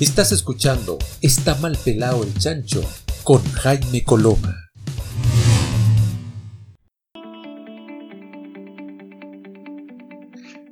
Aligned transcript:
Estás 0.00 0.32
escuchando 0.32 0.98
Está 1.20 1.54
mal 1.56 1.76
pelado 1.84 2.22
el 2.22 2.32
chancho 2.32 2.82
con 3.22 3.44
Jaime 3.52 4.02
Coloma. 4.02 4.56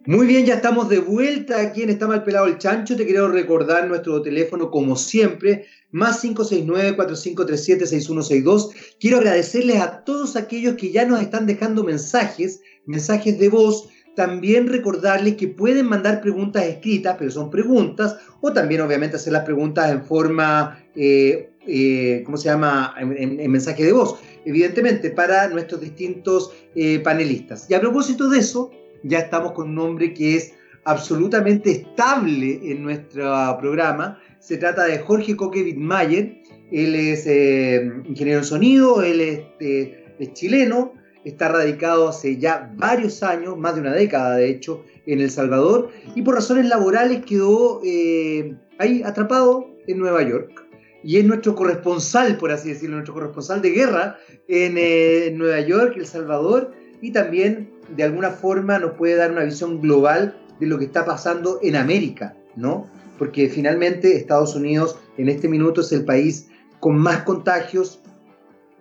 Muy 0.06 0.27
bien, 0.27 0.46
ya 0.46 0.54
estamos 0.54 0.88
de 0.88 1.01
vuelta 1.01 1.61
aquí 1.61 1.83
en 1.83 1.91
Está 1.91 2.06
mal 2.06 2.25
pelado 2.25 2.46
el 2.46 2.56
chancho. 2.56 2.96
Te 2.96 3.04
quiero 3.04 3.29
recordar 3.29 3.87
nuestro 3.87 4.22
teléfono 4.22 4.71
como 4.71 4.96
siempre, 4.96 5.67
más 5.90 6.24
569-4537-6162. 6.24 8.71
Quiero 8.99 9.19
agradecerles 9.19 9.83
a 9.83 10.04
todos 10.04 10.37
aquellos 10.37 10.76
que 10.76 10.90
ya 10.90 11.04
nos 11.04 11.21
están 11.21 11.45
dejando 11.45 11.85
mensajes, 11.85 12.63
mensajes 12.87 13.38
de 13.38 13.51
voz 13.51 13.90
también 14.19 14.66
recordarles 14.66 15.37
que 15.37 15.46
pueden 15.46 15.87
mandar 15.87 16.20
preguntas 16.20 16.64
escritas, 16.64 17.14
pero 17.16 17.30
son 17.30 17.52
preguntas, 17.52 18.16
o 18.41 18.52
también 18.52 18.80
obviamente 18.80 19.14
hacer 19.14 19.33
las 19.33 19.45
preguntas 19.45 19.92
en 19.92 20.02
forma, 20.02 20.77
eh, 20.97 21.51
eh, 21.65 22.23
¿cómo 22.27 22.37
se 22.37 22.48
llama?, 22.48 22.96
en, 22.98 23.48
mensaje 23.48 23.84
de 23.84 23.93
voz, 23.93 24.19
evidentemente, 24.45 25.10
para 25.10 25.46
nuestros 25.46 25.80
distintos 25.83 26.52
eh, 26.74 26.98
panelistas. 26.98 27.70
Y 27.70 27.74
a 27.74 27.80
propósito 27.80 28.29
de 28.29 28.41
eso, 28.41 28.73
ya 29.05 29.20
estamos 29.20 29.52
con 29.52 29.70
un 29.70 29.79
hombre 29.79 30.12
que 30.12 30.35
es 30.35 30.52
absolutamente 30.82 31.71
estable 31.71 32.59
en 32.65 32.82
nuestro 32.82 33.57
programa. 33.60 34.19
Se 34.41 34.57
trata 34.57 34.87
de 34.87 34.98
Jorge 34.98 35.37
Coque 35.37 35.62
Wittmayer. 35.62 36.43
Él 36.73 36.96
es 36.96 37.24
ingeniero 37.24 38.41
en 38.41 38.45
sonido, 38.45 39.01
él 39.01 39.21
es 39.21 40.32
chileno, 40.35 40.95
está 41.25 41.49
radicado 41.49 42.09
hace 42.09 42.39
ya 42.39 42.73
varios 42.77 43.23
años, 43.23 43.57
más 43.59 43.75
de 43.75 43.81
una 43.83 43.93
década 43.93 44.37
de 44.37 44.49
hecho, 44.49 44.85
en 45.07 45.21
El 45.21 45.31
Salvador 45.31 45.91
y 46.15 46.23
por 46.23 46.35
razones 46.35 46.67
laborales 46.69 47.25
quedó 47.25 47.81
eh, 47.85 48.55
ahí 48.79 49.03
atrapado 49.03 49.67
en 49.87 49.99
Nueva 49.99 50.23
York. 50.23 50.65
Y 51.03 51.17
es 51.17 51.25
nuestro 51.25 51.55
corresponsal, 51.55 52.37
por 52.37 52.51
así 52.51 52.71
decirlo, 52.71 52.97
nuestro 52.97 53.15
corresponsal 53.15 53.63
de 53.63 53.71
guerra 53.71 54.19
en 54.49 54.75
eh, 54.77 55.33
Nueva 55.35 55.60
York, 55.60 55.95
El 55.97 56.07
Salvador, 56.07 56.73
y 57.01 57.13
también 57.13 57.71
de 57.97 58.03
alguna 58.03 58.30
forma 58.30 58.79
nos 58.79 58.93
puede 58.93 59.15
dar 59.15 59.30
una 59.30 59.45
visión 59.45 59.80
global 59.80 60.37
de 60.60 60.66
lo 60.66 60.79
que 60.79 60.87
está 60.87 61.05
pasando 61.05 61.60
en 61.63 61.77
América, 61.77 62.37
¿no? 62.57 62.91
Porque 63.16 63.49
finalmente 63.49 64.16
Estados 64.16 64.55
Unidos 64.56 64.98
en 65.16 65.28
este 65.28 65.48
minuto 65.48 65.80
es 65.80 65.92
el 65.92 66.05
país 66.05 66.48
con 66.80 66.98
más 66.98 67.22
contagios, 67.22 68.00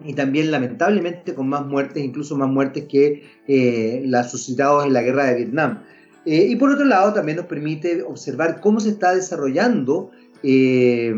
y 0.04 0.14
también 0.14 0.52
lamentablemente 0.52 1.34
con 1.34 1.50
más 1.50 1.66
muertes, 1.66 2.04
incluso 2.04 2.38
más 2.38 2.50
muertes 2.50 2.86
que 2.86 3.24
eh, 3.48 4.04
las 4.06 4.32
suscitadas 4.32 4.86
en 4.86 4.94
la 4.94 5.02
guerra 5.02 5.26
de 5.26 5.36
Vietnam. 5.36 5.84
Eh, 6.26 6.48
y 6.50 6.56
por 6.58 6.72
otro 6.72 6.86
lado 6.86 7.14
también 7.14 7.38
nos 7.38 7.46
permite 7.46 8.04
observar 8.04 8.60
cómo 8.60 8.80
se 8.80 8.90
está 8.90 9.16
desarrollando 9.16 10.12
eh, 10.44 11.14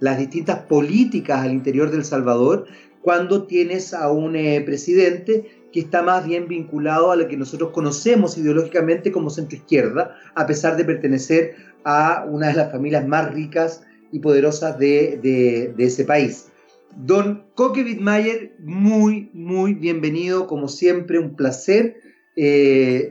las 0.00 0.18
distintas 0.18 0.60
políticas 0.60 1.40
al 1.40 1.52
interior 1.52 1.90
del 1.90 2.04
Salvador 2.04 2.66
cuando 3.02 3.44
tienes 3.44 3.94
a 3.94 4.10
un 4.10 4.32
presidente 4.66 5.50
que 5.72 5.80
está 5.80 6.02
más 6.02 6.26
bien 6.26 6.48
vinculado 6.48 7.10
a 7.10 7.16
lo 7.16 7.28
que 7.28 7.36
nosotros 7.36 7.70
conocemos 7.70 8.36
ideológicamente 8.36 9.10
como 9.10 9.30
centro 9.30 9.56
izquierda, 9.56 10.16
a 10.34 10.46
pesar 10.46 10.76
de 10.76 10.84
pertenecer 10.84 11.54
a 11.84 12.26
una 12.28 12.48
de 12.48 12.54
las 12.54 12.70
familias 12.70 13.06
más 13.08 13.32
ricas 13.32 13.82
y 14.12 14.18
poderosas 14.18 14.78
de 14.78 15.72
ese 15.78 16.04
país. 16.04 16.49
Don 16.96 17.44
Coque 17.54 17.82
Wittmayer, 17.82 18.56
muy, 18.58 19.30
muy 19.32 19.74
bienvenido, 19.74 20.46
como 20.46 20.68
siempre, 20.68 21.18
un 21.18 21.36
placer 21.36 21.96
eh, 22.36 23.10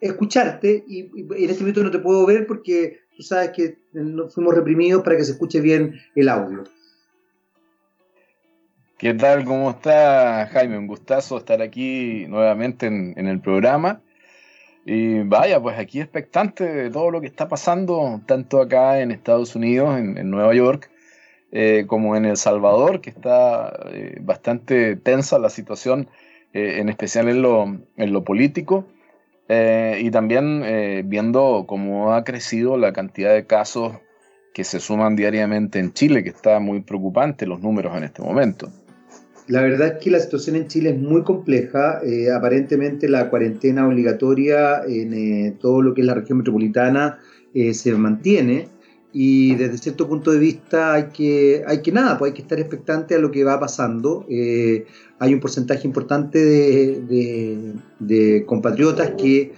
escucharte. 0.00 0.84
Y, 0.86 1.10
en 1.20 1.50
este 1.50 1.60
momento 1.60 1.82
no 1.82 1.90
te 1.90 1.98
puedo 1.98 2.24
ver 2.26 2.46
porque 2.46 3.00
tú 3.16 3.22
sabes 3.22 3.50
que 3.50 3.78
fuimos 4.30 4.54
reprimidos 4.54 5.02
para 5.02 5.16
que 5.16 5.24
se 5.24 5.32
escuche 5.32 5.60
bien 5.60 6.00
el 6.14 6.28
audio. 6.28 6.64
¿Qué 8.96 9.14
tal? 9.14 9.44
¿Cómo 9.44 9.70
está 9.70 10.46
Jaime? 10.52 10.76
Un 10.78 10.86
gustazo 10.86 11.38
estar 11.38 11.62
aquí 11.62 12.26
nuevamente 12.28 12.86
en, 12.86 13.26
el 13.26 13.40
programa. 13.40 14.02
Y 14.84 15.20
vaya, 15.20 15.60
pues 15.60 15.78
aquí 15.78 16.00
expectante 16.00 16.64
de 16.64 16.90
todo 16.90 17.10
lo 17.10 17.20
que 17.20 17.26
está 17.26 17.48
pasando, 17.48 18.20
tanto 18.26 18.60
acá 18.60 19.00
en 19.00 19.10
Estados 19.10 19.54
Unidos, 19.56 19.98
en 19.98 20.30
Nueva 20.30 20.54
York, 20.54 20.89
eh, 21.52 21.84
como 21.88 22.14
en 22.14 22.26
El 22.26 22.36
Salvador, 22.36 23.00
que 23.00 23.10
está 23.10 23.72
eh, 23.92 24.18
bastante 24.20 24.94
tensa 24.94 25.36
la 25.40 25.50
situación, 25.50 26.06
eh, 26.52 26.76
en 26.78 26.88
especial 26.88 27.28
en 27.28 27.42
lo, 27.42 27.64
en 27.96 28.12
lo 28.12 28.24
político, 28.24 28.86
y 29.52 30.12
también 30.12 30.62
viendo 31.06 31.64
cómo 31.66 32.14
ha 32.14 32.22
crecido 32.22 32.76
la 32.76 32.92
cantidad 32.92 33.34
de 33.34 33.46
casos 33.46 33.94
que 34.54 34.62
se 34.62 34.78
suman 34.78 35.16
diariamente 35.16 35.80
en 35.80 35.92
Chile, 35.92 36.22
que 36.22 36.28
está 36.28 36.60
muy 36.60 36.82
preocupante 36.82 37.48
los 37.48 37.60
números 37.60 37.96
en 37.96 38.04
este 38.04 38.22
momento. 38.22 38.68
La 39.48 39.60
verdad 39.62 39.88
es 39.88 40.04
que 40.04 40.12
la 40.12 40.20
situación 40.20 40.54
en 40.54 40.68
Chile 40.68 40.90
es 40.90 40.98
muy 41.00 41.24
compleja. 41.24 42.00
aparentemente 42.32 43.08
la 43.08 43.28
cuarentena 43.28 43.88
obligatoria 43.88 44.82
en 44.86 45.58
todo 45.58 45.82
lo 45.82 45.94
que 45.94 46.02
es 46.02 46.06
la 46.06 46.14
región 46.14 46.38
metropolitana 46.38 47.18
se 47.52 47.92
mantiene 47.94 48.68
y 49.12 49.56
desde 49.56 49.78
cierto 49.78 50.08
punto 50.08 50.30
de 50.30 50.38
vista 50.38 50.94
hay 50.94 51.08
que, 51.12 51.64
hay 51.66 51.82
que 51.82 51.90
nada, 51.90 52.16
pues 52.16 52.30
hay 52.30 52.36
que 52.36 52.42
estar 52.42 52.60
expectante 52.60 53.14
a 53.14 53.18
lo 53.18 53.30
que 53.30 53.42
va 53.42 53.58
pasando. 53.58 54.24
Eh, 54.28 54.86
hay 55.18 55.34
un 55.34 55.40
porcentaje 55.40 55.86
importante 55.86 56.38
de, 56.38 58.44
compatriotas 58.46 59.12
que 59.18 59.52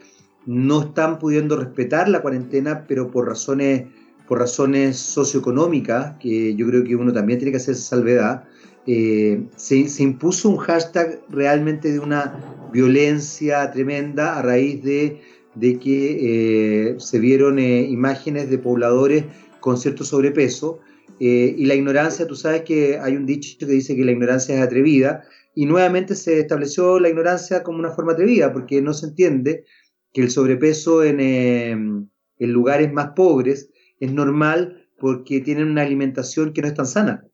no 0.46 0.82
están 0.82 1.18
pudiendo 1.18 1.56
respetar 1.56 2.08
la 2.08 2.22
cuarentena, 2.22 2.84
pero 2.88 3.10
por 3.10 3.28
razones, 3.28 3.84
por 4.26 4.38
razones 4.38 4.96
socioeconómicas, 4.96 6.16
que 6.18 6.54
yo 6.54 6.66
creo 6.66 6.82
que 6.82 6.96
uno 6.96 7.12
también 7.12 7.38
tiene 7.38 7.52
que 7.52 7.58
hacer 7.58 7.76
salvedad. 7.76 8.44
Eh, 8.86 9.44
se, 9.56 10.02
impuso 10.02 10.48
un 10.48 10.56
hashtag 10.56 11.20
realmente 11.28 11.92
de 11.92 12.00
una 12.00 12.40
violencia 12.72 13.70
tremenda 13.70 14.38
a 14.38 14.42
raíz 14.42 14.82
de, 14.82 15.20
de 15.54 15.78
que 15.78 16.90
eh, 16.90 16.94
se 16.98 17.18
vieron 17.18 17.58
imágenes 17.58 18.50
de 18.50 18.58
pobladores 18.58 19.24
con 19.60 19.78
cierto 19.78 20.04
sobrepeso. 20.04 20.80
Eh, 21.20 21.54
y 21.56 21.66
la 21.66 21.74
ignorancia, 21.74 22.26
tú 22.26 22.34
sabes 22.34 22.62
que 22.62 22.98
hay 22.98 23.16
un 23.16 23.26
dicho 23.26 23.56
que 23.58 23.66
dice 23.66 23.94
que 23.94 24.04
la 24.04 24.12
ignorancia 24.12 24.54
es 24.54 24.60
atrevida, 24.60 25.22
y 25.54 25.66
nuevamente 25.66 26.14
se 26.14 26.40
estableció 26.40 26.98
la 26.98 27.10
ignorancia 27.10 27.62
como 27.62 27.78
una 27.78 27.90
forma 27.90 28.12
atrevida, 28.12 28.52
porque 28.52 28.80
no 28.80 28.94
se 28.94 29.06
entiende 29.06 29.64
que 30.12 30.22
el 30.22 30.30
sobrepeso 30.30 31.04
en, 31.04 31.20
em, 31.20 32.08
en 32.38 32.52
lugares 32.52 32.92
más 32.92 33.10
pobres 33.14 33.70
es 34.00 34.12
normal 34.12 34.88
porque 34.98 35.40
tienen 35.40 35.68
una 35.68 35.82
alimentación 35.82 36.52
que 36.52 36.62
no 36.62 36.68
es 36.68 36.74
tan 36.74 36.86
sana. 36.86 37.24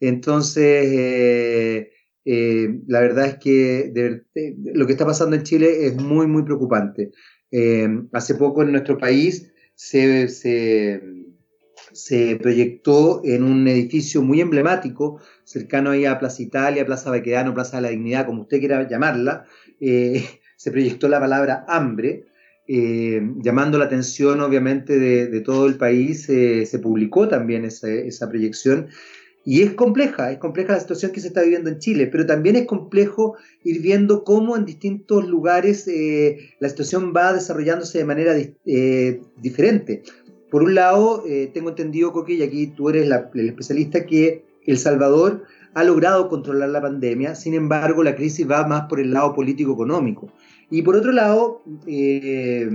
Entonces, 0.00 0.86
eh, 0.86 1.90
eh, 2.24 2.80
la 2.86 3.00
verdad 3.00 3.26
es 3.26 3.34
que 3.36 3.92
lo 4.74 4.86
que 4.86 4.92
está 4.92 5.06
pasando 5.06 5.36
en 5.36 5.42
Chile 5.42 5.86
es 5.86 5.96
muy, 5.96 6.26
muy 6.26 6.42
preocupante. 6.42 7.12
Hace 8.12 8.34
poco 8.34 8.62
en 8.62 8.72
nuestro 8.72 8.98
país 8.98 9.52
se, 9.74 10.28
se 11.94 12.36
proyectó 12.36 13.22
en 13.24 13.44
un 13.44 13.66
edificio 13.68 14.20
muy 14.20 14.40
emblemático, 14.40 15.20
cercano 15.44 15.90
ahí 15.90 16.04
a 16.04 16.18
Plaza 16.18 16.42
Italia, 16.42 16.84
Plaza 16.84 17.10
Baquedano, 17.10 17.54
Plaza 17.54 17.76
de 17.76 17.82
la 17.82 17.88
Dignidad, 17.90 18.26
como 18.26 18.42
usted 18.42 18.58
quiera 18.58 18.86
llamarla, 18.88 19.44
eh, 19.80 20.24
se 20.56 20.70
proyectó 20.72 21.08
la 21.08 21.20
palabra 21.20 21.64
hambre, 21.68 22.26
eh, 22.66 23.20
llamando 23.42 23.78
la 23.78 23.84
atención 23.84 24.40
obviamente 24.40 24.98
de, 24.98 25.40
todo 25.42 25.66
el 25.66 25.76
país, 25.76 26.28
eh, 26.28 26.66
se 26.66 26.78
publicó 26.78 27.28
también 27.28 27.64
esa, 27.64 28.28
proyección. 28.28 28.88
Y 29.44 29.62
es 29.62 29.74
compleja, 29.74 30.32
es 30.32 30.38
compleja 30.38 30.72
la 30.72 30.80
situación 30.80 31.12
que 31.12 31.20
se 31.20 31.28
está 31.28 31.42
viviendo 31.42 31.68
en 31.68 31.78
Chile, 31.78 32.06
pero 32.06 32.24
también 32.24 32.56
es 32.56 32.66
complejo 32.66 33.36
ir 33.62 33.82
viendo 33.82 34.24
cómo 34.24 34.56
en 34.56 34.64
distintos 34.64 35.28
lugares 35.28 35.86
la 36.60 36.68
situación 36.68 37.12
va 37.14 37.32
desarrollándose 37.34 37.98
de 37.98 38.04
manera 38.04 38.34
diferente. 39.36 40.02
Por 40.54 40.62
un 40.62 40.76
lado, 40.76 41.24
eh, 41.26 41.50
tengo 41.52 41.70
entendido, 41.70 42.12
Coque, 42.12 42.34
y 42.34 42.42
aquí 42.42 42.68
tú 42.68 42.88
eres 42.88 43.10
el 43.34 43.48
especialista, 43.48 44.06
que 44.06 44.44
El 44.64 44.78
Salvador 44.78 45.42
ha 45.74 45.82
logrado 45.82 46.28
controlar 46.28 46.68
la 46.68 46.80
pandemia, 46.80 47.34
sin 47.34 47.54
embargo, 47.54 48.04
la 48.04 48.14
crisis 48.14 48.48
va 48.48 48.64
más 48.64 48.82
por 48.88 49.00
el 49.00 49.12
lado 49.12 49.34
político-económico. 49.34 50.32
Y 50.70 50.82
por 50.82 50.94
otro 50.94 51.10
lado, 51.10 51.62
eh, 51.88 52.70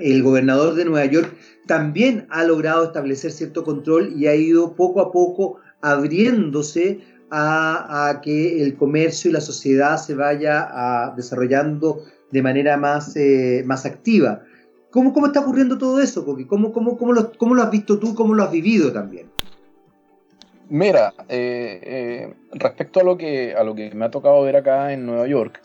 el 0.00 0.22
gobernador 0.22 0.74
de 0.74 0.84
Nueva 0.84 1.06
York 1.06 1.32
también 1.66 2.26
ha 2.30 2.44
logrado 2.44 2.84
establecer 2.84 3.30
cierto 3.30 3.64
control 3.64 4.12
y 4.16 4.26
ha 4.26 4.34
ido 4.34 4.74
poco 4.74 5.00
a 5.00 5.12
poco 5.12 5.58
abriéndose 5.80 7.00
a, 7.30 8.20
que 8.22 8.62
el 8.62 8.76
comercio 8.76 9.30
y 9.30 9.34
la 9.34 9.40
sociedad 9.40 9.96
se 9.96 10.14
vaya 10.14 11.12
desarrollando 11.16 12.02
de 12.30 12.42
manera 12.42 12.76
más, 12.76 13.16
eh, 13.16 13.62
más 13.66 13.86
activa. 13.86 14.42
¿Cómo, 14.90 15.12
cómo 15.12 15.26
está 15.26 15.40
ocurriendo 15.40 15.78
todo 15.78 16.00
eso? 16.00 16.24
¿Cómo, 16.24 16.72
cómo, 16.72 16.96
cómo, 16.96 17.12
lo, 17.12 17.32
¿Cómo, 17.32 17.54
lo, 17.54 17.62
has 17.62 17.70
visto 17.70 17.98
tú? 17.98 18.14
¿Cómo 18.14 18.34
lo 18.34 18.42
has 18.42 18.50
vivido 18.50 18.92
también? 18.92 19.26
Mira, 20.68 21.14
eh, 21.28 21.80
eh, 21.82 22.34
respecto 22.52 23.00
a 23.00 23.04
lo, 23.04 23.16
que, 23.16 23.54
a 23.54 23.62
lo 23.62 23.74
que 23.74 23.92
me 23.94 24.04
ha 24.04 24.10
tocado 24.10 24.42
ver 24.42 24.56
acá 24.56 24.92
en 24.92 25.06
Nueva 25.06 25.26
York, 25.26 25.60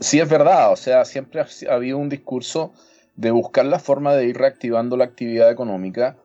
sí 0.00 0.20
es 0.20 0.28
verdad, 0.28 0.72
o 0.72 0.76
sea, 0.76 1.04
siempre 1.04 1.40
ha 1.40 1.74
habido 1.74 1.98
un 1.98 2.08
discurso 2.08 2.72
de 3.16 3.30
buscar 3.30 3.64
la 3.66 3.78
forma 3.78 4.14
de 4.14 4.26
ir 4.26 4.36
reactivando 4.36 4.96
la 4.96 5.04
actividad 5.04 5.50
económica 5.50 6.16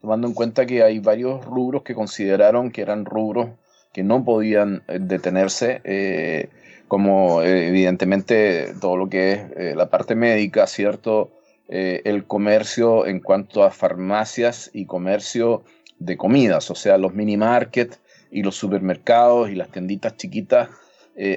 tomando 0.00 0.26
en 0.26 0.34
cuenta 0.34 0.66
que 0.66 0.82
hay 0.82 0.98
varios 0.98 1.44
rubros 1.44 1.82
que 1.82 1.94
consideraron 1.94 2.70
que 2.70 2.82
eran 2.82 3.04
rubros 3.04 3.50
que 3.92 4.02
no 4.02 4.24
podían 4.24 4.82
eh, 4.88 4.98
detenerse, 5.00 5.80
eh, 5.84 6.48
como 6.88 7.42
evidentemente 7.42 8.74
todo 8.80 8.96
lo 8.96 9.08
que 9.08 9.32
es 9.32 9.76
la 9.76 9.90
parte 9.90 10.16
médica, 10.16 10.66
¿cierto? 10.66 11.30
el 11.68 12.24
comercio 12.24 13.06
en 13.06 13.20
cuanto 13.20 13.62
a 13.62 13.70
farmacias 13.70 14.72
y 14.74 14.86
comercio 14.86 15.62
de 16.00 16.16
comidas, 16.16 16.68
o 16.72 16.74
sea, 16.74 16.98
los 16.98 17.14
mini 17.14 17.36
markets 17.36 18.00
y 18.32 18.42
los 18.42 18.56
supermercados 18.56 19.50
y 19.50 19.54
las 19.54 19.68
tienditas 19.68 20.16
chiquitas 20.16 20.68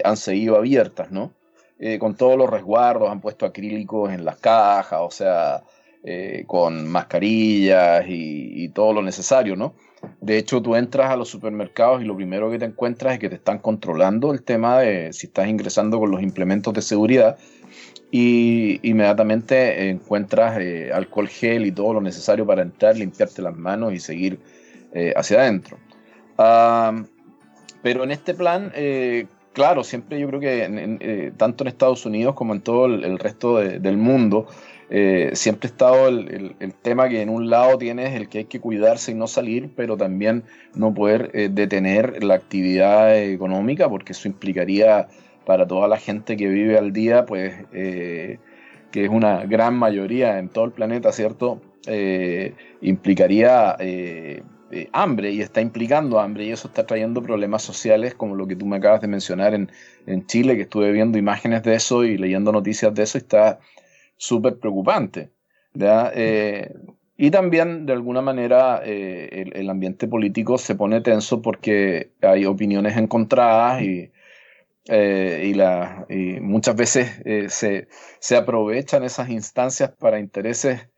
han 0.03 0.17
seguido 0.17 0.55
abiertas, 0.55 1.11
¿no? 1.11 1.33
Con 2.00 2.15
todos 2.15 2.38
los 2.38 2.50
resguardos, 2.50 3.09
han 3.09 3.19
puesto 3.19 3.45
acrílicos 3.45 4.12
en 4.12 4.24
las 4.24 4.38
cajas, 4.38 5.00
o 5.01 5.12
sea, 5.12 5.63
eh, 6.06 6.44
con 6.47 6.85
mascarillas 6.85 8.03
y, 8.09 8.68
todo 8.75 8.91
lo 8.91 9.01
necesario, 9.01 9.56
¿no? 9.56 9.74
De 10.19 10.38
hecho, 10.38 10.62
tú 10.62 10.75
entras 10.75 11.09
a 11.09 11.15
los 11.15 11.30
supermercados 11.30 12.01
y 12.01 12.06
lo 12.06 12.13
primero 12.13 12.51
que 12.51 12.59
te 12.59 12.65
encuentras 12.65 13.13
es 13.13 13.19
que 13.19 13.30
te 13.30 13.35
están 13.35 13.59
controlando 13.59 14.33
el 14.33 14.44
tema 14.44 14.80
de 14.80 15.13
si 15.13 15.27
estás 15.27 15.47
ingresando 15.47 16.00
con 16.00 16.12
los 16.12 16.21
implementos 16.21 16.74
de 16.74 16.81
seguridad 16.81 17.38
y 18.12 18.81
inmediatamente 18.86 19.89
encuentras 19.89 20.59
eh, 20.59 20.91
alcohol 20.94 21.29
gel 21.29 21.65
y 21.65 21.71
todo 21.71 21.94
lo 21.94 22.01
necesario 22.01 22.45
para 22.45 22.63
entrar, 22.63 22.97
limpiarte 22.97 23.41
las 23.41 23.56
manos 23.56 23.94
y 23.94 24.01
seguir 24.01 24.39
eh, 24.94 25.13
hacia 25.15 25.39
adentro. 25.39 25.77
pero 27.81 28.03
en 28.03 28.12
este 28.12 28.33
plan, 28.33 28.74
claro, 29.53 29.83
siempre 29.83 30.19
yo 30.19 30.27
creo 30.27 30.39
que 30.39 31.33
tanto 31.38 31.63
en 31.63 31.67
Estados 31.69 32.05
Unidos 32.05 32.35
como 32.35 32.53
en 32.53 32.61
todo 32.61 32.85
el, 32.85 33.19
resto 33.19 33.57
del 33.57 33.97
mundo, 33.97 34.47
eh, 34.95 35.31
siempre 35.33 35.67
ha 35.67 35.71
estado 35.71 36.07
el, 36.07 36.55
tema 36.83 37.09
que 37.09 37.21
en 37.21 37.29
un 37.29 37.50
lado 37.50 37.79
tienes 37.79 38.13
el 38.13 38.29
que 38.29 38.39
hay 38.39 38.45
que 38.45 38.59
cuidarse 38.59 39.11
y 39.11 39.15
no 39.15 39.25
salir, 39.25 39.71
pero 39.75 39.97
también 39.97 40.44
no 40.75 40.94
poder 40.94 41.31
eh, 41.33 41.50
detener 41.51 42.23
la 42.23 42.35
actividad 42.35 43.17
económica, 43.17 43.89
porque 43.89 44.11
eso 44.11 44.27
implicaría 44.27 45.07
para 45.45 45.65
toda 45.65 45.88
la 45.88 45.97
gente 45.97 46.38
que 46.38 46.47
vive 46.47 46.77
al 46.77 46.94
día, 46.94 47.25
pues 47.25 47.55
eh, 47.73 48.38
que 48.91 49.05
es 49.05 49.09
una 49.09 49.45
gran 49.45 49.75
mayoría 49.75 50.38
en 50.38 50.50
todo 50.50 50.65
el 50.65 50.71
planeta, 50.71 51.11
¿cierto? 51.11 51.61
implicaría 52.81 53.75
hambre 54.91 55.31
y 55.31 55.41
está 55.41 55.61
implicando 55.61 56.19
hambre 56.19 56.45
y 56.45 56.51
eso 56.51 56.67
está 56.67 56.85
trayendo 56.85 57.21
problemas 57.21 57.61
sociales 57.61 58.15
como 58.15 58.35
lo 58.35 58.47
que 58.47 58.55
tú 58.55 58.65
me 58.65 58.77
acabas 58.77 59.01
de 59.01 59.07
mencionar 59.07 59.53
en, 59.53 59.71
en 60.05 60.25
Chile, 60.27 60.55
que 60.55 60.63
estuve 60.63 60.91
viendo 60.91 61.17
imágenes 61.17 61.63
de 61.63 61.75
eso 61.75 62.03
y 62.03 62.17
leyendo 62.17 62.51
noticias 62.51 62.93
de 62.93 63.03
eso, 63.03 63.17
está 63.17 63.59
súper 64.17 64.57
preocupante. 64.59 65.31
Eh, 65.79 66.73
y 67.17 67.31
también, 67.31 67.85
de 67.85 67.93
alguna 67.93 68.21
manera, 68.21 68.81
eh, 68.83 69.51
el, 69.53 69.69
ambiente 69.69 70.07
político 70.07 70.57
se 70.57 70.75
pone 70.75 71.01
tenso 71.01 71.41
porque 71.41 72.11
hay 72.21 72.45
opiniones 72.45 72.97
encontradas 72.97 73.81
y, 73.81 74.11
eh, 74.87 75.43
y, 75.45 75.53
la, 75.53 76.05
muchas 76.41 76.75
veces 76.75 77.21
se, 77.53 77.87
se, 78.19 78.35
aprovechan 78.35 79.03
esas 79.03 79.29
instancias 79.29 79.91
para 79.91 80.19
intereses 80.19 80.89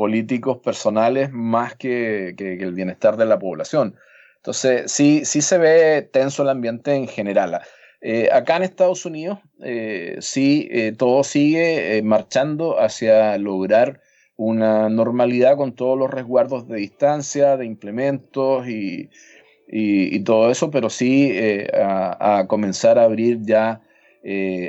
políticos 0.00 0.56
personales 0.64 1.30
más 1.30 1.74
que, 1.74 2.34
el 2.38 2.72
bienestar 2.72 3.18
de 3.18 3.26
la 3.26 3.38
población. 3.38 3.96
Entonces, 4.36 4.90
sí, 4.90 5.26
sí 5.26 5.42
se 5.42 5.58
ve 5.58 6.08
tenso 6.10 6.42
el 6.42 6.48
ambiente 6.48 6.94
en 6.94 7.06
general. 7.06 7.60
Eh, 8.00 8.30
acá 8.32 8.56
en 8.56 8.62
Estados 8.62 9.04
Unidos 9.04 9.40
eh, 9.62 10.16
sí, 10.20 10.70
eh, 10.72 10.94
todo 10.96 11.22
sigue 11.22 12.00
marchando 12.02 12.80
hacia 12.80 13.36
lograr 13.36 14.00
una 14.36 14.88
normalidad 14.88 15.58
con 15.58 15.74
todos 15.74 15.98
los 15.98 16.10
resguardos 16.10 16.66
de 16.66 16.76
distancia, 16.76 17.58
de 17.58 17.66
implementos 17.66 18.66
y, 18.66 19.10
todo 20.24 20.50
eso, 20.50 20.70
pero 20.70 20.88
sí 20.88 21.30
a, 21.74 22.46
comenzar 22.48 22.98
a 22.98 23.04
abrir 23.04 23.40
ya 23.42 23.82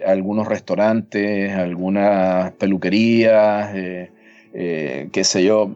algunos 0.05 0.45
restaurantes, 0.45 1.53
algunas 1.53 2.51
peluquerías, 2.53 3.73
qué 4.53 5.23
sé 5.23 5.43
yo. 5.43 5.71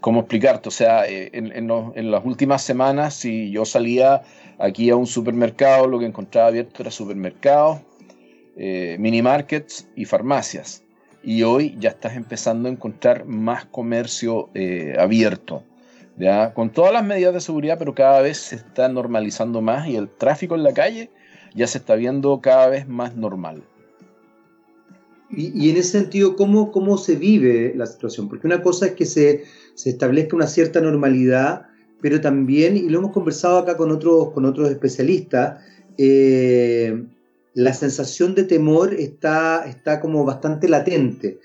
¿Cómo 0.00 0.20
explicarte? 0.20 0.68
O 0.68 0.72
sea, 0.72 1.04
en, 1.06 1.52
en 1.52 2.10
las 2.10 2.24
últimas 2.24 2.62
semanas, 2.62 3.14
si 3.14 3.50
yo 3.50 3.64
salía 3.64 4.22
Aquí 4.58 4.88
a 4.88 4.96
un 4.96 5.06
supermercado 5.06 5.86
lo 5.86 5.98
que 5.98 6.06
encontraba 6.06 6.48
abierto 6.48 6.82
era 6.82 6.90
supermercados, 6.90 7.80
eh, 8.56 8.96
mini 8.98 9.20
markets 9.20 9.86
y 9.94 10.06
farmacias. 10.06 10.82
Y 11.22 11.42
hoy 11.42 11.76
ya 11.78 11.90
estás 11.90 12.16
empezando 12.16 12.68
a 12.68 12.72
encontrar 12.72 13.26
más 13.26 13.66
comercio 13.66 14.48
eh, 14.54 14.96
abierto, 14.98 15.62
¿ya? 16.16 16.54
con 16.54 16.70
todas 16.70 16.92
las 16.92 17.04
medidas 17.04 17.34
de 17.34 17.40
seguridad, 17.40 17.78
pero 17.78 17.94
cada 17.94 18.22
vez 18.22 18.38
se 18.38 18.56
está 18.56 18.88
normalizando 18.88 19.60
más 19.60 19.88
y 19.88 19.96
el 19.96 20.08
tráfico 20.08 20.54
en 20.54 20.62
la 20.62 20.72
calle 20.72 21.10
ya 21.54 21.66
se 21.66 21.78
está 21.78 21.94
viendo 21.94 22.40
cada 22.40 22.68
vez 22.68 22.88
más 22.88 23.14
normal. 23.14 23.62
Y, 25.36 25.70
en 25.70 25.76
ese 25.76 26.00
sentido, 26.00 26.34
¿cómo, 26.34 26.72
¿cómo 26.72 26.96
se 26.96 27.14
vive 27.14 27.74
la 27.76 27.86
situación? 27.86 28.28
Porque 28.28 28.46
una 28.46 28.62
cosa 28.62 28.86
es 28.86 28.92
que 28.92 29.04
se, 29.04 29.44
se 29.74 29.90
establezca 29.90 30.34
una 30.34 30.46
cierta 30.46 30.80
normalidad 30.80 31.66
pero 32.00 32.20
también, 32.20 32.76
y 32.76 32.88
lo 32.88 32.98
hemos 32.98 33.12
conversado 33.12 33.58
acá 33.58 33.76
con 33.76 33.90
otros, 33.90 34.32
con 34.32 34.44
otros 34.44 34.70
especialistas, 34.70 35.62
eh, 35.98 37.04
la 37.54 37.72
sensación 37.72 38.34
de 38.34 38.44
temor 38.44 38.94
está, 38.94 39.66
está 39.66 40.00
como 40.00 40.24
bastante 40.24 40.68
latente. 40.68 41.40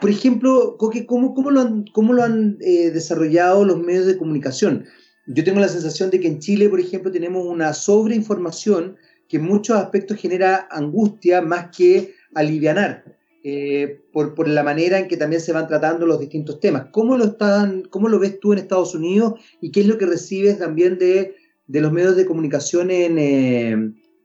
por 0.00 0.10
ejemplo, 0.10 0.76
¿cómo, 0.78 1.34
cómo 1.34 1.50
lo 1.50 1.60
han, 1.60 1.84
cómo 1.92 2.14
lo 2.14 2.22
han 2.22 2.58
eh, 2.60 2.90
desarrollado 2.90 3.64
los 3.64 3.78
medios 3.78 4.06
de 4.06 4.16
comunicación? 4.16 4.86
Yo 5.26 5.44
tengo 5.44 5.60
la 5.60 5.68
sensación 5.68 6.10
de 6.10 6.20
que 6.20 6.28
en 6.28 6.40
Chile, 6.40 6.68
por 6.68 6.80
ejemplo, 6.80 7.12
tenemos 7.12 7.46
una 7.46 7.72
sobreinformación 7.74 8.96
que 9.28 9.36
en 9.36 9.44
muchos 9.44 9.76
aspectos 9.76 10.18
genera 10.18 10.66
angustia 10.70 11.42
más 11.42 11.68
que 11.76 12.14
alivianar. 12.34 13.04
Eh, 13.44 14.00
por, 14.12 14.34
por, 14.34 14.46
la 14.46 14.62
manera 14.62 15.00
en 15.00 15.08
que 15.08 15.16
también 15.16 15.42
se 15.42 15.52
van 15.52 15.66
tratando 15.66 16.06
los 16.06 16.20
distintos 16.20 16.60
temas. 16.60 16.86
¿Cómo 16.92 17.16
lo, 17.16 17.24
están, 17.24 17.82
¿Cómo 17.90 18.08
lo 18.08 18.20
ves 18.20 18.38
tú 18.38 18.52
en 18.52 18.60
Estados 18.60 18.94
Unidos 18.94 19.34
y 19.60 19.72
qué 19.72 19.80
es 19.80 19.88
lo 19.88 19.98
que 19.98 20.06
recibes 20.06 20.60
también 20.60 20.96
de, 20.96 21.34
de 21.66 21.80
los 21.80 21.90
medios 21.90 22.14
de 22.14 22.24
comunicación 22.24 22.92
en, 22.92 23.18
eh, 23.18 23.70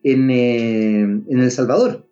en, 0.04 0.30
eh, 0.30 1.02
en, 1.02 1.40
El 1.40 1.52
Salvador? 1.52 2.06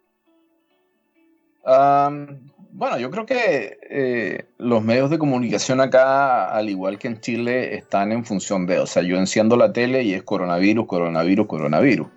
bueno, 2.72 3.00
yo 3.00 3.10
creo 3.10 3.25
que 3.25 4.46
los 4.57 4.84
medios 4.84 5.10
de 5.10 5.18
comunicación 5.19 5.81
acá, 5.81 6.50
al 6.50 6.69
igual 6.69 6.97
que 6.97 7.07
en 7.07 7.19
Chile, 7.19 7.76
están 7.76 8.12
en 8.12 8.26
función 8.26 8.66
de, 8.66 8.80
o 8.80 8.88
sea, 8.88 9.04
yo 9.04 9.18
enciendo 9.18 9.57
la 9.57 9.71
tele 9.74 10.04
y 10.04 10.14
es 10.14 10.24
coronavirus, 10.24 10.88
coronavirus, 10.88 11.47
coronavirus. 11.47 12.07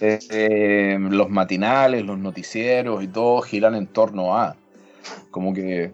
Eh, 0.00 0.98
los 1.00 1.30
matinales, 1.30 2.04
los 2.04 2.18
noticieros 2.18 3.02
y 3.02 3.08
todo 3.08 3.40
giran 3.42 3.74
en 3.74 3.86
torno 3.86 4.36
a. 4.36 4.56
Como 5.30 5.52
que, 5.52 5.92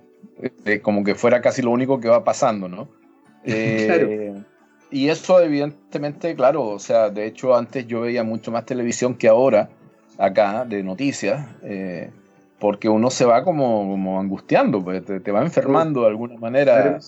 eh, 0.64 0.80
como 0.80 1.04
que 1.04 1.14
fuera 1.14 1.40
casi 1.40 1.62
lo 1.62 1.70
único 1.70 2.00
que 2.00 2.08
va 2.08 2.24
pasando, 2.24 2.68
¿no? 2.68 2.88
Eh, 3.42 4.34
y 4.90 5.08
eso 5.08 5.40
evidentemente, 5.40 6.34
claro, 6.34 6.64
o 6.64 6.78
sea, 6.78 7.08
de 7.08 7.24
hecho 7.24 7.56
antes 7.56 7.86
yo 7.86 8.02
veía 8.02 8.22
mucho 8.22 8.50
más 8.50 8.66
televisión 8.66 9.14
que 9.14 9.28
ahora, 9.28 9.70
acá, 10.18 10.66
de 10.66 10.82
noticias, 10.82 11.48
porque 12.58 12.90
uno 12.90 13.08
se 13.08 13.24
va 13.24 13.42
como, 13.42 13.88
como 13.88 14.20
angustiando, 14.20 14.84
pues 14.84 15.02
te, 15.06 15.32
va 15.32 15.40
enfermando 15.40 16.02
de 16.02 16.08
alguna 16.08 16.36
manera, 16.36 16.98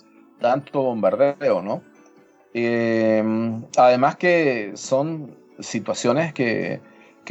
tanto 0.40 0.80
bombardeo, 0.84 1.60
¿no? 1.60 1.82
además 3.76 4.16
que 4.16 4.72
son 4.74 5.41
situaciones 5.62 6.32
que, 6.32 6.80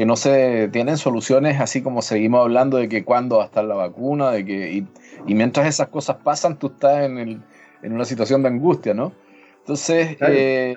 no 0.06 0.16
se 0.16 0.68
tienen 0.70 0.98
soluciones 0.98 1.62
así 1.62 1.84
como 1.84 2.02
seguimos 2.02 2.42
hablando 2.42 2.78
de 2.78 2.90
que 2.90 3.04
cuándo 3.04 3.38
va 3.38 3.44
a 3.44 3.46
estar 3.46 3.64
la 3.64 3.76
vacuna, 3.76 4.32
de 4.32 4.44
que, 4.46 4.72
y, 5.28 5.34
mientras 5.36 5.68
esas 5.68 5.90
cosas 5.90 6.18
pasan, 6.24 6.58
tú 6.58 6.68
estás 6.68 7.04
en, 7.04 7.20
el, 7.20 7.42
en 7.84 7.94
una 7.94 8.06
situación 8.06 8.42
de 8.42 8.50
angustia, 8.50 8.96
¿no? 8.96 9.14
Entonces, 9.60 10.18
eh, 10.22 10.76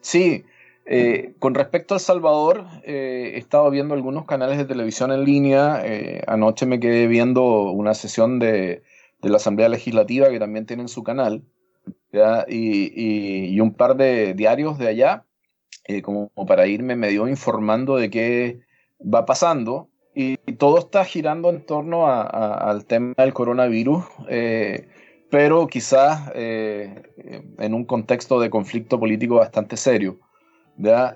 sí, 0.00 0.44
eh, 0.84 1.34
con 1.38 1.54
respecto 1.54 1.94
a 1.94 1.98
El 1.98 2.00
Salvador, 2.00 2.64
eh, 2.84 3.32
he 3.34 3.38
estado 3.38 3.70
viendo 3.70 3.94
algunos 3.94 4.24
canales 4.24 4.58
de 4.58 4.64
televisión 4.64 5.12
en 5.12 5.24
línea. 5.24 5.82
anoche 6.26 6.66
me 6.66 6.80
quedé 6.80 7.06
viendo 7.06 7.70
una 7.70 7.94
sesión 7.94 8.38
de, 8.38 8.82
la 9.22 9.36
Asamblea 9.36 9.68
Legislativa 9.68 10.28
que 10.28 10.38
también 10.38 10.66
tienen 10.66 10.88
su 10.88 11.02
canal, 11.02 11.42
y, 12.48 13.60
un 13.60 13.74
par 13.74 13.96
de 13.96 14.34
diarios 14.34 14.78
de 14.78 14.88
allá. 14.88 15.25
Eh, 15.88 16.02
como, 16.02 16.30
para 16.48 16.66
irme 16.66 16.96
medio 16.96 17.28
informando 17.28 17.96
de 17.96 18.10
qué 18.10 18.60
va 19.00 19.24
pasando. 19.24 19.88
Y, 20.14 20.36
todo 20.58 20.78
está 20.78 21.04
girando 21.04 21.50
en 21.50 21.64
torno 21.64 22.06
al 22.08 22.86
tema 22.86 23.14
del 23.18 23.34
coronavirus, 23.34 24.04
eh, 24.28 24.88
pero 25.30 25.66
quizás 25.66 26.32
eh, 26.34 27.02
en 27.58 27.74
un 27.74 27.84
contexto 27.84 28.40
de 28.40 28.48
conflicto 28.50 28.98
político 28.98 29.36
bastante 29.36 29.76
serio. 29.76 30.18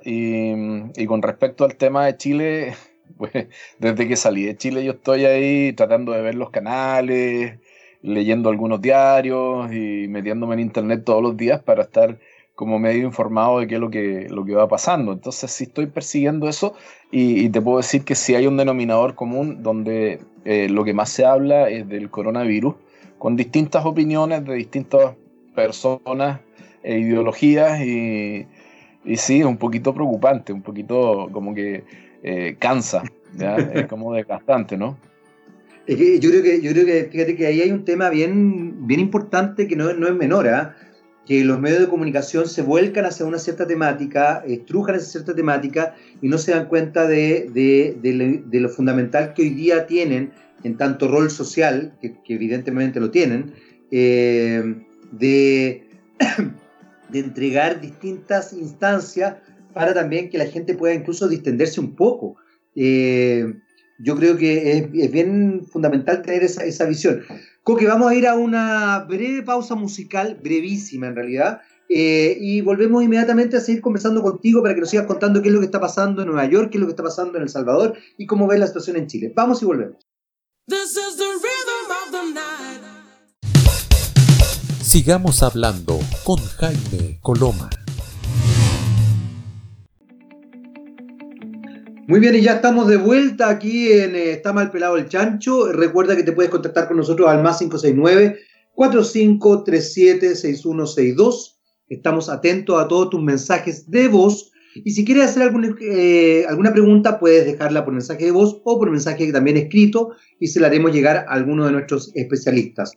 Y, 0.04 0.52
y, 0.96 1.06
con 1.06 1.22
respecto 1.22 1.64
al 1.64 1.76
tema 1.76 2.06
de 2.06 2.16
Chile, 2.16 2.74
pues 3.18 3.32
desde 3.78 4.06
que 4.06 4.16
salí 4.16 4.44
de 4.44 4.56
Chile 4.56 4.84
yo 4.84 4.92
estoy 4.92 5.24
ahí 5.24 5.72
tratando 5.72 6.12
de 6.12 6.22
ver 6.22 6.34
los 6.34 6.50
canales, 6.50 7.58
leyendo 8.02 8.50
algunos 8.50 8.80
diarios 8.80 9.72
y 9.72 10.06
metiéndome 10.08 10.54
en 10.54 10.60
internet 10.60 11.02
todos 11.04 11.22
los 11.22 11.36
días 11.36 11.62
para 11.62 11.82
estar 11.82 12.18
como 12.60 12.78
medio 12.78 13.04
informado 13.04 13.60
de 13.60 13.66
qué 13.66 13.76
es 13.76 13.80
lo 13.80 13.88
que, 13.88 14.26
lo 14.28 14.44
que 14.44 14.54
va 14.54 14.68
pasando. 14.68 15.12
Entonces 15.14 15.50
sí 15.50 15.64
estoy 15.64 15.86
persiguiendo 15.86 16.46
eso 16.46 16.74
y, 17.10 17.48
te 17.48 17.58
puedo 17.62 17.78
decir 17.78 18.04
que 18.04 18.14
sí 18.14 18.34
hay 18.34 18.46
un 18.46 18.58
denominador 18.58 19.14
común 19.14 19.62
donde 19.62 20.20
eh, 20.44 20.68
lo 20.68 20.84
que 20.84 20.92
más 20.92 21.08
se 21.08 21.24
habla 21.24 21.70
es 21.70 21.88
del 21.88 22.10
coronavirus, 22.10 22.74
con 23.16 23.34
distintas 23.34 23.86
opiniones 23.86 24.44
de 24.44 24.56
distintas 24.56 25.14
personas 25.54 26.40
e 26.82 26.98
ideologías 26.98 27.80
y, 27.80 28.46
y 29.06 29.16
sí, 29.16 29.40
es 29.40 29.46
un 29.46 29.56
poquito 29.56 29.94
preocupante, 29.94 30.52
un 30.52 30.60
poquito 30.60 31.30
como 31.32 31.54
que 31.54 31.82
eh, 32.22 32.56
cansa, 32.58 33.04
es 33.74 33.86
como 33.86 34.12
desgastante, 34.12 34.76
¿no? 34.76 34.98
Es 35.86 35.96
que 35.96 36.20
yo 36.20 36.28
creo 36.28 36.42
que, 36.42 36.60
yo 36.60 36.72
creo 36.72 36.84
que, 36.84 37.08
fíjate 37.10 37.36
que 37.36 37.46
ahí 37.46 37.62
hay 37.62 37.70
un 37.70 37.86
tema 37.86 38.10
bien, 38.10 38.86
bien 38.86 39.00
importante 39.00 39.66
que 39.66 39.76
no, 39.76 39.94
no 39.94 40.08
es 40.08 40.14
menor, 40.14 40.46
¿ah? 40.46 40.76
Que 41.30 41.44
los 41.44 41.60
medios 41.60 41.78
de 41.78 41.86
comunicación 41.86 42.48
se 42.48 42.60
vuelcan 42.60 43.04
hacia 43.04 43.24
una 43.24 43.38
cierta 43.38 43.64
temática, 43.64 44.42
estrujan 44.44 44.96
esa 44.96 45.12
cierta 45.12 45.32
temática 45.32 45.94
y 46.20 46.26
no 46.26 46.38
se 46.38 46.50
dan 46.50 46.66
cuenta 46.66 47.06
de, 47.06 47.48
de, 47.54 48.60
lo 48.60 48.68
fundamental 48.68 49.32
que 49.32 49.42
hoy 49.42 49.50
día 49.50 49.86
tienen 49.86 50.32
en 50.64 50.76
tanto 50.76 51.06
rol 51.06 51.30
social, 51.30 51.96
que, 52.02 52.16
evidentemente 52.34 52.98
lo 52.98 53.12
tienen, 53.12 53.52
eh, 53.92 54.74
de, 55.12 55.86
entregar 57.12 57.80
distintas 57.80 58.52
instancias 58.52 59.36
para 59.72 59.94
también 59.94 60.30
que 60.30 60.38
la 60.38 60.46
gente 60.46 60.74
pueda 60.74 60.94
incluso 60.94 61.28
distenderse 61.28 61.78
un 61.78 61.94
poco. 61.94 62.38
Eh, 62.74 63.54
yo 64.00 64.16
creo 64.16 64.36
que 64.36 64.78
es, 64.78 65.12
bien 65.12 65.64
fundamental 65.64 66.22
tener 66.22 66.42
esa, 66.42 66.64
esa 66.64 66.86
visión. 66.86 67.22
Coque, 67.62 67.86
vamos 67.86 68.10
a 68.10 68.14
ir 68.14 68.26
a 68.26 68.34
una 68.34 69.00
breve 69.00 69.42
pausa 69.42 69.74
musical, 69.74 70.38
brevísima 70.42 71.08
en 71.08 71.14
realidad, 71.14 71.60
eh, 71.90 72.36
y 72.40 72.62
volvemos 72.62 73.02
inmediatamente 73.02 73.56
a 73.56 73.60
seguir 73.60 73.82
conversando 73.82 74.22
contigo 74.22 74.62
para 74.62 74.74
que 74.74 74.80
nos 74.80 74.90
sigas 74.90 75.06
contando 75.06 75.42
qué 75.42 75.48
es 75.48 75.54
lo 75.54 75.60
que 75.60 75.66
está 75.66 75.80
pasando 75.80 76.22
en 76.22 76.28
Nueva 76.28 76.46
York, 76.46 76.70
qué 76.70 76.78
es 76.78 76.80
lo 76.80 76.86
que 76.86 76.92
está 76.92 77.02
pasando 77.02 77.36
en 77.36 77.42
El 77.42 77.48
Salvador 77.48 77.98
y 78.16 78.26
cómo 78.26 78.46
ves 78.46 78.60
la 78.60 78.66
situación 78.66 78.96
en 78.96 79.08
Chile. 79.08 79.32
Vamos 79.34 79.60
y 79.60 79.66
volvemos. 79.66 79.98
Sigamos 84.82 85.42
hablando 85.42 85.98
con 86.24 86.38
Jaime 86.38 87.18
Coloma. 87.20 87.68
Muy 92.10 92.18
bien, 92.18 92.34
y 92.34 92.40
ya 92.40 92.54
estamos 92.54 92.88
de 92.88 92.96
vuelta 92.96 93.48
aquí 93.48 93.92
en 93.92 94.16
eh, 94.16 94.32
Está 94.32 94.52
mal 94.52 94.72
pelado 94.72 94.96
el 94.96 95.08
chancho. 95.08 95.70
Recuerda 95.70 96.16
que 96.16 96.24
te 96.24 96.32
puedes 96.32 96.50
contactar 96.50 96.88
con 96.88 96.96
nosotros 96.96 97.28
al 97.28 97.40
más 97.40 97.58
569 97.58 98.36
4537 98.74 100.34
6162. 100.34 101.60
Estamos 101.88 102.28
atentos 102.28 102.82
a 102.82 102.88
todos 102.88 103.10
tus 103.10 103.22
mensajes 103.22 103.88
de 103.88 104.08
voz. 104.08 104.50
Y 104.74 104.90
si 104.90 105.04
quieres 105.04 105.26
hacer 105.26 105.44
alguna, 105.44 105.72
eh, 105.80 106.46
alguna 106.48 106.72
pregunta, 106.72 107.20
puedes 107.20 107.46
dejarla 107.46 107.84
por 107.84 107.94
mensaje 107.94 108.24
de 108.24 108.32
voz 108.32 108.60
o 108.64 108.76
por 108.76 108.90
mensaje 108.90 109.30
también 109.30 109.56
escrito 109.56 110.10
y 110.40 110.48
se 110.48 110.58
la 110.58 110.66
haremos 110.66 110.92
llegar 110.92 111.16
a 111.16 111.32
alguno 111.32 111.64
de 111.64 111.70
nuestros 111.70 112.10
especialistas. 112.16 112.90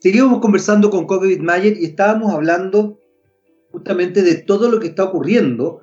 Seguimos 0.00 0.40
conversando 0.40 0.90
con 0.90 1.06
Kobe 1.06 1.38
Mayer 1.38 1.76
y 1.78 1.84
estábamos 1.84 2.34
hablando 2.34 2.98
justamente 3.70 4.22
de 4.22 4.34
todo 4.34 4.68
lo 4.68 4.80
que 4.80 4.88
está 4.88 5.04
ocurriendo 5.04 5.82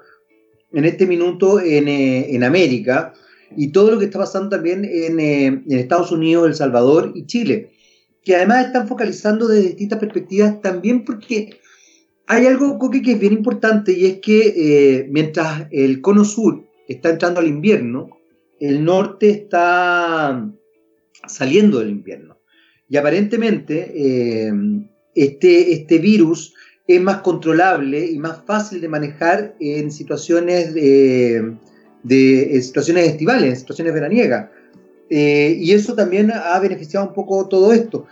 en 0.76 0.84
este 0.84 1.08
minuto 1.08 1.60
eh, 1.60 2.36
en, 2.36 2.44
América 2.44 3.14
y 3.56 3.70
todo 3.70 3.92
lo 3.92 3.98
que 3.98 4.06
está 4.06 4.20
pasando 4.20 4.50
también 4.50 4.84
en, 4.84 5.20
eh, 5.20 5.46
en, 5.46 5.72
Estados 5.72 6.12
Unidos, 6.12 6.48
El 6.48 6.56
Salvador 6.56 7.14
y 7.16 7.26
Chile, 7.26 7.72
que 8.24 8.36
además 8.36 8.68
están 8.68 8.88
focalizando 8.88 9.48
desde 9.48 9.70
distintas 9.70 10.00
perspectivas 10.00 10.62
también 10.62 11.06
porque 11.06 11.62
hay 12.28 12.46
algo, 12.46 12.78
Coque, 12.78 13.02
que 13.02 13.14
es 13.14 13.20
bien 13.20 13.34
importante 13.34 13.94
y 13.94 14.06
es 14.06 14.20
que 14.20 14.54
eh, 14.58 15.08
mientras 15.10 15.68
el 15.72 16.02
cono 16.02 16.26
sur 16.26 16.66
está 16.90 17.10
entrando 17.10 17.40
al 17.40 17.48
invierno, 17.48 18.10
el 18.60 18.84
norte 18.84 19.30
está 19.30 20.52
saliendo 21.26 21.80
del 21.80 21.90
invierno. 21.90 22.38
Y 22.90 22.98
aparentemente 22.98 24.52
este, 25.16 25.74
este 25.74 25.98
virus 25.98 26.54
es 26.88 27.02
más 27.02 27.18
controlable 27.18 28.06
y 28.06 28.20
más 28.20 28.42
fácil 28.46 28.80
de 28.80 28.88
manejar 28.88 29.56
en 29.60 29.92
situaciones 29.92 30.74
de, 30.74 31.58
situaciones 32.62 33.08
estivales, 33.08 33.50
en 33.50 33.56
situaciones 33.56 33.94
veraniegas. 33.94 34.50
Eh, 35.10 35.58
y 35.60 35.72
eso 35.72 35.96
también 35.96 36.32
ha 36.32 36.60
beneficiado 36.60 37.08
un 37.08 37.14
poco 37.14 37.48
todo 37.48 37.74
esto. 37.74 38.06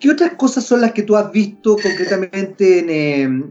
¿Qué 0.00 0.10
otras 0.10 0.34
cosas 0.34 0.64
son 0.64 0.80
las 0.80 0.92
que 0.92 1.02
tú 1.02 1.16
has 1.16 1.32
visto 1.32 1.76
concretamente 1.76 2.78
en, 2.78 2.90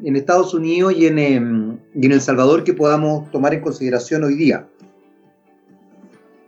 em, 0.06 0.16
Estados 0.16 0.54
Unidos 0.54 0.94
y 0.96 1.08
en, 1.08 1.20
em, 1.20 1.78
y 1.94 2.06
en, 2.06 2.12
El 2.14 2.22
Salvador 2.22 2.64
que 2.64 2.74
podamos 2.74 3.30
tomar 3.32 3.54
en 3.54 3.60
consideración 3.60 4.24
hoy 4.24 4.36
día? 4.36 4.66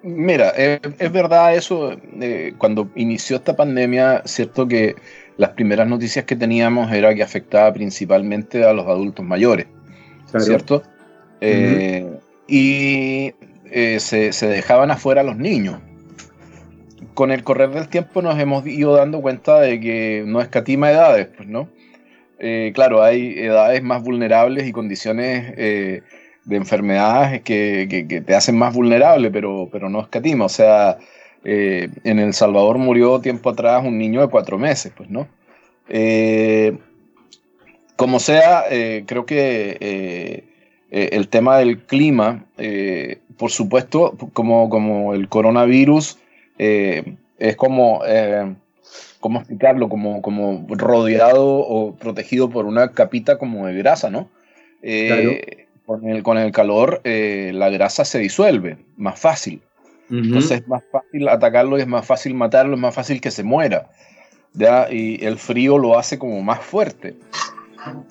Mira, 0.01 0.53
eh, 0.55 0.79
es 0.97 1.11
verdad 1.11 1.53
eso, 1.55 1.91
eh, 2.21 2.53
cuando 2.57 2.89
inició 2.95 3.35
esta 3.35 3.57
pandemia, 3.57 4.21
cierto 4.23 4.65
que 4.65 4.95
las 5.39 5.51
primeras 5.51 5.87
noticias 5.87 6.25
que 6.25 6.35
teníamos 6.35 6.91
era 6.91 7.15
que 7.15 7.23
afectaba 7.23 7.71
principalmente 7.71 8.65
a 8.65 8.73
los 8.73 8.85
adultos 8.87 9.25
mayores, 9.25 9.67
¿cierto? 10.37 10.83
Eh, 11.39 12.05
y 12.45 13.33
eh, 13.71 14.01
se, 14.01 14.47
dejaban 14.47 14.91
afuera 14.91 15.23
los 15.23 15.37
niños. 15.37 15.79
Con 17.13 17.31
el 17.31 17.45
correr 17.45 17.69
del 17.69 17.87
tiempo 17.87 18.21
nos 18.21 18.37
hemos 18.37 18.67
ido 18.67 18.93
dando 18.97 19.21
cuenta 19.21 19.61
de 19.61 19.79
que 19.79 20.25
no 20.27 20.41
escatima 20.41 20.91
edades, 20.91 21.29
pues, 21.37 21.47
¿no? 21.47 21.69
Eh, 22.37 22.73
claro, 22.75 23.01
hay 23.01 23.39
edades 23.39 23.81
más 23.81 24.03
vulnerables 24.03 24.67
y 24.67 24.73
condiciones 24.73 25.55
de 25.55 26.03
enfermedades 26.49 27.43
que, 27.43 28.23
te 28.25 28.35
hacen 28.35 28.57
más 28.57 28.73
vulnerable, 28.73 29.31
pero, 29.31 29.69
pero 29.71 29.89
no 29.89 30.01
escatima. 30.01 30.43
O 30.43 30.49
sea, 30.49 30.97
eh, 31.43 31.89
en 32.03 32.19
El 32.19 32.33
Salvador 32.33 32.77
murió 32.77 33.19
tiempo 33.21 33.49
atrás 33.49 33.83
un 33.85 33.97
niño 33.97 34.21
de 34.21 34.27
cuatro 34.27 34.57
meses, 34.57 34.91
pues, 34.95 35.09
¿no? 35.09 35.27
Eh, 35.87 36.77
como 37.95 38.19
sea, 38.19 38.65
eh, 38.69 39.03
creo 39.05 39.25
que 39.25 40.45
el 40.89 41.27
tema 41.27 41.57
del 41.57 41.79
clima, 41.79 42.45
por 43.37 43.51
supuesto, 43.51 44.15
como, 44.33 44.69
como 44.69 45.13
el 45.13 45.27
coronavirus, 45.27 46.17
es 46.57 47.55
como, 47.57 48.01
¿cómo 49.19 49.39
explicarlo? 49.39 49.89
Como, 49.89 50.21
como 50.21 50.65
rodeado 50.69 51.45
o 51.45 51.95
protegido 51.95 52.49
por 52.49 52.65
una 52.65 52.91
capita 52.91 53.37
como 53.37 53.67
de 53.67 53.73
grasa, 53.75 54.09
¿no? 54.09 54.29
con, 55.85 56.07
el, 56.07 56.23
con 56.23 56.37
el 56.37 56.51
calor, 56.53 57.01
la 57.03 57.69
grasa 57.69 58.05
se 58.05 58.19
disuelve 58.19 58.77
más 58.95 59.19
fácil. 59.19 59.61
Entonces 60.09 60.61
es 60.61 60.67
más 60.67 60.83
fácil 60.91 61.27
atacarlo 61.27 61.77
y 61.77 61.81
es 61.81 61.87
más 61.87 62.05
fácil 62.05 62.33
matarlo, 62.33 62.75
es 62.75 62.81
más 62.81 62.95
fácil 62.95 63.21
que 63.21 63.31
se 63.31 63.43
muera. 63.43 63.89
¿ya? 64.53 64.91
Y 64.91 65.23
el 65.23 65.37
frío 65.37 65.77
lo 65.77 65.97
hace 65.97 66.17
como 66.17 66.41
más 66.41 66.59
fuerte. 66.59 67.15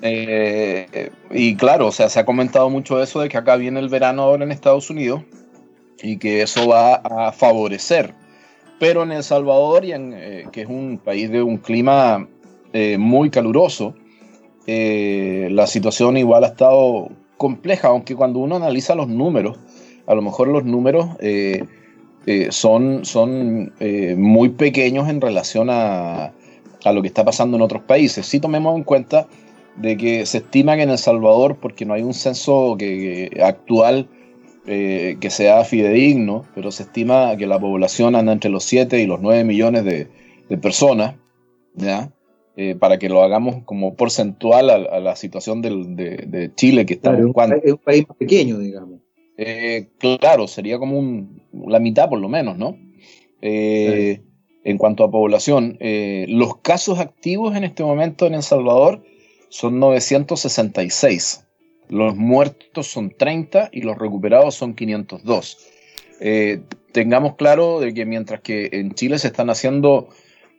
Eh, 0.02 1.10
y 1.30 1.56
claro, 1.56 1.88
o 1.88 1.92
sea, 1.92 2.08
se 2.08 2.20
ha 2.20 2.24
comentado 2.24 2.70
mucho 2.70 3.02
eso 3.02 3.20
de 3.20 3.28
que 3.28 3.36
acá 3.36 3.56
viene 3.56 3.80
el 3.80 3.88
verano 3.88 4.22
ahora 4.22 4.44
en 4.44 4.52
Estados 4.52 4.88
Unidos 4.90 5.22
y 6.02 6.16
que 6.18 6.42
eso 6.42 6.68
va 6.68 6.94
a 6.94 7.32
favorecer. 7.32 8.14
Pero 8.78 9.02
en 9.02 9.12
El 9.12 9.24
Salvador, 9.24 9.84
y 9.84 9.92
en, 9.92 10.12
eh, 10.14 10.44
que 10.52 10.62
es 10.62 10.68
un 10.68 10.98
país 10.98 11.30
de 11.30 11.42
un 11.42 11.58
clima 11.58 12.28
eh, 12.72 12.96
muy 12.96 13.30
caluroso, 13.30 13.94
la 14.66 15.66
situación 15.66 16.18
igual 16.18 16.44
ha 16.44 16.48
estado 16.48 17.10
compleja, 17.38 17.88
aunque 17.88 18.14
cuando 18.14 18.40
uno 18.40 18.56
analiza 18.56 18.94
los 18.94 19.08
números, 19.08 19.58
a 20.06 20.14
lo 20.14 20.20
mejor 20.20 20.48
los 20.48 20.64
números 20.64 21.08
eh, 21.20 21.64
son, 22.50 23.06
son 23.06 23.72
eh, 23.80 24.14
muy 24.16 24.50
pequeños 24.50 25.08
en 25.08 25.20
relación 25.20 25.68
a, 25.70 26.32
lo 26.84 27.02
que 27.02 27.08
está 27.08 27.24
pasando 27.24 27.56
en 27.56 27.62
otros 27.62 27.82
países. 27.82 28.26
Si 28.26 28.40
tomemos 28.40 28.76
en 28.76 28.84
cuenta 28.84 29.26
de 29.76 29.96
que 29.96 30.26
se 30.26 30.38
estima 30.38 30.76
que 30.76 30.82
en 30.82 30.90
El 30.90 30.98
Salvador, 30.98 31.56
porque 31.60 31.84
no 31.84 31.94
hay 31.94 32.02
un 32.02 32.14
censo 32.14 32.76
que, 32.78 33.40
actual 33.42 34.08
eh, 34.66 35.16
que 35.20 35.30
sea 35.30 35.64
fidedigno, 35.64 36.44
pero 36.54 36.70
se 36.70 36.84
estima 36.84 37.36
que 37.36 37.46
la 37.46 37.58
población 37.58 38.14
anda 38.14 38.32
entre 38.32 38.50
los 38.50 38.64
7 38.64 39.00
y 39.00 39.06
los 39.06 39.20
9 39.20 39.44
millones 39.44 39.84
de, 39.84 40.08
personas, 40.58 41.14
¿ya? 41.74 42.10
para 42.78 42.98
que 42.98 43.08
lo 43.08 43.22
hagamos 43.22 43.62
como 43.64 43.94
porcentual 43.94 44.70
a, 44.70 44.98
la 45.00 45.14
situación 45.14 45.62
de, 45.62 46.50
Chile 46.56 46.86
que 46.86 46.94
está 46.94 47.10
en 47.10 47.18
Es 47.64 47.72
un 47.72 47.78
país 47.78 48.04
pequeño, 48.18 48.58
digamos. 48.58 49.00
Eh, 49.40 49.90
claro, 49.98 50.48
sería 50.48 50.80
como 50.80 51.28
la 51.52 51.78
mitad 51.78 52.08
por 52.08 52.18
lo 52.18 52.28
menos, 52.28 52.58
¿no? 52.58 52.76
Eh, 53.40 54.20
en 54.64 54.78
cuanto 54.78 55.04
a 55.04 55.10
población, 55.12 55.76
eh, 55.78 56.26
los 56.28 56.58
casos 56.58 56.98
activos 56.98 57.56
en 57.56 57.62
este 57.62 57.84
momento 57.84 58.26
en 58.26 58.34
El 58.34 58.42
Salvador 58.42 59.04
son 59.48 59.78
966. 59.78 61.44
Los 61.88 62.16
muertos 62.16 62.88
son 62.88 63.10
30 63.16 63.70
y 63.72 63.82
los 63.82 63.96
recuperados 63.96 64.56
son 64.56 64.74
502. 64.74 65.56
tengamos 66.92 67.36
claro 67.36 67.78
de 67.78 67.94
que 67.94 68.04
mientras 68.04 68.40
que 68.40 68.70
en 68.72 68.92
Chile 68.94 69.20
se 69.20 69.28
están 69.28 69.50
haciendo 69.50 70.08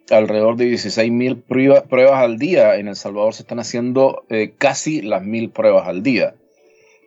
alrededor 0.10 0.56
de 0.56 0.72
16.000 0.72 1.44
pruebas, 1.44 1.84
pruebas 1.84 2.24
al 2.24 2.40
día. 2.40 2.78
En 2.78 2.88
El 2.88 2.96
Salvador 2.96 3.34
se 3.34 3.44
están 3.44 3.60
haciendo 3.60 4.24
casi 4.58 5.02
las 5.02 5.22
1.000 5.22 5.52
pruebas 5.52 5.86
al 5.86 6.02
día. 6.02 6.34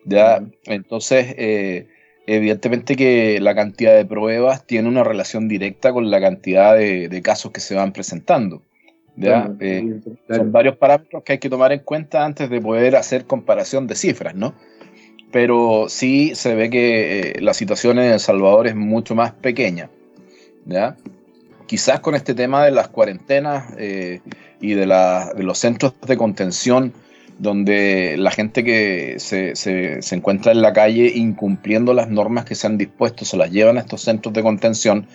¿Ya? 0.05 0.43
Entonces, 0.65 1.35
eh, 1.39 1.89
evidentemente 2.27 2.97
que 2.97 3.41
la 3.41 3.55
cantidad 3.55 3.95
de 3.97 4.05
pruebas 4.05 4.67
tiene 4.67 4.89
una 4.89 5.05
relación 5.05 5.49
directa 5.49 5.93
con 5.93 6.11
la 6.11 6.21
cantidad 6.21 6.77
de, 6.77 7.23
casos 7.23 7.53
que 7.53 7.61
se 7.61 7.75
van 7.75 7.93
presentando. 7.93 8.63
¿ya? 9.17 9.53
Eh, 9.61 10.01
son 10.29 10.53
varios 10.53 10.77
parámetros 10.77 11.23
que 11.23 11.33
hay 11.33 11.39
que 11.39 11.51
tomar 11.51 11.73
en 11.73 11.81
cuenta 11.81 12.25
antes 12.25 12.49
de 12.49 12.61
poder 12.61 12.97
hacer 12.97 13.27
comparación 13.27 13.87
de 13.87 13.95
cifras, 13.95 14.35
¿no? 14.35 14.55
Pero 15.31 15.87
sí 15.89 16.35
se 16.35 16.55
ve 16.55 16.69
que 16.71 17.37
la 17.41 17.55
situación 17.55 17.99
en 17.99 18.13
El 18.13 18.21
Salvador 18.21 18.67
es 18.67 18.75
mucho 18.75 19.15
más 19.15 19.33
pequeña. 19.33 19.89
¿ya? 20.67 20.97
quizás 21.73 22.01
con 22.01 22.15
este 22.15 22.35
tema 22.35 22.67
de 22.67 22.71
las 22.71 22.89
cuarentenas 22.89 23.73
eh, 23.79 24.21
y 24.61 24.75
de, 24.75 24.85
los 24.85 25.57
centros 25.57 25.95
de 26.07 26.19
contención, 26.19 26.93
donde 27.43 28.17
la 28.19 28.31
gente 28.31 28.63
que 28.63 29.17
se, 29.19 30.15
encuentra 30.15 30.53
en 30.53 30.63
la 30.63 30.73
calle 30.73 31.13
incumpliendo 31.15 31.93
las 31.93 32.09
normas 32.09 32.45
que 32.45 32.55
se 32.55 32.67
han 32.67 32.79
dispuesto 32.79 33.25
se 33.25 33.37
las 33.37 33.51
llevan 33.51 33.77
a 33.77 33.81
estos 33.81 34.03
centros 34.03 34.33
de 34.33 34.43
contención, 34.43 35.07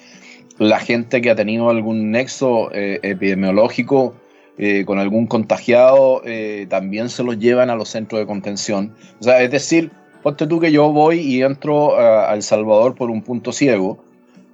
la 0.59 0.79
gente 0.79 1.21
que 1.21 1.29
ha 1.29 1.35
tenido 1.35 1.69
algún 1.69 2.11
nexo 2.11 2.71
eh, 2.73 2.99
epidemiológico 3.01 4.15
eh, 4.57 4.85
con 4.85 4.99
algún 4.99 5.27
contagiado 5.27 6.21
también 6.67 7.09
se 7.09 7.23
los 7.23 7.37
llevan 7.37 7.69
a 7.69 7.75
los 7.75 7.89
centros 7.89 8.19
de 8.19 8.25
contención. 8.25 8.93
O 9.19 9.23
sea, 9.23 9.41
es 9.41 9.51
decir, 9.51 9.91
ponte 10.23 10.47
tú 10.47 10.59
que 10.59 10.71
yo 10.71 10.91
voy 10.91 11.19
y 11.19 11.43
entro 11.43 11.99
a 11.99 12.33
El 12.33 12.41
Salvador 12.41 12.95
por 12.95 13.11
un 13.11 13.21
punto 13.21 13.51
ciego 13.51 14.03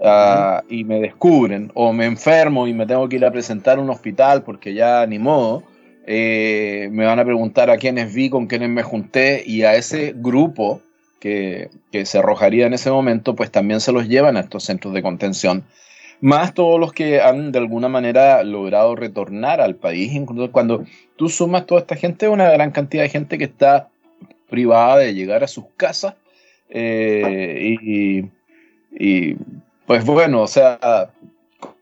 Ah, 0.05 0.63
y 0.67 0.83
me 0.83 0.99
descubren 0.99 1.71
o 1.75 1.93
me 1.93 2.05
enfermo 2.05 2.67
y 2.67 2.73
me 2.73 2.85
tengo 2.85 3.07
que 3.07 3.15
ir 3.15 3.25
a 3.25 3.31
presentar 3.31 3.77
a 3.77 3.81
un 3.81 3.89
hospital 3.89 4.43
porque 4.43 4.73
ya 4.73 5.05
ni 5.07 5.17
modo, 5.17 5.63
eh, 6.05 6.89
me 6.91 7.05
van 7.05 7.19
a 7.19 7.25
preguntar 7.25 7.69
a 7.69 7.77
quiénes 7.77 8.13
vi, 8.13 8.29
con 8.29 8.47
quiénes 8.47 8.69
me 8.69 8.83
junté 8.83 9.43
y 9.45 9.63
a 9.63 9.75
ese 9.75 10.13
grupo 10.15 10.81
que, 11.19 11.69
que, 11.91 12.05
se 12.05 12.17
arrojaría 12.19 12.67
en 12.67 12.73
ese 12.73 12.91
momento, 12.91 13.35
pues 13.35 13.51
también 13.51 13.79
se 13.79 13.91
los 13.91 14.07
llevan 14.07 14.35
a 14.35 14.41
estos 14.41 14.63
centros 14.63 14.93
de 14.93 15.01
contención. 15.01 15.63
Más 16.19 16.53
todos 16.53 16.79
los 16.79 16.93
que 16.93 17.21
han 17.21 17.51
de 17.51 17.59
alguna 17.59 17.89
manera 17.89 18.43
logrado 18.43 18.95
retornar 18.95 19.59
al 19.59 19.75
país. 19.75 20.13
Incluso 20.13 20.51
cuando 20.51 20.85
tú 21.17 21.29
sumas 21.29 21.65
toda 21.65 21.81
esta 21.81 21.95
gente, 21.95 22.27
una 22.29 22.49
gran 22.49 22.71
cantidad 22.71 23.03
de 23.03 23.09
gente 23.09 23.37
que 23.37 23.43
está 23.45 23.89
privada 24.49 24.97
de 24.97 25.13
llegar 25.13 25.43
a 25.43 25.47
sus 25.47 25.65
casas 25.75 26.15
eh, 26.69 27.77
y, 27.81 29.35
pues 29.85 30.05
bueno, 30.05 30.41
o 30.41 30.47
sea, 30.47 31.09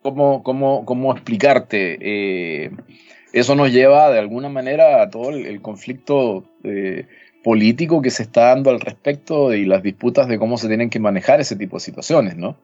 ¿cómo, 0.02 0.44
cómo, 0.44 0.86
cómo 0.86 1.14
explicarte? 1.14 1.98
Eh, 2.02 2.72
eso 3.34 3.56
nos 3.56 3.72
lleva 3.72 4.12
de 4.12 4.20
alguna 4.20 4.50
manera 4.50 5.02
a 5.02 5.10
todo 5.10 5.30
el, 5.30 5.62
conflicto 5.62 6.44
eh, 6.64 7.08
político 7.44 8.02
que 8.02 8.10
se 8.10 8.24
está 8.24 8.48
dando 8.48 8.70
al 8.70 8.80
respecto 8.80 9.54
y 9.54 9.66
las 9.66 9.84
disputas 9.84 10.28
de 10.28 10.38
cómo 10.38 10.58
se 10.58 10.68
tienen 10.68 10.90
que 10.90 11.00
manejar 11.00 11.40
ese 11.40 11.56
tipo 11.56 11.78
de 11.78 11.82
situaciones, 11.82 12.38
¿no? 12.38 12.58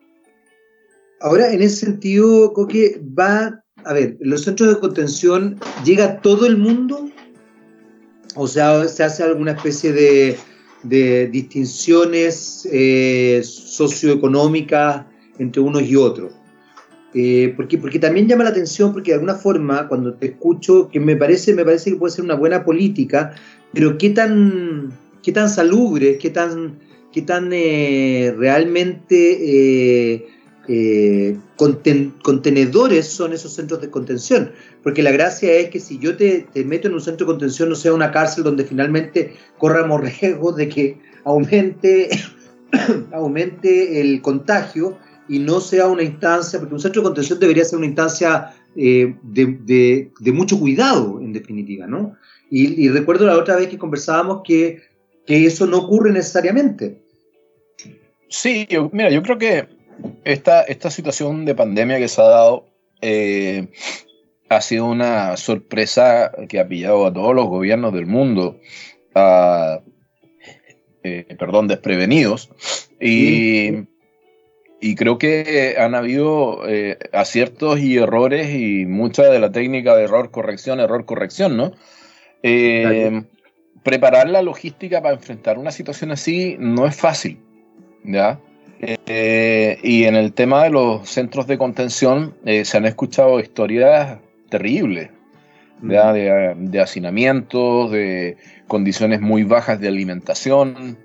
Ahora, 1.20 1.52
en 1.52 1.62
ese 1.62 1.88
sentido, 1.88 2.54
Coque, 2.54 3.02
va, 3.18 3.64
a 3.84 3.94
ver, 3.94 4.18
los 4.20 4.44
centros 4.44 4.70
de 4.70 4.80
contención, 4.80 5.60
¿llega 5.84 6.22
todo 6.22 6.46
el 6.46 6.58
mundo? 6.58 7.10
O 8.36 8.48
sea, 8.48 8.88
¿se 8.88 9.04
hace 9.04 9.24
alguna 9.24 9.54
especie 9.54 9.92
de, 9.94 10.38
distinciones 10.84 12.68
eh, 12.72 13.42
socioeconómicas 13.44 15.06
entre 15.40 15.62
unos 15.62 15.84
y 15.84 15.96
otros. 15.96 16.34
Eh, 17.14 17.54
porque, 17.56 17.78
porque 17.78 18.00
también 18.00 18.28
llama 18.28 18.44
la 18.44 18.50
atención, 18.50 18.92
porque 18.94 19.12
de 19.12 19.16
alguna 19.16 19.36
forma, 19.36 19.88
cuando 19.88 20.14
te 20.14 20.28
escucho, 20.28 20.90
que 20.90 21.00
me 21.00 21.16
parece, 21.16 21.54
me 21.54 21.64
parece 21.64 21.92
que 21.92 21.98
puede 21.98 22.14
ser 22.14 22.26
una 22.26 22.36
buena 22.36 22.66
política, 22.66 23.34
pero 23.74 23.98
qué 23.98 24.10
tan, 24.10 24.92
qué 25.24 25.32
tan 25.32 25.50
salubre, 25.50 26.18
qué 26.18 26.30
tan, 26.30 26.80
qué 27.14 27.22
tan 27.22 27.50
eh, 27.54 28.36
realmente 28.38 30.26
eh, 30.68 31.38
contenedores 32.22 33.08
son 33.08 33.32
esos 33.32 33.54
centros 33.54 33.82
de 33.82 33.90
contención. 33.90 34.52
Porque 34.84 35.02
la 35.02 35.12
gracia 35.12 35.54
es 35.54 35.70
que 35.70 35.80
si 35.80 36.00
yo 36.00 36.18
te, 36.18 36.46
te, 36.54 36.66
meto 36.66 36.90
en 36.90 36.94
un 36.94 37.02
centro 37.02 37.26
de 37.26 37.32
contención, 37.32 37.70
no 37.70 37.76
sea 37.76 37.94
una 37.94 38.12
cárcel 38.12 38.44
donde 38.44 38.66
finalmente 38.66 39.34
corramos 39.58 40.02
riesgo 40.02 40.52
de 40.52 40.68
que 40.68 40.98
aumente, 41.24 42.10
aumente 43.14 44.02
el 44.02 44.22
contagio 44.22 44.98
y 45.30 45.40
no 45.40 45.60
sea 45.60 45.88
una 45.88 46.04
instancia, 46.04 46.60
porque 46.60 46.76
un 46.76 46.80
centro 46.80 47.02
de 47.02 47.08
contención 47.08 47.40
debería 47.40 47.66
ser 47.66 47.78
una 47.78 47.88
instancia 47.88 48.54
eh, 48.76 49.16
de, 49.24 50.12
mucho 50.34 50.60
cuidado, 50.60 51.20
en 51.22 51.34
definitiva, 51.34 51.88
¿no? 51.88 52.16
Y, 52.50 52.88
recuerdo 52.90 53.26
la 53.26 53.38
otra 53.38 53.56
vez 53.58 53.68
que 53.68 53.78
conversábamos 53.78 54.42
que, 54.44 54.82
eso 55.26 55.66
no 55.66 55.80
ocurre 55.80 56.14
necesariamente. 56.14 57.02
Sí, 58.30 58.66
yo, 58.70 58.90
mira, 58.94 59.10
yo 59.10 59.22
creo 59.22 59.38
que 59.38 59.68
esta, 60.24 60.62
esta 60.62 60.90
situación 60.90 61.44
de 61.44 61.54
pandemia 61.54 61.98
que 61.98 62.08
se 62.08 62.22
ha 62.22 62.26
dado 62.26 62.66
eh, 63.02 63.68
ha 64.48 64.62
sido 64.62 64.86
una 64.86 65.36
sorpresa 65.36 66.32
que 66.48 66.62
ha 66.62 66.68
pillado 66.68 67.06
a 67.06 67.14
todos 67.14 67.36
los 67.36 67.48
gobiernos 67.48 67.94
del 67.94 68.06
mundo, 68.06 68.62
eh, 71.04 71.36
perdón, 71.38 71.68
desprevenidos. 71.68 72.50
Y 73.02 73.88
y 74.80 74.96
creo 74.96 75.18
que 75.18 75.76
han 75.80 75.96
habido 75.96 76.68
eh, 76.68 76.98
aciertos 77.12 77.80
y 77.80 77.98
errores 77.98 78.54
y 78.54 78.86
mucha 78.86 79.24
de 79.24 79.40
la 79.40 79.52
técnica 79.52 79.96
de 79.96 80.04
error, 80.04 80.30
corrección, 80.30 80.80
error, 80.80 81.06
corrección, 81.06 81.58
¿no? 81.58 81.72
Eh, 82.44 83.24
preparar 83.84 84.30
la 84.30 84.42
logística 84.42 85.02
para 85.02 85.16
enfrentar 85.16 85.58
una 85.58 85.72
situación 85.72 86.12
así 86.12 86.58
no 86.60 86.86
es 86.86 86.96
fácil, 86.96 87.40
¿ya? 88.04 88.40
Eh, 88.80 89.80
y 89.82 90.04
en 90.04 90.16
el 90.16 90.34
tema 90.34 90.64
de 90.64 90.70
los 90.70 91.10
centros 91.10 91.48
de 91.48 91.58
contención 91.58 92.36
se 92.46 92.78
han 92.78 92.86
escuchado 92.86 93.40
historias 93.40 94.20
terribles, 94.50 95.10
¿ya? 95.82 96.14
De, 96.14 96.54
de, 96.56 96.80
hacinamientos, 96.80 97.90
de 97.90 98.38
condiciones 98.68 99.22
muy 99.22 99.42
bajas 99.42 99.80
de 99.80 99.88
alimentación, 99.88 100.98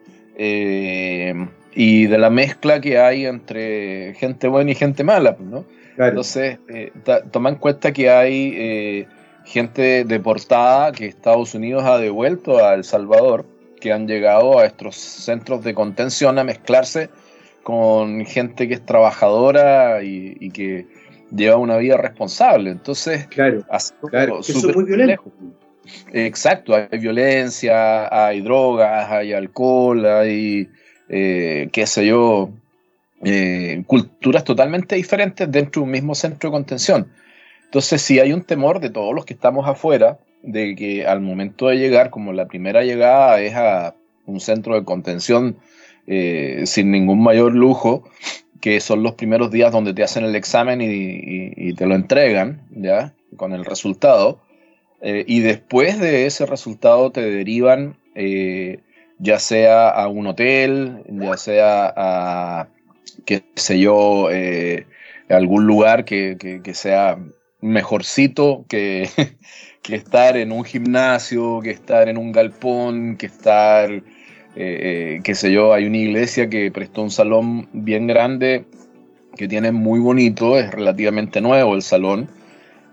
y 1.74 2.06
de 2.06 2.18
la 2.18 2.30
mezcla 2.30 2.80
que 2.80 2.98
hay 2.98 3.26
entre 3.26 4.14
gente 4.14 4.48
buena 4.48 4.72
y 4.72 4.74
gente 4.74 5.04
mala, 5.04 5.36
pues, 5.36 5.48
¿no? 5.48 5.64
Entonces, 5.98 6.58
eh, 6.68 6.90
toma 7.30 7.50
en 7.50 7.56
cuenta 7.56 7.92
que 7.92 8.10
hay 8.10 8.54
eh, 8.56 9.06
gente 9.44 10.04
deportada 10.04 10.92
que 10.92 11.06
Estados 11.06 11.54
Unidos 11.54 11.84
ha 11.84 11.98
devuelto 11.98 12.64
a 12.64 12.74
El 12.74 12.84
Salvador, 12.84 13.44
que 13.80 13.92
han 13.92 14.06
llegado 14.06 14.58
a 14.58 14.64
estos 14.64 14.96
centros 14.96 15.62
de 15.64 15.74
contención 15.74 16.38
a 16.38 16.44
mezclarse 16.44 17.10
con 17.62 18.24
gente 18.24 18.68
que 18.68 18.74
es 18.74 18.84
trabajadora 18.84 20.02
y, 20.02 20.50
que 20.50 20.86
lleva 21.30 21.56
una 21.56 21.76
vida 21.76 21.96
responsable. 21.96 22.70
Entonces, 22.70 23.26
claro, 23.28 23.64
claro. 24.10 24.40
eso 24.40 24.70
es 24.70 24.74
muy 24.74 24.84
violento. 24.84 25.24
Exacto, 26.12 26.74
hay 26.74 26.98
violencia, 26.98 28.08
hay 28.26 28.40
drogas, 28.40 29.10
hay 29.10 29.32
alcohol, 29.32 30.06
hay 30.06 30.68
eh, 31.08 31.68
qué 31.72 31.86
sé 31.86 32.06
yo, 32.06 32.50
eh, 33.24 33.82
culturas 33.86 34.44
totalmente 34.44 34.96
diferentes 34.96 35.50
dentro 35.50 35.80
de 35.80 35.84
un 35.84 35.90
mismo 35.90 36.14
centro 36.14 36.50
de 36.50 36.52
contención. 36.52 37.08
Entonces, 37.64 38.02
si 38.02 38.18
hay 38.18 38.32
un 38.32 38.42
temor 38.42 38.80
de 38.80 38.90
todos 38.90 39.14
los 39.14 39.24
que 39.24 39.34
estamos 39.34 39.66
afuera, 39.66 40.18
de 40.42 40.74
que 40.74 41.06
al 41.06 41.20
momento 41.20 41.68
de 41.68 41.76
llegar, 41.76 42.10
como 42.10 42.32
la 42.32 42.46
primera 42.46 42.82
llegada 42.82 43.40
es 43.40 43.54
a 43.54 43.94
un 44.26 44.40
centro 44.40 44.74
de 44.74 44.84
contención 44.84 45.56
eh, 46.06 46.62
sin 46.66 46.90
ningún 46.90 47.22
mayor 47.22 47.54
lujo, 47.54 48.04
que 48.60 48.80
son 48.80 49.02
los 49.02 49.14
primeros 49.14 49.50
días 49.50 49.72
donde 49.72 49.94
te 49.94 50.02
hacen 50.02 50.24
el 50.24 50.36
examen 50.36 50.80
y, 50.82 51.72
te 51.74 51.86
lo 51.86 51.94
entregan, 51.94 52.62
¿ya? 52.70 53.12
Con 53.36 53.52
el 53.52 53.64
resultado. 53.64 54.40
y 55.02 55.40
después 55.40 55.98
de 55.98 56.26
ese 56.26 56.46
resultado 56.46 57.10
te 57.10 57.22
derivan 57.22 57.96
ya 59.22 59.38
sea 59.38 59.88
a 59.88 60.08
un 60.08 60.26
hotel, 60.26 61.04
ya 61.08 61.36
sea 61.36 61.94
a, 61.96 62.68
qué 63.24 63.44
sé 63.54 63.78
yo, 63.78 64.28
eh, 64.32 64.86
algún 65.28 65.64
lugar 65.64 66.04
que, 66.04 66.60
sea 66.74 67.18
mejorcito 67.60 68.64
que, 68.68 69.08
que, 69.82 69.94
estar 69.94 70.36
en 70.36 70.50
un 70.50 70.64
gimnasio, 70.64 71.60
que 71.60 71.70
estar 71.70 72.08
en 72.08 72.18
un 72.18 72.32
galpón, 72.32 73.16
que 73.16 73.26
estar, 73.26 73.92
eh, 73.92 74.02
eh, 74.56 75.20
qué 75.22 75.34
sé 75.36 75.52
yo, 75.52 75.72
hay 75.72 75.86
una 75.86 75.98
iglesia 75.98 76.50
que 76.50 76.72
prestó 76.72 77.02
un 77.02 77.12
salón 77.12 77.68
bien 77.72 78.08
grande 78.08 78.64
que 79.36 79.46
tiene 79.46 79.70
muy 79.70 80.00
bonito, 80.00 80.58
es 80.58 80.72
relativamente 80.72 81.40
nuevo 81.40 81.76
el 81.76 81.82
salón. 81.82 82.28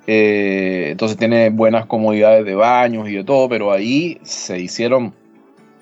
entonces 0.06 1.18
tiene 1.18 1.50
buenas 1.50 1.88
comodidades 1.88 2.46
de 2.46 2.56
baños 2.56 3.10
y 3.10 3.16
de 3.16 3.24
todo, 3.24 3.50
pero 3.50 3.72
ahí 3.72 4.20
se 4.24 4.60
hicieron 4.60 5.14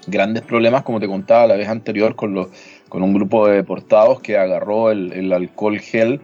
grandes 0.08 0.44
problemas, 0.44 0.84
como 0.84 1.00
te 1.00 1.08
contaba 1.08 1.48
la 1.48 1.56
vez 1.56 1.68
anterior, 1.68 2.16
con, 2.16 2.34
los, 2.34 2.48
con 2.90 3.04
un 3.04 3.14
grupo 3.14 3.48
de 3.48 3.56
deportados 3.56 4.20
que 4.22 4.38
agarró 4.38 4.92
el, 4.92 5.32
alcohol 5.32 5.80
gel 5.80 6.22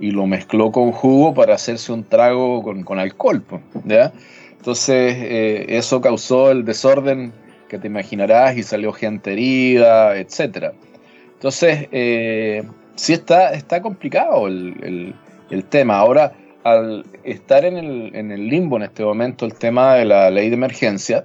y 0.00 0.10
lo 0.10 0.26
mezcló 0.26 0.72
con 0.72 0.92
jugo 0.92 1.34
para 1.34 1.54
hacerse 1.54 1.92
un 1.92 2.04
trago 2.04 2.62
con, 2.62 2.98
alcohol. 2.98 3.44
¿ya? 3.84 4.12
Entonces 4.58 5.16
eh, 5.18 5.66
eso 5.68 6.00
causó 6.00 6.50
el 6.50 6.64
desorden 6.64 7.32
que 7.68 7.78
te 7.78 7.86
imaginarás 7.86 8.56
y 8.56 8.62
salió 8.62 8.92
gente 8.92 9.32
herida, 9.32 10.16
etc. 10.16 10.72
Entonces, 11.34 11.88
eh, 11.92 12.64
sí 12.94 13.12
está, 13.12 13.52
está 13.52 13.82
complicado 13.82 14.48
el, 14.48 15.14
tema. 15.68 15.98
Ahora, 15.98 16.32
al 16.64 17.04
estar 17.24 17.64
en 17.64 17.76
el, 17.76 18.48
limbo 18.48 18.76
en 18.76 18.84
este 18.84 19.04
momento 19.04 19.46
el 19.46 19.54
tema 19.54 19.94
de 19.94 20.04
la 20.04 20.30
ley 20.30 20.48
de 20.48 20.54
emergencia, 20.54 21.24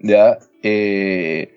¿ya? 0.00 0.38
Eh, 0.62 1.50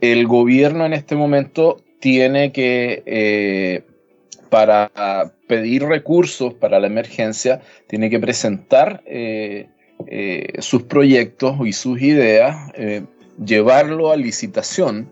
el 0.00 0.26
gobierno 0.26 0.86
en 0.86 0.92
este 0.92 1.14
momento 1.14 1.82
tiene 2.00 2.52
que, 2.52 3.02
eh, 3.06 3.82
para 4.48 4.90
pedir 5.46 5.84
recursos 5.84 6.54
para 6.54 6.80
la 6.80 6.86
emergencia, 6.86 7.60
tiene 7.86 8.10
que 8.10 8.18
presentar 8.18 9.02
eh, 9.06 9.68
sus 10.58 10.84
proyectos 10.84 11.56
y 11.64 11.72
sus 11.72 12.00
ideas, 12.00 12.72
llevarlo 13.44 14.10
a 14.10 14.16
licitación 14.16 15.08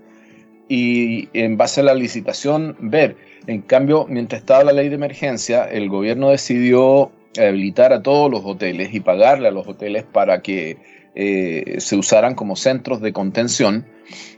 y 0.68 1.28
en 1.34 1.56
base 1.56 1.80
a 1.80 1.84
la 1.84 1.94
licitación 1.94 2.76
ver. 2.80 3.16
En 3.46 3.62
cambio, 3.62 4.06
mientras 4.08 4.40
estaba 4.40 4.64
la 4.64 4.72
ley 4.72 4.88
de 4.88 4.94
emergencia, 4.94 5.64
el 5.64 5.88
gobierno 5.88 6.30
decidió 6.30 7.12
habilitar 7.38 7.92
a 7.92 8.02
todos 8.02 8.30
los 8.30 8.44
hoteles 8.44 8.94
y 8.94 9.00
pagarle 9.00 9.48
a 9.48 9.50
los 9.50 9.66
hoteles 9.66 10.04
para 10.04 10.42
que 10.42 10.76
eh, 11.20 11.74
se 11.78 11.96
usaran 11.96 12.36
como 12.36 12.54
centros 12.54 13.00
de 13.00 13.12
contención. 13.12 13.84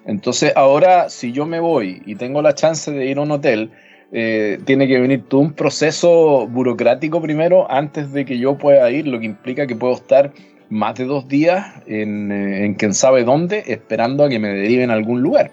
Entonces 0.07 0.55
ahora 0.57 1.11
si 1.11 1.31
yo 1.31 1.45
me 1.45 1.61
voy 1.61 2.01
y 2.07 2.15
tengo 2.15 2.41
la 2.41 2.55
chance 2.55 2.91
de 2.91 3.05
ir 3.05 3.19
a 3.19 3.21
un 3.21 3.31
hotel, 3.33 3.71
eh, 4.13 4.59
tiene 4.65 4.89
que 4.89 4.99
venir 4.99 5.25
todo 5.29 5.43
un 5.43 5.53
proceso 5.53 6.49
burocrático 6.49 7.21
primero 7.21 7.71
antes 7.71 8.13
de 8.13 8.25
que 8.25 8.39
yo 8.39 8.57
pueda 8.57 8.91
ir, 8.91 9.07
lo 9.07 9.21
que 9.21 9.27
implica 9.27 9.67
que 9.67 9.77
puedo 9.77 9.93
estar 9.93 10.33
más 10.71 10.95
de 10.95 11.05
dos 11.05 11.29
días 11.29 11.67
en, 11.87 12.33
eh, 12.33 12.65
en 12.65 12.75
quién 12.75 12.95
sabe 12.95 13.25
dónde, 13.25 13.63
esperando 13.67 14.25
a 14.25 14.31
que 14.31 14.39
me 14.39 14.49
deriven 14.49 14.91
a 14.91 14.95
algún 14.95 15.21
lugar. 15.21 15.51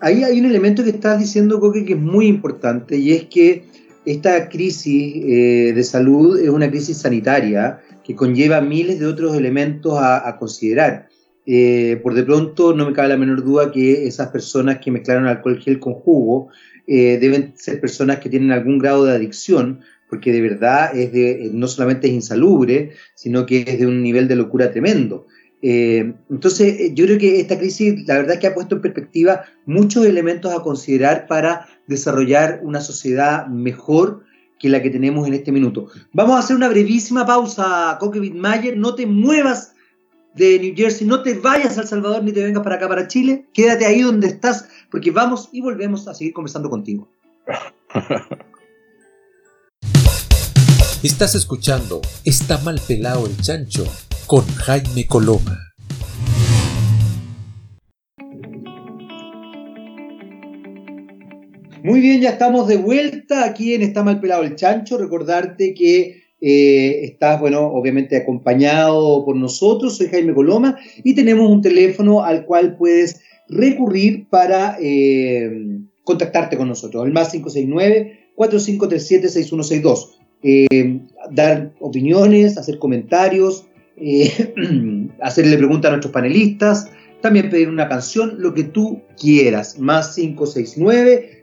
Ahí 0.00 0.24
hay 0.24 0.40
un 0.40 0.46
elemento 0.46 0.82
que 0.82 0.90
estás 0.90 1.20
diciendo, 1.20 1.60
Coque, 1.60 1.84
que 1.84 1.92
es 1.92 2.00
muy 2.00 2.26
importante, 2.26 2.96
y 2.96 3.12
es 3.12 3.26
que 3.26 3.64
esta 4.04 4.48
crisis 4.48 5.14
eh, 5.24 5.72
de 5.72 5.84
salud 5.84 6.40
es 6.40 6.48
una 6.48 6.68
crisis 6.68 6.98
sanitaria 6.98 7.78
que 8.10 8.16
conlleva 8.16 8.60
miles 8.60 8.98
de 8.98 9.06
otros 9.06 9.36
elementos 9.36 9.96
a, 9.96 10.36
considerar. 10.36 11.08
Eh, 11.46 12.00
por 12.02 12.14
de 12.14 12.24
pronto, 12.24 12.74
no 12.74 12.86
me 12.86 12.92
cabe 12.92 13.10
la 13.10 13.16
menor 13.16 13.44
duda 13.44 13.70
que 13.70 14.08
esas 14.08 14.30
personas 14.30 14.78
que 14.78 14.90
mezclaron 14.90 15.28
alcohol 15.28 15.60
gel 15.60 15.78
con 15.78 15.94
jugo 15.94 16.48
eh, 16.88 17.18
deben 17.20 17.52
ser 17.56 17.80
personas 17.80 18.18
que 18.18 18.28
tienen 18.28 18.50
algún 18.50 18.80
grado 18.80 19.04
de 19.04 19.14
adicción, 19.14 19.82
porque 20.08 20.32
de 20.32 20.40
verdad 20.40 20.90
es 20.98 21.12
de, 21.12 21.50
no 21.52 21.68
solamente 21.68 22.08
es 22.08 22.12
insalubre, 22.12 22.90
sino 23.14 23.46
que 23.46 23.64
es 23.64 23.78
de 23.78 23.86
un 23.86 24.02
nivel 24.02 24.26
de 24.26 24.34
locura 24.34 24.72
tremendo. 24.72 25.28
Eh, 25.62 26.12
entonces, 26.28 26.80
eh, 26.80 26.92
yo 26.92 27.04
creo 27.04 27.18
que 27.18 27.38
esta 27.38 27.58
crisis, 27.58 28.08
la 28.08 28.16
verdad 28.16 28.34
es 28.34 28.40
que 28.40 28.48
ha 28.48 28.54
puesto 28.54 28.74
en 28.74 28.82
perspectiva 28.82 29.44
muchos 29.66 30.04
elementos 30.04 30.52
a 30.52 30.64
considerar 30.64 31.28
para 31.28 31.68
desarrollar 31.86 32.58
una 32.64 32.80
sociedad 32.80 33.46
mejor 33.46 34.24
que 34.60 34.68
la 34.68 34.80
que 34.82 34.90
tenemos 34.90 35.26
en 35.26 35.34
este 35.34 35.50
minuto. 35.50 35.86
Vamos 36.12 36.36
a 36.36 36.40
hacer 36.40 36.54
una 36.54 36.68
brevísima 36.68 37.26
pausa, 37.26 37.96
Coque 37.98 38.20
Mayer. 38.20 38.76
No 38.76 38.94
te 38.94 39.06
muevas 39.06 39.72
de 40.34 40.60
New 40.60 40.74
Jersey, 40.76 41.06
no 41.06 41.22
te 41.22 41.34
vayas 41.34 41.78
a 41.78 41.80
El 41.80 41.88
Salvador 41.88 42.22
ni 42.22 42.30
te 42.32 42.44
vengas 42.44 42.62
para 42.62 42.76
acá, 42.76 42.86
para 42.86 43.08
Chile. 43.08 43.46
Quédate 43.54 43.86
ahí 43.86 44.02
donde 44.02 44.28
estás, 44.28 44.68
porque 44.90 45.10
vamos 45.10 45.48
y 45.50 45.62
volvemos 45.62 46.06
a 46.06 46.14
seguir 46.14 46.34
conversando 46.34 46.68
contigo. 46.68 47.08
Estás 51.02 51.34
escuchando 51.34 52.02
Está 52.26 52.58
mal 52.58 52.78
pelado 52.86 53.26
el 53.26 53.36
chancho 53.38 53.86
con 54.26 54.46
Jaime 54.46 55.06
Coloma. 55.06 55.69
Muy 61.82 62.00
bien, 62.00 62.20
ya 62.20 62.30
estamos 62.30 62.68
de 62.68 62.76
vuelta 62.76 63.44
aquí 63.44 63.72
en 63.72 63.82
Está 63.82 64.02
mal 64.02 64.20
pelado 64.20 64.42
el 64.42 64.54
chancho. 64.54 64.98
Recordarte 64.98 65.72
que 65.72 66.22
eh, 66.40 67.00
estás, 67.04 67.40
bueno, 67.40 67.66
obviamente 67.66 68.16
acompañado 68.16 69.24
por 69.24 69.36
nosotros. 69.36 69.96
Soy 69.96 70.08
Jaime 70.08 70.34
Coloma 70.34 70.78
y 71.02 71.14
tenemos 71.14 71.50
un 71.50 71.62
teléfono 71.62 72.22
al 72.22 72.44
cual 72.44 72.76
puedes 72.76 73.22
recurrir 73.48 74.28
para 74.28 74.76
eh, 74.80 75.78
contactarte 76.04 76.58
con 76.58 76.68
nosotros. 76.68 77.06
El 77.06 77.12
más 77.12 77.30
569 77.30 78.30
4537 78.34 79.28
6162 79.28 80.18
eh, 80.42 81.00
dar 81.30 81.72
opiniones, 81.80 82.58
hacer 82.58 82.78
comentarios, 82.78 83.66
hacerle 85.20 85.56
preguntas 85.56 85.88
a 85.88 85.92
nuestros 85.92 86.12
panelistas, 86.12 86.90
también 87.22 87.50
pedir 87.50 87.68
una 87.68 87.88
canción, 87.88 88.36
lo 88.38 88.52
que 88.54 88.64
tú 88.64 89.02
quieras. 89.18 89.78
Más 89.78 90.14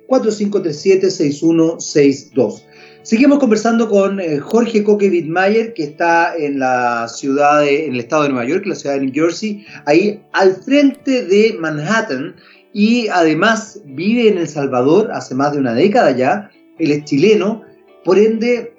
569-4537-6162. 0.08 2.64
Seguimos 3.04 3.40
conversando 3.40 3.88
con 3.88 4.20
eh, 4.20 4.40
Jorge 4.40 4.84
Coque 4.84 5.10
Wittmayer, 5.10 5.74
que 5.74 5.84
está 5.84 6.36
en 6.36 6.60
la 6.60 7.08
ciudad, 7.08 7.66
en 7.66 7.94
el 7.94 8.02
estado 8.02 8.24
de 8.24 8.30
Nueva 8.30 8.46
York, 8.46 8.66
la 8.66 8.76
ciudad 8.76 8.96
de 8.96 9.06
New 9.06 9.14
Jersey, 9.14 9.66
ahí 9.86 10.22
al 10.34 10.58
frente 10.58 11.24
de 11.24 11.56
Manhattan, 11.58 12.36
y 12.74 13.08
además 13.08 13.82
vive 13.86 14.28
en 14.28 14.38
El 14.38 14.48
Salvador 14.48 15.10
hace 15.14 15.36
más 15.36 15.54
de 15.54 15.60
una 15.60 15.74
década 15.74 16.12
ya. 16.12 16.52
Él 16.78 16.92
es 16.92 17.06
chileno, 17.06 17.64
por 18.04 18.20
ende 18.20 18.74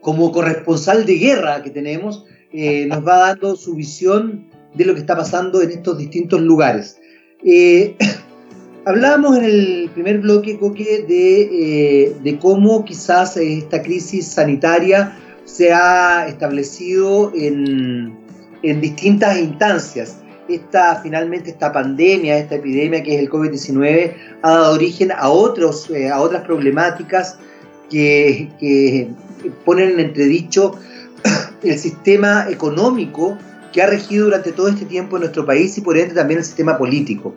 como 0.00 0.32
corresponsal 0.32 1.06
de 1.06 1.14
guerra 1.14 1.62
que 1.62 1.70
tenemos, 1.70 2.24
eh, 2.52 2.86
nos 2.86 3.06
va 3.06 3.18
dando 3.18 3.54
su 3.54 3.76
visión 3.76 4.48
de 4.74 4.84
lo 4.84 4.94
que 4.94 5.00
está 5.00 5.16
pasando 5.16 5.62
en 5.62 5.70
estos 5.70 5.96
distintos 5.96 6.40
lugares. 6.40 6.98
Eh, 7.44 7.94
hablábamos 8.90 9.38
en 9.38 9.44
el 9.44 9.90
primer 9.94 10.18
bloque, 10.18 10.58
Coque, 10.58 11.04
de, 11.06 12.12
eh, 12.24 12.38
cómo 12.40 12.84
quizás 12.84 13.36
esta 13.36 13.82
crisis 13.82 14.26
sanitaria 14.26 15.16
se 15.44 15.72
ha 15.72 16.26
establecido 16.26 17.32
en, 17.34 18.18
en 18.62 18.80
distintas 18.80 19.38
instancias. 19.38 20.16
Esta, 20.48 21.00
finalmente 21.00 21.50
esta 21.50 21.72
pandemia, 21.72 22.36
esta 22.36 22.56
epidemia 22.56 23.02
que 23.04 23.14
es 23.14 23.20
el 23.20 23.30
COVID-19, 23.30 24.14
ha 24.42 24.50
dado 24.50 24.74
origen 24.74 25.12
a, 25.12 25.28
otros, 25.28 25.88
a 26.12 26.20
otras 26.20 26.42
problemáticas 26.42 27.38
que, 27.88 28.48
que 28.58 29.08
ponen 29.64 29.90
en 29.90 30.00
entredicho 30.00 30.74
el 31.62 31.78
sistema 31.78 32.46
económico 32.50 33.38
que 33.72 33.82
ha 33.82 33.86
regido 33.86 34.24
durante 34.24 34.52
todo 34.52 34.68
este 34.68 34.84
tiempo 34.84 35.16
en 35.16 35.20
nuestro 35.20 35.46
país 35.46 35.76
y 35.78 35.80
por 35.80 35.96
ende 35.96 36.14
también 36.14 36.38
el 36.38 36.44
sistema 36.44 36.76
político. 36.76 37.34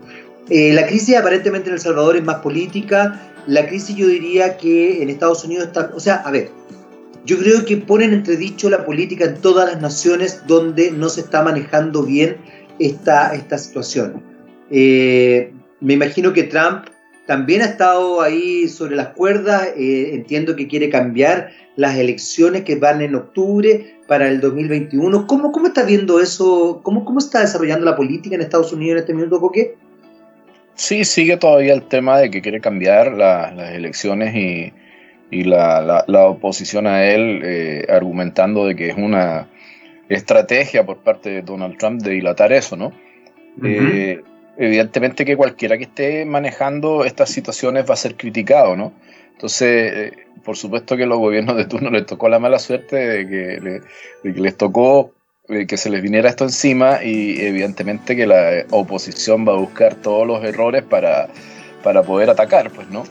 Eh, 0.49 0.73
la 0.73 0.85
crisis 0.87 1.15
aparentemente 1.15 1.69
en 1.69 1.75
El 1.75 1.79
Salvador 1.79 2.17
es 2.17 2.23
más 2.23 2.37
política, 2.37 3.33
la 3.47 3.65
crisis 3.67 3.95
yo 3.95 4.07
diría 4.07 4.57
que 4.57 5.01
en 5.01 5.09
Estados 5.09 5.43
Unidos 5.45 5.67
está, 5.67 5.91
o 5.95 5.99
sea, 5.99 6.15
a 6.15 6.31
ver, 6.31 6.49
yo 7.25 7.37
creo 7.37 7.65
que 7.65 7.77
ponen 7.77 8.09
en 8.09 8.19
entredicho 8.19 8.69
la 8.69 8.85
política 8.85 9.25
en 9.25 9.35
todas 9.35 9.71
las 9.71 9.81
naciones 9.81 10.45
donde 10.45 10.91
no 10.91 11.07
se 11.09 11.21
está 11.21 11.41
manejando 11.41 12.03
bien 12.03 12.37
esta, 12.79 13.33
esta 13.33 13.57
situación. 13.57 14.21
Eh, 14.69 15.53
me 15.79 15.93
imagino 15.93 16.33
que 16.33 16.43
Trump 16.43 16.85
también 17.25 17.61
ha 17.61 17.65
estado 17.65 18.21
ahí 18.21 18.67
sobre 18.67 18.97
las 18.97 19.09
cuerdas, 19.09 19.69
eh, 19.77 20.11
entiendo 20.13 20.57
que 20.57 20.67
quiere 20.67 20.89
cambiar 20.89 21.51
las 21.77 21.97
elecciones 21.97 22.63
que 22.63 22.75
van 22.75 23.01
en 23.01 23.15
octubre 23.15 23.95
para 24.07 24.27
el 24.27 24.41
2021. 24.41 25.25
¿Cómo, 25.25 25.53
cómo 25.53 25.67
está 25.67 25.83
viendo 25.83 26.19
eso? 26.19 26.81
¿Cómo, 26.83 27.05
¿Cómo 27.05 27.19
está 27.19 27.39
desarrollando 27.39 27.85
la 27.85 27.95
política 27.95 28.35
en 28.35 28.41
Estados 28.41 28.73
Unidos 28.73 28.93
en 28.93 28.99
este 28.99 29.13
minuto, 29.13 29.39
Coque? 29.39 29.77
Sí, 30.75 31.05
sigue 31.05 31.37
todavía 31.37 31.73
el 31.73 31.83
tema 31.83 32.17
de 32.19 32.31
que 32.31 32.41
quiere 32.41 32.59
cambiar 32.59 33.13
las 33.13 33.71
elecciones 33.71 34.35
y, 34.35 34.73
la, 35.43 36.05
oposición 36.27 36.87
a 36.87 37.05
él 37.05 37.41
eh, 37.43 37.85
argumentando 37.89 38.67
de 38.67 38.75
que 38.75 38.89
es 38.89 38.97
una 38.97 39.49
estrategia 40.09 40.85
por 40.85 40.99
parte 40.99 41.29
de 41.29 41.41
Donald 41.41 41.77
Trump 41.77 42.01
de 42.01 42.11
dilatar 42.11 42.51
eso, 42.51 42.75
¿no? 42.75 42.91
evidentemente 44.57 45.25
que 45.25 45.35
cualquiera 45.35 45.77
que 45.77 45.85
esté 45.85 46.25
manejando 46.25 47.05
estas 47.05 47.29
situaciones 47.29 47.89
va 47.89 47.93
a 47.93 47.97
ser 47.97 48.15
criticado, 48.15 48.75
¿no? 48.75 48.93
Entonces, 49.31 49.93
eh, 49.93 50.11
por 50.43 50.57
supuesto 50.57 50.95
que 50.95 51.05
los 51.05 51.17
gobiernos 51.17 51.57
de 51.57 51.65
turno 51.65 51.89
les 51.89 52.05
tocó 52.05 52.29
la 52.29 52.39
mala 52.39 52.59
suerte 52.59 52.95
de 52.95 53.27
que, 53.27 53.81
les 54.23 54.57
tocó 54.57 55.07
eh, 55.07 55.22
que 55.67 55.77
se 55.77 55.89
les 55.89 56.01
viniera 56.01 56.29
esto 56.29 56.43
encima 56.43 57.03
y 57.03 57.39
evidentemente 57.39 58.15
que 58.15 58.27
la 58.27 58.65
oposición 58.71 59.47
va 59.47 59.53
a 59.53 59.57
buscar 59.57 59.95
todos 59.95 60.27
los 60.27 60.43
errores 60.43 60.83
para, 60.83 61.29
para 61.83 62.03
poder 62.03 62.29
atacar, 62.29 62.71
pues, 62.71 62.89
¿no? 62.89 63.03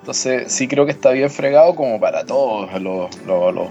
Entonces, 0.00 0.50
sí 0.52 0.66
creo 0.66 0.86
que 0.86 0.92
está 0.92 1.10
bien 1.10 1.30
fregado 1.30 1.74
como 1.74 2.00
para 2.00 2.24
todos 2.24 2.80
los, 2.80 3.10
los, 3.26 3.70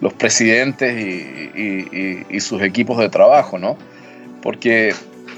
los, 0.00 0.12
presidentes 0.14 0.94
y, 0.98 2.24
y 2.28 2.40
sus 2.40 2.62
equipos 2.62 2.98
de 2.98 3.08
trabajo, 3.08 3.58
¿no? 3.58 3.76
Porque 4.42 4.92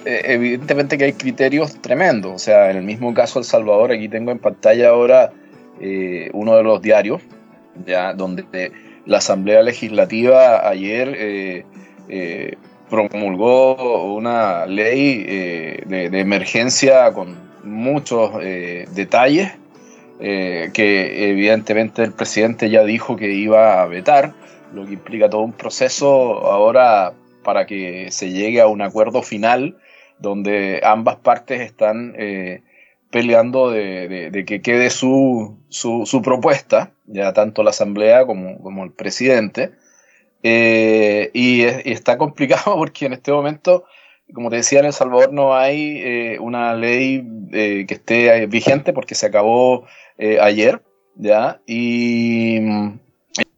eh, 0.05 0.23
evidentemente 0.25 0.99
que 0.99 1.05
hay 1.05 1.13
criterios 1.13 1.81
tremendos. 1.81 2.33
O 2.33 2.39
sea, 2.39 2.71
en 2.71 2.79
el 2.79 2.83
mismo 2.83 3.15
caso 3.15 3.39
El 3.39 3.45
Salvador, 3.45 3.93
aquí 3.93 4.09
tengo 4.09 4.33
en 4.33 4.39
pantalla 4.39 4.89
ahora 4.89 5.33
eh, 5.81 6.31
uno 6.33 6.57
de 6.57 6.63
los 6.65 6.83
diarios, 6.83 7.23
ya 7.87 8.13
donde 8.13 8.73
la 9.07 9.19
Asamblea 9.19 9.63
Legislativa 9.63 10.69
ayer 10.69 11.65
promulgó 12.91 14.15
una 14.15 14.67
ley 14.67 15.23
de, 15.23 16.11
emergencia 16.13 17.13
con 17.13 17.37
muchos 17.65 18.39
detalles 18.95 19.53
que 20.19 21.31
evidentemente 21.31 22.03
el 22.03 22.13
presidente 22.13 22.71
ya 22.71 22.85
dijo 22.85 23.17
que 23.17 23.33
iba 23.33 23.83
a 23.83 23.87
vetar, 23.87 24.35
lo 24.75 24.87
que 24.87 24.95
implica 24.95 25.31
todo 25.31 25.43
un 25.43 25.53
proceso 25.53 26.47
ahora 26.47 27.13
para 27.43 27.67
que 27.67 28.11
se 28.11 28.31
llegue 28.31 28.61
a 28.61 28.67
un 28.67 28.83
acuerdo 28.83 29.23
final 29.23 29.77
donde 30.19 30.81
ambas 30.85 31.17
partes 31.17 31.61
están 31.61 32.15
eh, 32.17 32.63
peleando 33.11 33.71
de, 33.71 34.45
que 34.47 34.63
quede 34.63 34.89
su, 34.89 35.59
su, 35.69 36.23
propuesta, 36.23 36.93
ya 37.07 37.33
tanto 37.35 37.63
la 37.63 37.71
Asamblea 37.71 38.25
como, 38.25 38.85
el 38.85 38.93
presidente. 38.93 39.73
Eh, 40.43 41.31
y, 41.35 41.63
está 41.63 42.19
complicado 42.19 42.75
porque 42.77 43.07
en 43.07 43.13
este 43.13 43.33
momento, 43.33 43.85
como 44.35 44.51
te 44.51 44.57
decía, 44.57 44.81
en 44.81 44.87
El 44.87 44.93
Salvador 44.93 45.33
no 45.33 45.55
hay 45.55 45.99
eh, 45.99 46.39
una 46.41 46.75
ley 46.75 47.25
que 47.51 47.95
esté 47.95 48.47
vigente 48.47 48.93
porque 48.93 49.15
se 49.15 49.27
acabó 49.27 49.87
ayer, 50.41 50.83
¿ya? 51.17 51.61
Y 51.67 52.59
mm, 52.61 52.99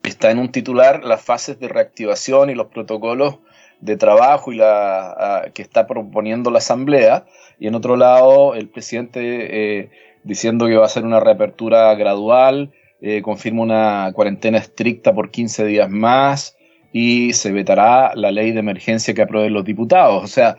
está 0.03 0.31
en 0.31 0.39
un 0.39 0.51
titular 0.51 1.05
las 1.05 1.23
fases 1.23 1.59
de 1.61 1.69
reactivación 1.69 2.51
y 2.51 2.55
los 2.55 2.69
protocolos 2.69 3.39
de 3.81 3.97
trabajo 3.97 4.53
y 4.53 4.57
la, 4.57 5.51
que 5.53 5.63
está 5.63 5.87
proponiendo 5.87 6.51
la 6.51 6.59
Asamblea, 6.59 7.27
y 7.59 7.67
en 7.67 7.75
otro 7.75 7.97
lado 7.97 8.55
el 8.55 8.69
presidente 8.69 9.21
eh, 9.21 9.91
diciendo 10.23 10.67
que 10.67 10.77
va 10.77 10.87
a 10.87 10.89
ser 10.89 11.05
una 11.05 11.21
reapertura 11.21 11.95
gradual, 11.95 12.73
eh, 13.01 13.21
confirma 13.21 13.63
una 13.63 14.13
cuarentena 14.15 14.59
estricta 14.59 15.15
por 15.15 15.31
15 15.31 15.67
días 15.67 15.91
más 15.91 16.57
y 16.97 17.33
se 17.33 17.51
vetará 17.51 18.13
la 18.15 18.31
ley 18.31 18.53
de 18.53 18.61
emergencia 18.61 19.15
que 19.15 19.23
aprueben 19.23 19.53
los 19.53 19.65
diputados. 19.65 20.23
O 20.23 20.29
sea, 20.29 20.57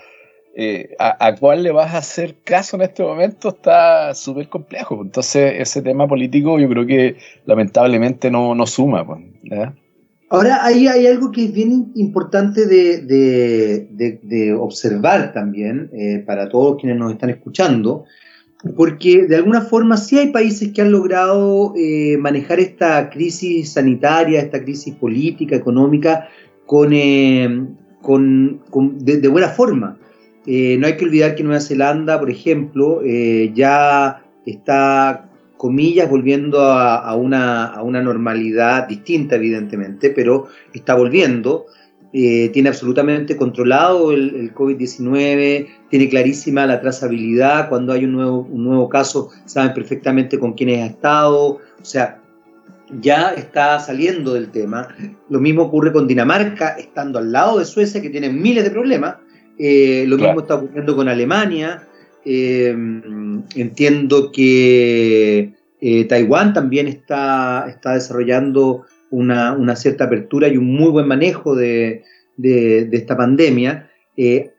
eh, 0.53 0.93
a, 0.99 1.33
cuál 1.39 1.63
le 1.63 1.71
vas 1.71 1.93
a 1.93 1.99
hacer 1.99 2.35
caso 2.43 2.75
en 2.75 2.81
este 2.81 3.03
momento 3.03 3.47
está 3.49 4.13
súper 4.13 4.49
complejo. 4.49 5.01
Entonces, 5.01 5.53
ese 5.59 5.81
tema 5.81 6.09
político 6.09 6.59
yo 6.59 6.67
creo 6.67 6.85
que 6.85 7.15
lamentablemente 7.45 8.29
no, 8.29 8.53
no 8.53 8.67
suma. 8.67 9.07
Pues, 9.07 9.21
Ahora, 10.29 10.65
ahí 10.65 10.89
hay 10.89 11.07
algo 11.07 11.31
que 11.31 11.45
es 11.45 11.53
bien 11.53 11.93
importante 11.95 12.65
de, 12.65 14.57
observar 14.59 15.31
también 15.31 15.89
eh, 15.93 16.21
para 16.27 16.49
todos 16.49 16.81
quienes 16.81 16.99
nos 16.99 17.13
están 17.13 17.29
escuchando, 17.29 18.03
porque 18.75 19.25
de 19.27 19.35
alguna 19.35 19.61
forma 19.61 19.97
sí 19.97 20.17
hay 20.17 20.31
países 20.31 20.71
que 20.73 20.81
han 20.81 20.91
logrado 20.91 21.73
eh, 21.75 22.17
manejar 22.17 22.59
esta 22.59 23.09
crisis 23.09 23.73
sanitaria, 23.73 24.41
esta 24.41 24.63
crisis 24.63 24.95
política, 24.95 25.55
económica, 25.55 26.27
con, 26.65 26.91
eh, 26.93 27.67
de, 28.01 29.27
buena 29.27 29.49
forma. 29.49 29.97
no 30.45 30.87
hay 30.87 30.97
que 30.97 31.05
olvidar 31.05 31.35
que 31.35 31.43
Nueva 31.43 31.59
Zelanda, 31.59 32.19
por 32.19 32.29
ejemplo, 32.29 33.01
ya 33.53 34.23
está 34.45 35.29
comillas, 35.57 36.09
volviendo 36.09 36.61
a, 36.61 37.15
una, 37.15 38.01
normalidad 38.03 38.87
distinta, 38.87 39.35
evidentemente, 39.35 40.09
pero 40.09 40.47
está 40.73 40.95
volviendo. 40.95 41.65
Eh, 42.17 42.47
tiene 42.53 42.69
absolutamente 42.69 43.35
controlado 43.35 44.13
el, 44.13 44.53
COVID-19, 44.53 45.67
tiene 45.89 46.07
clarísima 46.07 46.65
la 46.65 46.79
trazabilidad, 46.79 47.67
cuando 47.67 47.91
hay 47.91 48.05
un 48.05 48.13
nuevo, 48.13 48.47
un 48.49 48.63
nuevo 48.63 48.87
caso 48.87 49.31
saben 49.43 49.73
perfectamente 49.73 50.39
con 50.39 50.53
quiénes 50.53 50.81
ha 50.81 50.85
estado, 50.85 51.45
o 51.45 51.59
sea, 51.81 52.21
ya 53.01 53.31
está 53.31 53.81
saliendo 53.81 54.33
del 54.33 54.49
tema. 54.49 54.95
Lo 55.27 55.41
mismo 55.41 55.63
ocurre 55.63 55.91
con 55.91 56.07
Dinamarca, 56.07 56.77
estando 56.77 57.19
al 57.19 57.33
lado 57.33 57.59
de 57.59 57.65
Suecia, 57.65 58.01
que 58.01 58.09
tiene 58.09 58.29
miles 58.29 58.63
de 58.63 58.71
problemas. 58.71 59.17
Eh, 59.59 60.05
lo 60.07 60.17
mismo 60.17 60.39
está 60.39 60.55
ocurriendo 60.55 60.95
con 60.95 61.09
Alemania. 61.09 61.83
Em, 62.23 63.43
entiendo 63.55 64.31
que 64.31 65.53
eh, 65.81 66.05
Taiwán 66.05 66.53
también 66.53 66.87
está, 66.87 67.65
está 67.67 67.95
desarrollando 67.95 68.85
una, 69.17 69.75
cierta 69.75 70.05
apertura 70.05 70.47
y 70.47 70.57
un 70.57 70.73
muy 70.73 70.89
buen 70.89 71.07
manejo 71.07 71.55
de, 71.55 72.03
esta 72.41 73.15
pandemia. 73.17 73.89
Eh, 74.17 74.51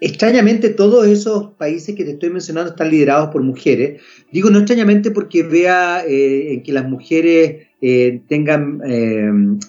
extrañamente 0.00 0.70
todos 0.70 1.06
esos 1.06 1.52
países 1.54 1.94
que 1.94 2.04
te 2.04 2.12
estoy 2.12 2.30
mencionando 2.30 2.70
están 2.70 2.90
liderados 2.90 3.30
por 3.30 3.42
mujeres. 3.42 4.00
Digo 4.32 4.50
no 4.50 4.58
extrañamente 4.58 5.10
porque 5.10 5.42
vea 5.42 6.02
eh, 6.06 6.62
que 6.64 6.72
las 6.72 6.88
mujeres 6.88 7.66
tengan 8.26 8.80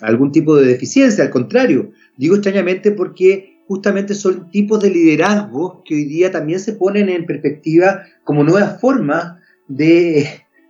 algún 0.01 0.31
tipo 0.31 0.55
de 0.55 0.65
deficiencia, 0.65 1.23
al 1.23 1.29
contrario. 1.29 1.91
Digo 2.17 2.35
extrañamente 2.35 2.91
porque 2.91 3.57
justamente 3.67 4.15
son 4.15 4.49
tipos 4.49 4.81
de 4.81 4.89
liderazgo 4.89 5.83
que 5.85 5.95
hoy 5.95 6.05
día 6.05 6.31
también 6.31 6.59
se 6.59 6.73
ponen 6.73 7.09
en 7.09 7.25
perspectiva 7.25 8.03
como 8.23 8.43
nuevas 8.43 8.79
formas 8.79 9.35
de, 9.67 10.27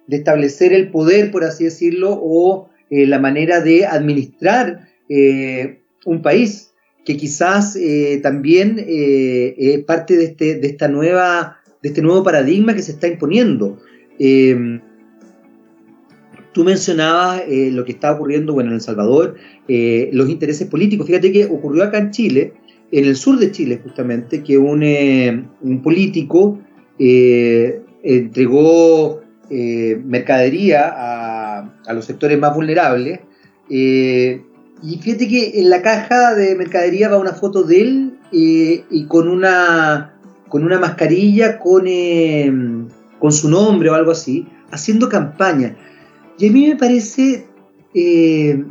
establecer 0.09 0.73
el 0.73 0.89
poder, 0.89 1.31
por 1.31 1.43
así 1.43 1.65
decirlo, 1.65 2.17
o 2.19 2.69
eh, 2.89 3.05
la 3.05 3.19
manera 3.19 3.59
de 3.59 3.85
administrar 3.85 4.87
eh, 5.09 5.81
un 6.05 6.21
país, 6.21 6.73
que 7.05 7.17
quizás 7.17 7.75
eh, 7.75 8.19
también 8.23 8.83
es 8.87 9.83
parte 9.85 10.15
de 10.17 10.23
este, 10.25 10.55
de, 10.55 10.67
esta 10.67 10.87
nueva, 10.87 11.57
de 11.81 11.89
este 11.89 12.01
nuevo 12.01 12.23
paradigma 12.23 12.73
que 12.73 12.81
se 12.81 12.93
está 12.93 13.07
imponiendo. 13.07 13.77
Em, 14.19 14.81
tú 16.53 16.63
mencionabas 16.63 17.43
lo 17.47 17.85
que 17.85 17.91
está 17.91 18.11
ocurriendo 18.13 18.53
bueno, 18.53 18.69
en 18.71 18.75
El 18.75 18.81
Salvador, 18.81 19.35
los 19.67 20.29
intereses 20.29 20.67
políticos. 20.67 21.07
Fíjate 21.07 21.31
que 21.31 21.45
ocurrió 21.45 21.83
acá 21.83 21.99
en 21.99 22.11
Chile, 22.11 22.53
en 22.91 23.05
el 23.05 23.15
sur 23.15 23.37
de 23.39 23.51
Chile 23.51 23.79
justamente, 23.81 24.43
que 24.43 24.57
un, 24.57 25.81
político 25.83 26.59
entregó 28.03 29.21
mercadería 29.49 30.93
a, 30.93 31.76
a, 31.87 31.93
los 31.93 32.05
sectores 32.05 32.39
más 32.39 32.53
vulnerables. 32.53 33.19
y 33.69 34.99
fíjate 35.01 35.27
que 35.27 35.59
en 35.59 35.69
la 35.69 35.81
caja 35.81 36.35
de 36.35 36.55
mercadería 36.55 37.09
va 37.09 37.17
una 37.17 37.33
foto 37.33 37.63
de 37.63 37.81
él 37.81 38.19
y 38.31 39.05
con 39.07 39.27
una, 39.27 40.19
con 40.49 40.63
una 40.63 40.79
mascarilla 40.79 41.59
con, 41.59 42.89
con 43.19 43.31
su 43.31 43.49
nombre 43.49 43.89
o 43.89 43.95
algo 43.95 44.11
así, 44.11 44.47
haciendo 44.71 45.09
campaña. 45.09 45.75
Y 46.37 46.49
a 46.49 46.51
mí 46.51 46.67
me 46.67 46.75
parece, 46.75 47.47
me 47.93 48.65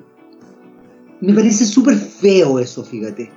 parece 1.35 1.65
súper 1.65 1.97
feo 1.97 2.59
eso, 2.59 2.85
fíjate 2.85 3.31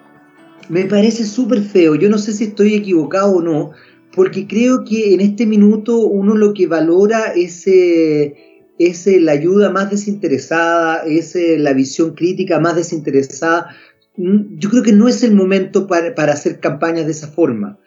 me 0.69 0.85
parece 0.85 1.25
súper 1.25 1.61
feo. 1.61 1.95
Yo 1.95 2.09
no 2.09 2.17
sé 2.17 2.33
si 2.33 2.45
estoy 2.45 2.75
equivocado 2.75 3.37
o 3.37 3.41
no, 3.41 3.71
porque 4.15 4.47
creo 4.47 4.85
que 4.85 5.13
en 5.13 5.19
este 5.19 5.45
minuto 5.45 5.99
uno 5.99 6.35
lo 6.35 6.53
que 6.53 6.67
valora 6.67 7.33
es, 7.35 7.67
eh, 7.67 8.48
es 8.79 9.05
eh, 9.05 9.19
la 9.19 9.33
ayuda 9.33 9.69
más 9.69 9.91
desinteresada, 9.91 11.03
es 11.05 11.35
eh, 11.35 11.59
la 11.59 11.73
visión 11.73 12.15
crítica 12.15 12.59
más 12.59 12.75
desinteresada. 12.75 13.75
Mm, 14.17 14.57
yo 14.57 14.69
creo 14.71 14.81
que 14.81 14.93
no 14.93 15.07
es 15.07 15.21
el 15.21 15.35
momento 15.35 15.85
para, 15.85 16.13
hacer 16.31 16.59
campañas 16.59 17.05
de 17.05 17.11
esa 17.11 17.27
forma. 17.27 17.77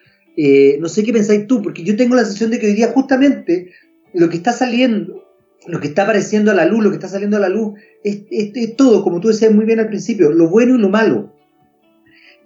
no 0.80 0.88
sé 0.88 1.02
qué 1.02 1.12
pensáis 1.12 1.46
tú, 1.48 1.62
porque 1.62 1.82
yo 1.82 1.96
tengo 1.96 2.14
la 2.14 2.24
sensación 2.24 2.50
de 2.50 2.60
que 2.60 2.66
hoy 2.66 2.74
día 2.74 2.92
justamente 2.92 3.72
lo 4.14 4.28
que 4.28 4.36
está 4.36 4.52
saliendo, 4.52 5.24
lo 5.66 5.80
que 5.80 5.88
está 5.88 6.02
apareciendo 6.04 6.50
a 6.50 6.54
la 6.54 6.66
luz, 6.66 6.84
lo 6.84 6.90
que 6.90 6.96
está 6.96 7.08
saliendo 7.08 7.36
a 7.36 7.40
la 7.40 7.48
luz, 7.48 7.78
es, 8.04 8.22
es 8.30 8.76
todo, 8.76 9.02
como 9.02 9.20
tú 9.20 9.28
decías 9.28 9.52
muy 9.52 9.64
bien 9.64 9.80
al 9.80 9.88
principio, 9.88 10.30
lo 10.30 10.48
bueno 10.48 10.76
y 10.76 10.78
lo 10.78 10.88
malo. 10.88 11.32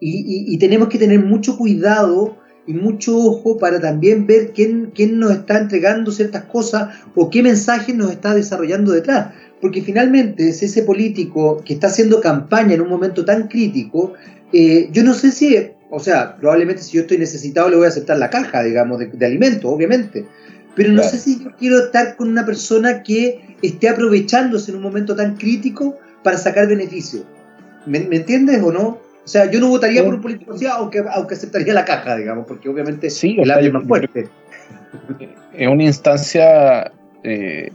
Y, 0.01 0.59
tenemos 0.59 0.89
que 0.89 0.99
tener 0.99 1.21
mucho 1.21 1.57
cuidado 1.57 2.37
y 2.67 2.73
mucho 2.73 3.17
ojo 3.17 3.59
para 3.59 3.81
también 3.81 4.27
ver 4.27 4.53
quién, 4.53 4.91
quién 4.95 5.19
nos 5.19 5.31
está 5.33 5.59
entregando 5.59 6.11
ciertas 6.11 6.45
cosas 6.45 6.95
o 7.15 7.31
qué 7.31 7.43
mensaje 7.43 7.93
nos 7.95 8.11
está 8.11 8.35
desarrollando 8.35 8.93
detrás. 8.93 9.33
Porque 9.61 9.83
finalmente 9.83 10.49
es 10.49 10.63
ese 10.63 10.83
político 10.83 11.63
que 11.65 11.75
está 11.75 11.87
haciendo 11.87 12.21
campaña 12.21 12.75
en 12.75 12.83
un 12.83 12.89
momento 12.89 13.25
tan 13.25 13.49
crítico, 13.49 14.15
eh, 14.53 14.89
yo 14.93 15.03
no 15.03 15.15
sé 15.15 15.33
si, 15.33 15.57
o 15.91 15.99
sea, 15.99 16.37
probablemente 16.37 16.83
si 16.83 16.97
yo 16.97 17.03
estoy 17.03 17.19
necesitado 17.19 17.69
le 17.69 17.77
voy 17.77 17.87
a 17.87 17.89
aceptar 17.89 18.19
la 18.19 18.31
caja, 18.31 18.63
digamos, 18.63 18.99
de, 18.99 19.07
de 19.07 19.27
alimentos, 19.27 19.65
obviamente. 19.65 20.27
Pero 20.75 20.93
no 20.93 21.03
sé 21.03 21.19
si 21.19 21.43
yo 21.43 21.51
quiero 21.59 21.79
estar 21.79 22.17
con 22.17 22.29
una 22.29 22.45
persona 22.45 23.03
que 23.03 23.57
esté 23.63 23.89
aprovechándose 23.89 24.71
en 24.71 24.77
un 24.77 24.83
momento 24.83 25.17
tan 25.17 25.37
crítico 25.37 25.97
para 26.23 26.37
sacar 26.37 26.69
beneficio. 26.69 27.25
¿Me, 27.87 28.01
¿Me 28.01 28.17
entiendes 28.17 28.63
o 28.63 28.71
no? 28.71 29.06
O 29.27 29.29
sea, 29.29 29.51
yo 29.51 29.59
no 29.59 29.69
votaría 29.69 30.05
por 30.05 30.15
un 30.15 30.21
político 30.21 30.55
así, 30.55 30.67
aunque, 30.67 31.03
aunque 31.13 31.35
aceptaría 31.35 31.75
la 31.75 31.85
caja, 31.85 32.17
digamos, 32.17 32.47
porque 32.47 32.69
obviamente 32.69 33.11
sí, 33.11 33.37
el 33.41 33.51
es 33.51 33.73
más 33.73 33.85
fuerte. 33.85 34.29
Es 35.53 35.67
una 35.67 35.83
instancia 35.83 36.93
eh, 37.25 37.73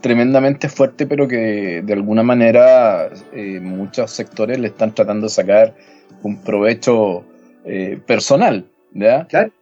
tremendamente 0.00 0.70
fuerte, 0.70 1.06
pero 1.06 1.28
que 1.28 1.82
de 1.84 1.92
alguna 1.92 2.22
manera 2.22 3.10
eh, 3.34 3.60
muchos 3.60 4.12
sectores 4.12 4.58
le 4.58 4.68
están 4.68 4.94
tratando 4.94 5.26
de 5.26 5.30
sacar 5.30 5.74
un 6.22 6.40
provecho 6.40 7.22
eh, 7.66 8.00
personal, 8.06 8.64
¿ya? 8.94 9.26
Claro, 9.26 9.52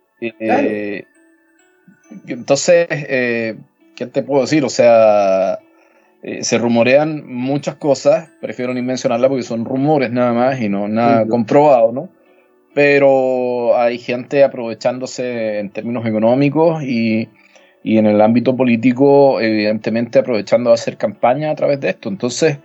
Entonces, 2.29 2.87
¿qué 2.89 4.07
te 4.13 4.23
puedo 4.23 4.43
decir? 4.43 4.65
O 4.65 4.69
sea, 4.69 5.59
eh, 6.27 6.43
se 6.43 6.59
rumorean 6.59 7.23
muchas 7.25 7.77
cosas, 7.77 8.31
prefiero 8.41 8.75
ni 8.75 8.83
mencionarlas 8.83 9.29
porque 9.29 9.45
son 9.45 9.65
rumores 9.65 10.11
nada 10.11 10.33
más 10.33 10.61
y 10.61 10.69
no 10.69 10.89
nada 10.89 11.25
comprobado, 11.29 11.93
¿no? 11.93 12.09
Pero 12.75 13.79
hay 13.79 13.99
gente 13.99 14.43
aprovechándose 14.43 15.61
en 15.61 15.71
términos 15.71 16.05
económicos 16.05 16.83
y, 16.83 17.29
y 17.85 17.99
en 17.99 18.07
el 18.07 18.21
ámbito 18.21 18.57
político, 18.57 19.41
evidentemente 19.41 20.19
aprovechando 20.19 20.73
a 20.73 20.75
hacer 20.75 20.97
campaña 20.97 21.53
a 21.53 21.55
través 21.55 21.79
de 21.79 21.91
esto. 21.91 22.09
Entonces, 22.09 22.59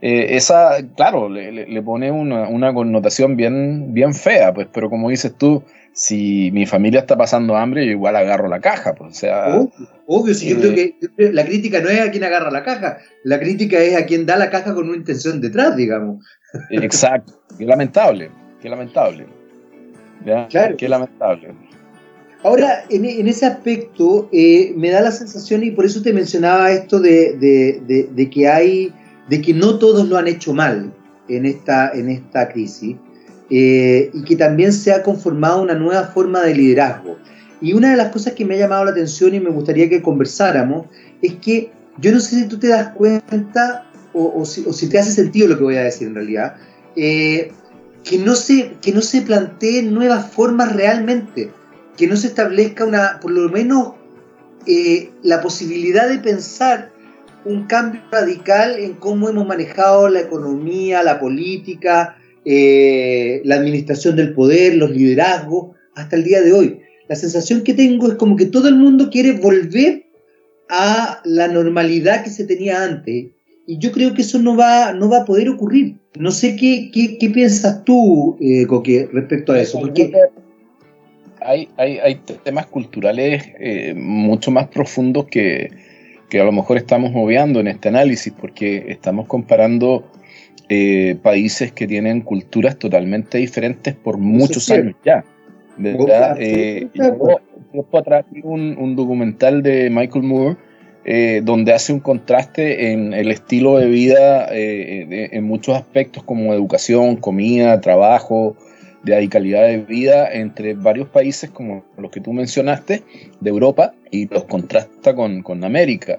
eh, 0.00 0.36
esa, 0.36 0.76
claro, 0.94 1.28
le, 1.28 1.82
pone 1.82 2.10
una, 2.10 2.48
una, 2.48 2.74
connotación 2.74 3.36
bien, 3.36 3.94
bien 3.94 4.14
fea, 4.14 4.52
pues, 4.52 4.68
pero 4.72 4.90
como 4.90 5.08
dices 5.08 5.34
tú, 5.36 5.62
si 5.92 6.50
mi 6.52 6.66
familia 6.66 7.00
está 7.00 7.16
pasando 7.16 7.56
hambre, 7.56 7.86
yo 7.86 7.92
igual 7.92 8.16
agarro 8.16 8.48
la 8.48 8.60
caja. 8.60 8.94
Pues, 8.94 9.12
o 9.12 9.18
sea, 9.18 9.66
obvio, 10.06 10.34
si 10.34 10.50
yo 10.50 10.58
creo 10.58 10.74
que 10.74 10.94
la 11.16 11.44
crítica 11.44 11.80
no 11.80 11.88
es 11.88 12.00
a 12.00 12.10
quien 12.10 12.24
agarra 12.24 12.50
la 12.50 12.62
caja, 12.62 12.98
la 13.24 13.40
crítica 13.40 13.78
es 13.78 13.96
a 13.96 14.04
quien 14.04 14.26
da 14.26 14.36
la 14.36 14.50
caja 14.50 14.74
con 14.74 14.88
una 14.88 14.96
intención 14.98 15.40
detrás, 15.40 15.76
digamos. 15.76 16.24
Exacto, 16.70 17.32
qué 17.58 17.64
lamentable, 17.64 18.30
qué 18.60 18.68
lamentable. 18.68 19.26
Claro. 20.50 20.76
Qué 20.76 20.88
lamentable. 20.88 21.54
Ahora, 22.42 22.84
en, 22.90 23.26
ese 23.26 23.46
aspecto, 23.46 24.28
eh, 24.32 24.72
me 24.76 24.90
da 24.90 25.00
la 25.00 25.10
sensación, 25.10 25.64
y 25.64 25.70
por 25.70 25.84
eso 25.84 26.02
te 26.02 26.12
mencionaba 26.12 26.70
esto 26.70 27.00
de, 27.00 27.36
de, 27.38 28.08
de, 28.12 28.30
que 28.30 28.48
hay, 28.48 28.92
de 29.28 29.42
que 29.42 29.52
no 29.54 29.78
todos 29.78 30.08
lo 30.08 30.16
han 30.16 30.28
hecho 30.28 30.54
mal 30.54 30.92
en 31.28 31.46
esta, 31.46 31.90
en 31.90 32.08
esta 32.08 32.48
crisis, 32.48 32.96
eh, 33.48 34.10
y 34.12 34.24
que 34.24 34.36
también 34.36 34.72
se 34.72 34.92
ha 34.92 35.02
conformado 35.02 35.62
una 35.62 35.74
nueva 35.74 36.04
forma 36.04 36.42
de 36.42 36.54
liderazgo. 36.54 37.16
Y 37.60 37.72
una 37.72 37.90
de 37.90 37.96
las 37.96 38.12
cosas 38.12 38.34
que 38.34 38.44
me 38.44 38.54
ha 38.54 38.58
llamado 38.58 38.84
la 38.84 38.90
atención 38.90 39.34
y 39.34 39.40
me 39.40 39.50
gustaría 39.50 39.88
que 39.88 40.02
conversáramos 40.02 40.86
es 41.22 41.34
que 41.34 41.70
yo 41.98 42.12
no 42.12 42.20
sé 42.20 42.36
si 42.36 42.48
tú 42.48 42.58
te 42.58 42.68
das 42.68 42.90
cuenta 42.90 43.86
o, 44.12 44.44
si, 44.44 44.88
te 44.88 44.98
hace 44.98 45.10
sentido 45.10 45.48
lo 45.48 45.58
que 45.58 45.64
voy 45.64 45.76
a 45.76 45.84
decir 45.84 46.08
en 46.08 46.14
realidad, 46.14 46.56
eh, 46.96 47.52
que, 48.02 48.18
no 48.18 48.34
se, 48.34 48.72
que 48.80 48.92
no 48.92 49.02
se 49.02 49.22
planteen 49.22 49.92
nuevas 49.92 50.30
formas 50.30 50.74
realmente, 50.74 51.50
que 51.96 52.06
no 52.06 52.16
se 52.16 52.28
establezca 52.28 52.84
una, 52.84 53.20
por 53.20 53.30
lo 53.30 53.50
menos 53.50 53.92
eh, 54.66 55.10
la 55.22 55.42
posibilidad 55.42 56.08
de 56.08 56.18
pensar 56.18 56.92
un 57.46 57.66
cambio 57.66 58.02
radical 58.10 58.78
en 58.78 58.94
cómo 58.94 59.28
hemos 59.28 59.46
manejado 59.46 60.08
la 60.08 60.20
economía, 60.20 61.02
la 61.02 61.20
política, 61.20 62.16
eh, 62.44 63.40
la 63.44 63.54
administración 63.54 64.16
del 64.16 64.34
poder, 64.34 64.74
los 64.74 64.90
liderazgos, 64.90 65.76
hasta 65.94 66.16
el 66.16 66.24
día 66.24 66.42
de 66.42 66.52
hoy. 66.52 66.80
La 67.08 67.14
sensación 67.14 67.62
que 67.62 67.72
tengo 67.72 68.08
es 68.08 68.14
como 68.14 68.36
que 68.36 68.46
todo 68.46 68.68
el 68.68 68.74
mundo 68.74 69.10
quiere 69.10 69.32
volver 69.32 70.06
a 70.68 71.20
la 71.24 71.46
normalidad 71.46 72.24
que 72.24 72.30
se 72.30 72.44
tenía 72.44 72.82
antes. 72.82 73.26
Y 73.68 73.78
yo 73.78 73.92
creo 73.92 74.12
que 74.14 74.22
eso 74.22 74.40
no 74.40 74.56
va, 74.56 74.92
no 74.92 75.08
va 75.08 75.18
a 75.18 75.24
poder 75.24 75.48
ocurrir. 75.48 75.96
No 76.18 76.32
sé 76.32 76.56
qué, 76.56 76.90
qué, 76.92 77.30
piensas 77.30 77.84
tú, 77.84 78.36
eh, 78.40 78.66
Coque, 78.66 79.08
respecto 79.12 79.52
a 79.52 79.60
eso. 79.60 79.80
Porque... 79.80 80.12
Hay, 81.40 81.68
hay, 81.76 81.98
hay 81.98 82.20
temas 82.42 82.66
culturales 82.66 83.44
eh, 83.60 83.94
mucho 83.94 84.50
más 84.50 84.66
profundos 84.66 85.26
que, 85.26 85.70
que 86.28 86.40
a 86.40 86.44
lo 86.44 86.52
mejor 86.52 86.76
estamos 86.76 87.12
obviando 87.14 87.60
en 87.60 87.68
este 87.68 87.88
análisis, 87.88 88.32
porque 88.32 88.86
estamos 88.88 89.26
comparando 89.26 90.04
eh, 90.68 91.16
países 91.22 91.72
que 91.72 91.86
tienen 91.86 92.20
culturas 92.22 92.78
totalmente 92.78 93.38
diferentes 93.38 93.94
por 93.94 94.18
muchos 94.18 94.70
años 94.70 94.96
ya. 95.04 95.24
¿verdad? 95.76 96.36
Eh, 96.40 96.88
tiempo 96.92 97.98
atrás 97.98 98.24
un, 98.42 98.76
un, 98.78 98.96
documental 98.96 99.62
de 99.62 99.90
Michael 99.90 100.24
Moore 100.24 100.56
eh, 101.08 101.40
donde 101.44 101.72
hace 101.72 101.92
un 101.92 102.00
contraste 102.00 102.90
en 102.90 103.12
el 103.12 103.30
estilo 103.30 103.78
de 103.78 103.86
vida 103.86 104.48
eh, 104.50 105.28
en 105.30 105.44
muchos 105.44 105.76
aspectos 105.76 106.24
como 106.24 106.52
educación, 106.52 107.14
comida, 107.14 107.80
trabajo, 107.80 108.56
de 109.14 109.28
calidad 109.28 109.66
de 109.66 109.78
vida 109.78 110.32
entre 110.32 110.74
varios 110.74 111.08
países 111.08 111.50
como 111.50 111.84
los 111.96 112.10
que 112.10 112.20
tú 112.20 112.32
mencionaste 112.32 113.02
de 113.40 113.50
Europa 113.50 113.94
y 114.10 114.28
los 114.28 114.44
contrasta 114.44 115.14
con, 115.14 115.42
con 115.42 115.64
América. 115.64 116.18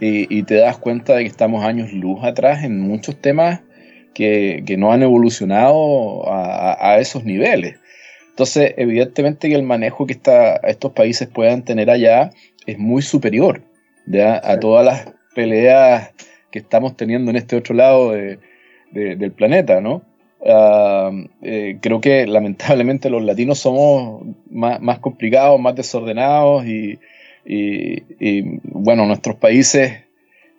y 0.00 0.42
te 0.42 0.56
das 0.56 0.78
cuenta 0.78 1.14
de 1.14 1.22
que 1.22 1.28
estamos 1.28 1.64
años 1.64 1.92
luz 1.92 2.24
atrás 2.24 2.64
en 2.64 2.80
muchos 2.80 3.20
temas 3.20 3.60
que, 4.14 4.76
no 4.78 4.92
han 4.92 5.02
evolucionado 5.02 6.24
a, 6.26 6.98
esos 6.98 7.24
niveles. 7.24 7.76
Entonces, 8.30 8.74
evidentemente 8.76 9.48
que 9.48 9.54
el 9.54 9.62
manejo 9.62 10.06
que 10.06 10.18
estos 10.64 10.92
países 10.92 11.28
puedan 11.28 11.64
tener 11.64 11.90
allá 11.90 12.30
es 12.66 12.78
muy 12.78 13.02
superior 13.02 13.62
a 14.42 14.58
todas 14.58 14.84
las 14.84 15.14
peleas 15.34 16.12
que 16.50 16.58
estamos 16.58 16.96
teniendo 16.96 17.30
en 17.30 17.36
este 17.36 17.56
otro 17.56 17.74
lado 17.74 18.12
del 18.92 19.32
planeta, 19.32 19.80
¿no? 19.80 20.02
Ah, 20.44 21.12
eh, 21.40 21.78
creo 21.80 22.00
que 22.00 22.26
lamentablemente 22.26 23.10
los 23.10 23.22
latinos 23.22 23.60
somos 23.60 24.24
más, 24.50 24.98
complicados, 24.98 25.60
más 25.60 25.76
desordenados 25.76 26.64
y, 26.66 26.98
bueno, 28.64 29.06
nuestros 29.06 29.36
países 29.36 30.00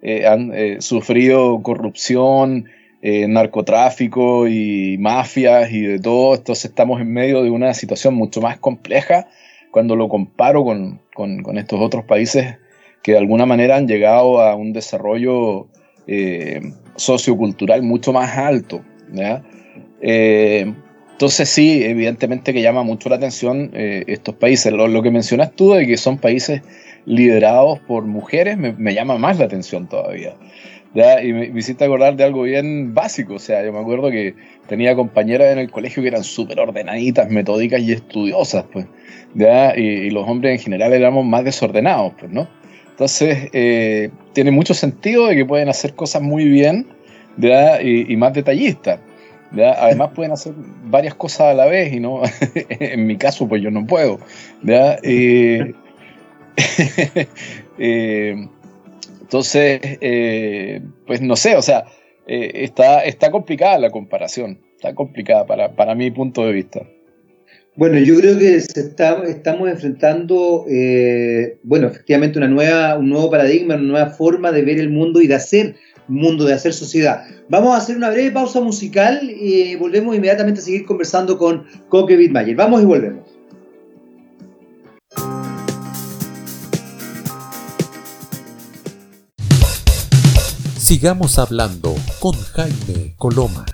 eh, 0.01 0.25
han 0.25 0.51
eh, 0.53 0.77
sufrido 0.79 1.61
corrupción, 1.61 2.65
narcotráfico 3.05 4.47
y 4.47 4.97
mafias 4.97 5.69
y 5.73 5.81
de 5.81 5.99
todo. 5.99 6.35
Entonces 6.35 6.65
estamos 6.65 7.01
en 7.01 7.11
medio 7.11 7.43
de 7.43 7.49
una 7.49 7.73
situación 7.73 8.15
mucho 8.15 8.39
más 8.39 8.57
compleja 8.59 9.27
cuando 9.71 9.97
lo 9.97 10.07
comparo 10.07 10.63
con, 10.63 11.01
estos 11.57 11.81
otros 11.81 12.05
países 12.05 12.55
que 13.01 13.11
de 13.11 13.17
alguna 13.17 13.45
manera 13.45 13.75
han 13.75 13.89
llegado 13.89 14.39
a 14.39 14.55
un 14.55 14.71
desarrollo 14.71 15.67
sociocultural 16.95 17.83
mucho 17.83 18.13
más 18.13 18.37
alto. 18.37 18.81
Eh, 20.03 20.71
entonces 21.13 21.49
sí, 21.49 21.83
evidentemente 21.83 22.53
que 22.53 22.61
llama 22.61 22.83
mucho 22.83 23.09
la 23.09 23.15
atención 23.15 23.71
estos 23.73 24.35
países. 24.35 24.73
Lo, 24.73 25.01
que 25.01 25.09
mencionas 25.11 25.55
tú 25.55 25.71
de 25.73 25.87
que 25.87 25.95
son 25.95 26.17
países 26.17 26.61
liderados 27.05 27.79
por 27.79 28.05
mujeres 28.05 28.57
me, 28.57 28.93
llama 28.93 29.17
más 29.17 29.39
la 29.39 29.45
atención 29.45 29.87
todavía. 29.87 30.33
Y 31.23 31.33
me, 31.33 31.59
hiciste 31.59 31.85
acordar 31.85 32.15
de 32.15 32.23
algo 32.23 32.43
bien 32.43 32.93
básico, 32.93 33.35
o 33.35 33.39
sea, 33.39 33.65
yo 33.65 33.73
me 33.73 33.79
acuerdo 33.79 34.11
que 34.11 34.35
tenía 34.67 34.95
compañeras 34.95 35.51
en 35.51 35.57
el 35.57 35.71
colegio 35.71 36.03
que 36.03 36.09
eran 36.09 36.23
súper 36.23 36.59
ordenaditas, 36.59 37.29
metódicas 37.29 37.81
y 37.81 37.93
estudiosas, 37.93 38.65
pues, 38.71 38.85
¿ya? 39.33 39.75
Y, 39.75 40.11
los 40.11 40.27
hombres 40.27 40.53
en 40.53 40.59
general 40.59 40.93
éramos 40.93 41.25
más 41.25 41.43
desordenados, 41.43 42.13
pues, 42.19 42.31
¿no? 42.31 42.47
Entonces, 42.91 43.49
eh, 43.53 44.11
tiene 44.33 44.51
mucho 44.51 44.75
sentido 44.75 45.27
de 45.27 45.35
que 45.35 45.45
pueden 45.45 45.67
hacer 45.67 45.95
cosas 45.95 46.21
muy 46.21 46.47
bien, 46.47 46.85
¿ya? 47.37 47.81
Y, 47.81 48.15
más 48.15 48.33
detallistas. 48.33 48.99
Además 49.61 50.11
pueden 50.15 50.31
hacer 50.31 50.53
varias 50.85 51.13
cosas 51.13 51.41
a 51.41 51.53
la 51.53 51.65
vez 51.65 51.93
y 51.93 51.99
no, 51.99 52.21
en 52.69 53.05
mi 53.05 53.17
caso 53.17 53.47
pues 53.47 53.61
yo 53.61 53.69
no 53.69 53.85
puedo. 53.85 54.19
¿ya? 54.63 54.97
Eh, 55.03 55.73
eh, 57.77 58.47
entonces, 59.21 59.79
eh, 59.83 60.81
pues 61.05 61.21
no 61.21 61.35
sé, 61.35 61.55
o 61.55 61.61
sea, 61.61 61.85
está, 62.25 63.03
está 63.03 63.31
complicada 63.31 63.79
la 63.79 63.89
comparación, 63.89 64.59
está 64.75 64.93
complicada 64.93 65.45
para, 65.45 65.75
para 65.75 65.95
mi 65.95 66.09
punto 66.11 66.45
de 66.45 66.53
vista. 66.53 66.81
Bueno, 67.75 67.97
yo 67.97 68.15
creo 68.19 68.37
que 68.37 68.55
estamos 68.55 69.67
enfrentando, 69.67 70.65
bueno, 71.63 71.87
efectivamente 71.87 72.37
una 72.37 72.47
nueva, 72.47 72.95
un 72.95 73.09
nuevo 73.09 73.31
paradigma, 73.31 73.73
una 73.75 73.83
nueva 73.83 74.09
forma 74.11 74.51
de 74.51 74.61
ver 74.61 74.79
el 74.79 74.91
mundo 74.91 75.21
y 75.21 75.27
de 75.27 75.35
hacer 75.35 75.75
mundo, 76.07 76.45
de 76.45 76.53
hacer 76.53 76.73
sociedad. 76.73 77.23
Vamos 77.49 77.73
a 77.73 77.77
hacer 77.77 77.97
una 77.97 78.09
breve 78.09 78.31
pausa 78.31 78.61
musical 78.61 79.21
y 79.29 79.75
volvemos 79.75 80.15
inmediatamente 80.15 80.61
a 80.61 80.63
seguir 80.63 80.85
conversando 80.85 81.37
con 81.37 81.65
Coque 81.89 82.17
Wittmayer. 82.17 82.55
Vamos 82.55 82.81
y 82.81 82.85
volvemos. 82.85 83.33
Sigamos 90.77 91.39
hablando 91.39 91.95
con 92.19 92.33
Jaime 92.33 93.15
Coloma. 93.17 93.65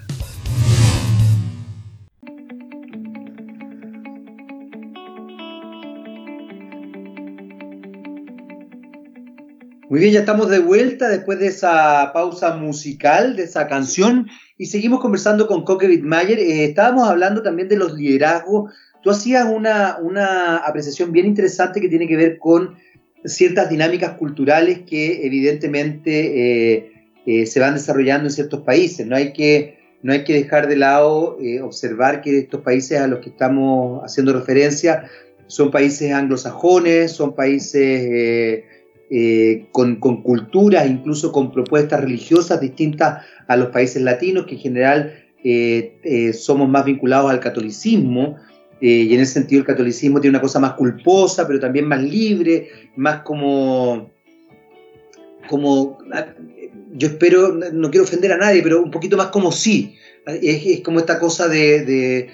Muy 9.89 10.01
bien, 10.01 10.13
ya 10.13 10.19
estamos 10.19 10.51
de 10.51 10.59
vuelta 10.59 11.09
después 11.09 11.39
de 11.39 11.47
esa 11.47 12.11
pausa 12.13 12.55
musical, 12.55 13.35
de 13.35 13.45
esa 13.45 13.67
canción, 13.67 14.27
y 14.55 14.67
seguimos 14.67 14.99
conversando 14.99 15.47
con 15.47 15.63
Coque 15.63 15.87
Wittmayer. 15.87 16.37
Eh, 16.37 16.65
estábamos 16.65 17.09
hablando 17.09 17.41
también 17.41 17.69
de 17.69 17.77
los 17.77 17.93
liderazgos. 17.93 18.71
Tú 19.01 19.09
hacías 19.09 19.47
una, 19.51 19.97
una 19.99 20.57
apreciación 20.57 21.11
bien 21.11 21.25
interesante 21.25 21.81
que 21.81 21.89
tiene 21.89 22.07
que 22.07 22.17
ver 22.17 22.37
con 22.37 22.75
ciertas 23.25 23.71
dinámicas 23.71 24.11
culturales 24.11 24.81
que 24.87 25.25
evidentemente 25.25 26.75
eh, 26.75 26.91
eh, 27.25 27.47
se 27.47 27.59
van 27.59 27.73
desarrollando 27.73 28.27
en 28.27 28.31
ciertos 28.31 28.61
países. 28.61 29.07
No 29.07 29.15
hay 29.15 29.33
que, 29.33 29.79
no 30.03 30.13
hay 30.13 30.23
que 30.23 30.33
dejar 30.33 30.67
de 30.67 30.75
lado 30.75 31.39
eh, 31.41 31.61
observar 31.61 32.21
que 32.21 32.37
estos 32.37 32.61
países 32.61 32.99
a 32.99 33.07
los 33.07 33.21
que 33.21 33.29
estamos 33.29 34.03
haciendo 34.03 34.33
referencia 34.33 35.09
son 35.47 35.71
países 35.71 36.13
anglosajones, 36.13 37.11
son 37.11 37.33
países 37.33 38.63
con, 39.71 39.95
con, 39.95 40.21
culturas, 40.21 40.87
incluso 40.87 41.31
con 41.31 41.51
propuestas 41.51 42.01
religiosas 42.01 42.61
distintas 42.61 43.25
a 43.47 43.55
los 43.55 43.69
países 43.69 44.01
latinos, 44.01 44.45
que 44.45 44.55
en 44.55 44.61
general 44.61 45.13
somos 46.33 46.69
más 46.69 46.85
vinculados 46.85 47.31
al 47.31 47.39
catolicismo, 47.39 48.37
y 48.81 49.13
en 49.13 49.19
ese 49.19 49.33
sentido 49.33 49.61
el 49.61 49.65
catolicismo 49.65 50.21
tiene 50.21 50.37
una 50.37 50.41
cosa 50.41 50.59
más 50.59 50.73
culposa, 50.73 51.47
pero 51.47 51.59
también 51.59 51.87
más 51.87 52.01
libre, 52.01 52.69
más 52.95 53.23
como, 53.23 54.11
como 55.49 55.97
yo 56.93 57.07
espero, 57.07 57.53
no 57.73 57.91
quiero 57.91 58.03
ofender 58.03 58.31
a 58.31 58.37
nadie, 58.37 58.61
pero 58.61 58.81
un 58.81 58.91
poquito 58.91 59.17
más 59.17 59.27
como 59.27 59.51
sí. 59.51 59.95
Es, 60.25 60.81
como 60.81 60.99
esta 60.99 61.19
cosa 61.19 61.47
de, 61.47 62.29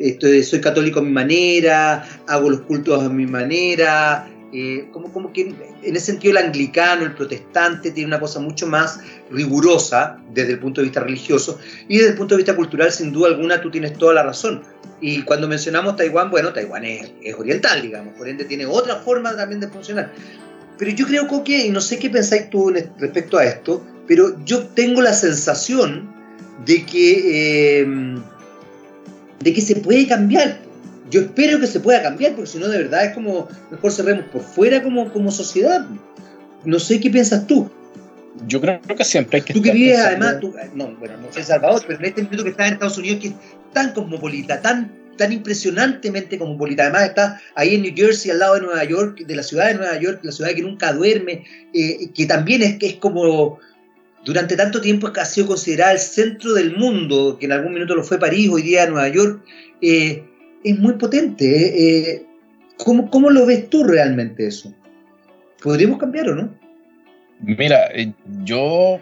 esto 0.00 0.26
de 0.26 0.42
soy 0.42 0.60
católico 0.60 1.00
a 1.00 1.02
mi 1.02 1.10
manera, 1.10 2.04
hago 2.26 2.50
los 2.50 2.62
cultos 2.62 3.02
a 3.02 3.08
mi 3.08 3.26
manera, 3.26 4.28
eh, 4.52 4.88
como, 4.92 5.12
como 5.12 5.32
que 5.32 5.42
en 5.82 5.96
ese 5.96 6.06
sentido 6.06 6.38
el 6.38 6.46
anglicano, 6.46 7.04
el 7.04 7.14
protestante, 7.14 7.90
tiene 7.90 8.08
una 8.08 8.20
cosa 8.20 8.40
mucho 8.40 8.66
más 8.66 9.00
rigurosa 9.30 10.18
desde 10.32 10.52
el 10.52 10.58
punto 10.58 10.80
de 10.80 10.86
vista 10.86 11.00
religioso 11.00 11.58
y 11.88 11.98
desde 11.98 12.10
el 12.10 12.16
punto 12.16 12.34
de 12.34 12.38
vista 12.38 12.56
cultural, 12.56 12.90
sin 12.90 13.12
duda 13.12 13.28
alguna, 13.28 13.60
tú 13.60 13.70
tienes 13.70 13.96
toda 13.98 14.14
la 14.14 14.22
razón. 14.22 14.62
Y 15.00 15.22
cuando 15.22 15.46
mencionamos 15.46 15.96
Taiwán, 15.96 16.30
bueno, 16.30 16.52
Taiwán 16.52 16.84
es, 16.84 17.12
es 17.22 17.34
oriental, 17.34 17.82
digamos, 17.82 18.14
por 18.14 18.28
ende 18.28 18.44
tiene 18.44 18.66
otra 18.66 18.96
forma 18.96 19.36
también 19.36 19.60
de 19.60 19.68
funcionar. 19.68 20.10
Pero 20.78 20.92
yo 20.92 21.06
creo, 21.06 21.44
que, 21.44 21.66
y 21.66 21.70
no 21.70 21.80
sé 21.80 21.98
qué 21.98 22.08
pensáis 22.08 22.48
tú 22.50 22.70
respecto 22.98 23.36
a 23.36 23.44
esto, 23.44 23.84
pero 24.06 24.42
yo 24.44 24.66
tengo 24.68 25.02
la 25.02 25.12
sensación 25.12 26.08
de 26.64 26.86
que, 26.86 27.80
em, 27.80 28.22
de 29.40 29.52
que 29.52 29.60
se 29.60 29.76
puede 29.76 30.06
cambiar. 30.06 30.60
Yo 31.10 31.22
espero 31.22 31.58
que 31.58 31.66
se 31.66 31.80
pueda 31.80 32.02
cambiar, 32.02 32.34
porque 32.34 32.50
si 32.50 32.58
no, 32.58 32.68
de 32.68 32.78
verdad 32.78 33.06
es 33.06 33.14
como, 33.14 33.48
mejor 33.70 33.92
cerremos 33.92 34.26
por 34.26 34.42
fuera 34.42 34.82
como, 34.82 35.12
como 35.12 35.30
sociedad. 35.30 35.86
No 36.64 36.78
sé 36.78 37.00
qué 37.00 37.10
piensas 37.10 37.46
tú. 37.46 37.70
Yo 38.46 38.60
creo 38.60 38.80
que 38.80 39.04
siempre 39.04 39.38
hay 39.38 39.42
que... 39.42 39.54
Tú 39.54 39.62
que 39.62 39.72
vives 39.72 39.98
además, 39.98 40.38
tú, 40.40 40.54
no, 40.74 40.94
bueno, 40.96 41.16
no 41.16 41.32
sé 41.32 41.42
Salvador, 41.42 41.82
pero 41.86 41.98
en 41.98 42.06
este 42.06 42.22
momento 42.22 42.44
que 42.44 42.50
estás 42.50 42.68
en 42.68 42.74
Estados 42.74 42.98
Unidos, 42.98 43.20
que 43.20 43.28
es 43.28 43.34
tan 43.72 43.92
cosmopolita, 43.92 44.60
tan 44.60 44.98
tan 45.18 45.32
impresionantemente 45.32 46.38
cosmopolita. 46.38 46.84
Además 46.84 47.02
está 47.02 47.42
ahí 47.54 47.74
en 47.74 47.82
New 47.82 47.92
Jersey, 47.94 48.30
al 48.30 48.38
lado 48.38 48.54
de 48.54 48.62
Nueva 48.62 48.84
York, 48.84 49.18
de 49.26 49.36
la 49.36 49.42
ciudad 49.42 49.66
de 49.66 49.74
Nueva 49.74 50.00
York, 50.00 50.20
la 50.22 50.32
ciudad 50.32 50.52
que 50.52 50.62
nunca 50.62 50.94
duerme, 50.94 51.44
eh, 51.74 52.08
que 52.14 52.24
también 52.24 52.62
es, 52.62 52.76
es 52.80 52.94
como, 52.94 53.58
durante 54.24 54.56
tanto 54.56 54.80
tiempo 54.80 55.10
ha 55.14 55.24
sido 55.26 55.48
considerada 55.48 55.92
el 55.92 55.98
centro 55.98 56.54
del 56.54 56.74
mundo, 56.74 57.36
que 57.38 57.44
en 57.44 57.52
algún 57.52 57.74
minuto 57.74 57.94
lo 57.94 58.02
fue 58.02 58.18
París, 58.18 58.48
hoy 58.50 58.62
día 58.62 58.86
Nueva 58.86 59.08
York, 59.08 59.44
eh, 59.82 60.24
es 60.64 60.78
muy 60.78 60.94
potente. 60.94 62.14
Eh, 62.14 62.26
¿cómo, 62.76 63.10
¿Cómo 63.10 63.30
lo 63.30 63.46
ves 63.46 63.68
tú 63.70 63.84
realmente 63.84 64.46
eso? 64.46 64.74
¿Podríamos 65.62 65.98
cambiar 65.98 66.28
o 66.28 66.34
no? 66.34 66.54
Mira, 67.40 67.90
yo 68.44 69.00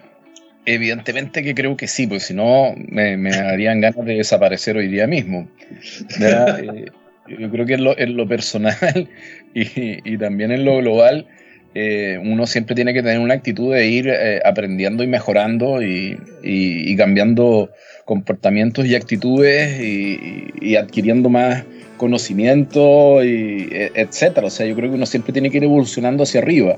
Evidentemente 0.68 1.44
que 1.44 1.54
creo 1.54 1.76
que 1.76 1.86
sí, 1.86 2.08
porque 2.08 2.20
si 2.20 2.34
no 2.34 2.74
me, 2.76 3.16
me 3.16 3.30
darían 3.30 3.80
ganas 3.80 4.04
de 4.04 4.16
desaparecer 4.16 4.76
hoy 4.76 4.88
día 4.88 5.06
mismo. 5.06 5.48
Eh, 6.20 6.86
yo 7.38 7.50
creo 7.50 7.66
que 7.66 7.74
en 7.74 8.16
lo, 8.16 8.28
personal 8.28 9.08
y, 9.54 10.16
también 10.16 10.52
en 10.52 10.64
lo 10.64 10.76
global, 10.78 11.26
eh, 11.78 12.18
uno 12.18 12.46
siempre 12.46 12.74
tiene 12.74 12.94
que 12.94 13.02
tener 13.02 13.18
una 13.18 13.34
actitud 13.34 13.74
de 13.74 13.86
ir 13.86 14.08
eh, 14.08 14.40
aprendiendo 14.46 15.02
y 15.04 15.06
mejorando 15.08 15.82
y, 15.82 16.16
cambiando 16.96 17.70
comportamientos 18.06 18.86
y 18.86 18.94
actitudes 18.94 19.78
y, 19.78 20.76
adquiriendo 20.76 21.28
más 21.28 21.64
conocimiento, 21.98 23.22
y, 23.22 23.68
e, 23.70 23.92
etcétera. 23.94 24.46
O 24.46 24.50
sea, 24.50 24.64
yo 24.64 24.74
creo 24.74 24.88
que 24.88 24.96
uno 24.96 25.04
siempre 25.04 25.34
tiene 25.34 25.50
que 25.50 25.58
ir 25.58 25.64
evolucionando 25.64 26.22
hacia 26.22 26.40
arriba 26.40 26.76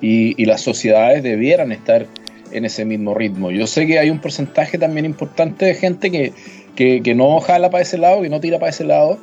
y 0.00 0.42
las 0.46 0.62
sociedades 0.62 1.22
debieran 1.22 1.70
estar 1.72 2.06
en 2.52 2.64
ese 2.64 2.84
mismo 2.84 3.14
ritmo. 3.14 3.50
Yo 3.50 3.66
sé 3.66 3.86
que 3.86 3.98
hay 3.98 4.10
un 4.10 4.20
porcentaje 4.20 4.78
también 4.78 5.04
importante 5.06 5.66
de 5.66 5.74
gente 5.74 6.10
que, 6.10 6.32
que, 6.74 7.14
no 7.14 7.40
jala 7.40 7.70
para 7.70 7.82
ese 7.82 7.98
lado, 7.98 8.22
que 8.22 8.28
no 8.28 8.40
tira 8.40 8.58
para 8.58 8.70
ese 8.70 8.84
lado, 8.84 9.18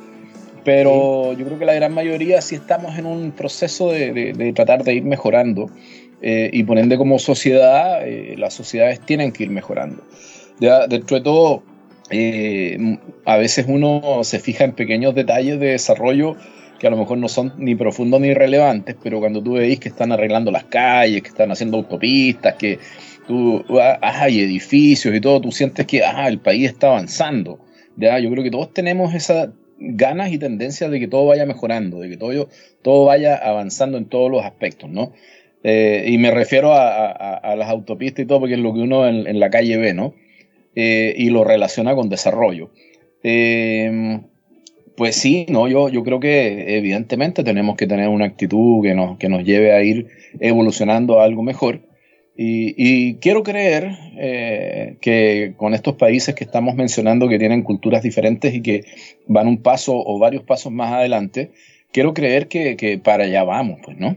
pero 0.64 1.32
yo 1.34 1.44
creo 1.44 1.58
que 1.58 1.64
la 1.64 1.74
gran 1.74 1.92
mayoría 1.92 2.40
sí 2.40 2.54
estamos 2.54 2.98
en 2.98 3.06
un 3.06 3.32
proceso 3.32 3.90
de, 3.90 4.32
de, 4.32 4.52
tratar 4.52 4.84
de 4.84 4.94
ir 4.94 5.04
mejorando 5.04 5.70
eh, 6.20 6.50
y 6.52 6.64
por 6.64 6.78
ende 6.78 6.96
como 6.96 7.18
sociedad, 7.18 8.06
eh, 8.06 8.34
las 8.38 8.54
sociedades 8.54 9.00
tienen 9.00 9.32
que 9.32 9.44
ir 9.44 9.50
mejorando. 9.50 10.02
Ya, 10.60 10.86
dentro 10.86 11.16
de 11.18 11.22
todo, 11.22 11.62
eh, 12.10 12.98
a 13.24 13.36
veces 13.36 13.66
uno 13.68 14.20
se 14.24 14.40
fija 14.40 14.64
en 14.64 14.72
pequeños 14.72 15.14
detalles 15.14 15.60
de 15.60 15.68
desarrollo 15.68 16.36
que 16.78 16.86
a 16.86 16.90
lo 16.90 16.96
mejor 16.96 17.18
no 17.18 17.28
son 17.28 17.54
ni 17.58 17.74
profundos 17.74 18.20
ni 18.20 18.32
relevantes, 18.34 18.96
pero 19.02 19.18
cuando 19.18 19.42
tú 19.42 19.54
veis 19.54 19.80
que 19.80 19.88
están 19.88 20.12
arreglando 20.12 20.50
las 20.50 20.64
calles, 20.64 21.22
que 21.22 21.28
están 21.28 21.50
haciendo 21.50 21.76
autopistas, 21.76 22.54
que 22.54 22.78
tú, 23.26 23.64
hay 24.00 24.40
edificios 24.40 25.14
y 25.14 25.20
todo, 25.20 25.40
tú 25.40 25.50
sientes 25.50 25.86
que 25.86 26.02
el 26.26 26.38
país 26.38 26.70
está 26.70 26.88
avanzando. 26.88 27.58
¿ya? 27.96 28.18
Yo 28.20 28.30
creo 28.30 28.44
que 28.44 28.50
todos 28.50 28.72
tenemos 28.72 29.12
esas 29.12 29.48
ganas 29.78 30.32
y 30.32 30.38
tendencias 30.38 30.90
de 30.90 31.00
que 31.00 31.08
todo 31.08 31.26
vaya 31.26 31.46
mejorando, 31.46 32.00
de 32.00 32.08
que 32.08 32.16
todo, 32.16 32.48
todo 32.82 33.04
vaya 33.04 33.36
avanzando 33.36 33.98
en 33.98 34.06
todos 34.06 34.30
los 34.30 34.44
aspectos, 34.44 34.90
¿no? 34.90 35.12
Eh, 35.64 36.04
y 36.08 36.18
me 36.18 36.30
refiero 36.30 36.72
a, 36.72 37.54
las 37.56 37.68
autopistas 37.68 38.24
y 38.24 38.26
todo, 38.26 38.40
porque 38.40 38.54
es 38.54 38.60
lo 38.60 38.72
que 38.74 38.80
uno 38.80 39.08
en, 39.08 39.40
la 39.40 39.50
calle 39.50 39.76
ve, 39.76 39.94
¿no? 39.94 40.14
Eh, 40.74 41.14
y 41.16 41.30
lo 41.30 41.44
relaciona 41.44 41.94
con 41.94 42.08
desarrollo. 42.08 42.70
Eh, 43.22 44.20
pues 44.96 45.16
sí, 45.16 45.46
no, 45.48 45.68
yo, 45.68 45.88
yo 45.88 46.02
creo 46.02 46.20
que 46.20 46.76
evidentemente 46.76 47.44
tenemos 47.44 47.76
que 47.76 47.86
tener 47.86 48.08
una 48.08 48.24
actitud 48.24 48.82
que 48.82 48.94
nos, 48.94 49.16
que 49.18 49.28
nos 49.28 49.44
lleve 49.44 49.72
a 49.72 49.82
ir 49.82 50.08
evolucionando 50.40 51.20
a 51.20 51.24
algo 51.24 51.42
mejor. 51.42 51.87
Y, 52.40 53.16
quiero 53.16 53.42
creer 53.42 53.90
eh, 54.16 54.96
que 55.00 55.54
con 55.56 55.74
estos 55.74 55.96
países 55.96 56.36
que 56.36 56.44
estamos 56.44 56.76
mencionando 56.76 57.28
que 57.28 57.36
tienen 57.36 57.64
culturas 57.64 58.00
diferentes 58.00 58.54
y 58.54 58.62
que 58.62 58.84
van 59.26 59.48
un 59.48 59.60
paso 59.60 59.94
o 59.96 60.20
varios 60.20 60.44
pasos 60.44 60.70
más 60.70 60.92
adelante, 60.92 61.50
quiero 61.90 62.14
creer 62.14 62.46
que, 62.46 63.00
para 63.02 63.24
allá 63.24 63.42
vamos, 63.42 63.80
pues, 63.84 63.98
¿no? 63.98 64.16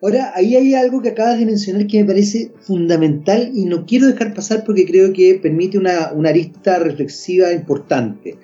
Ahora, 0.00 0.32
ahí 0.34 0.56
hay 0.56 0.74
algo 0.74 1.02
que 1.02 1.10
acabas 1.10 1.38
de 1.38 1.44
mencionar 1.44 1.86
que 1.86 1.98
me 1.98 2.06
parece 2.06 2.52
fundamental 2.60 3.50
y 3.54 3.66
no 3.66 3.84
quiero 3.84 4.06
dejar 4.06 4.32
pasar 4.32 4.64
porque 4.64 4.86
creo 4.86 5.12
que 5.12 5.34
permite 5.34 5.76
una, 5.76 6.06
arista 6.26 6.78
reflexiva 6.78 7.52
importante. 7.52 8.38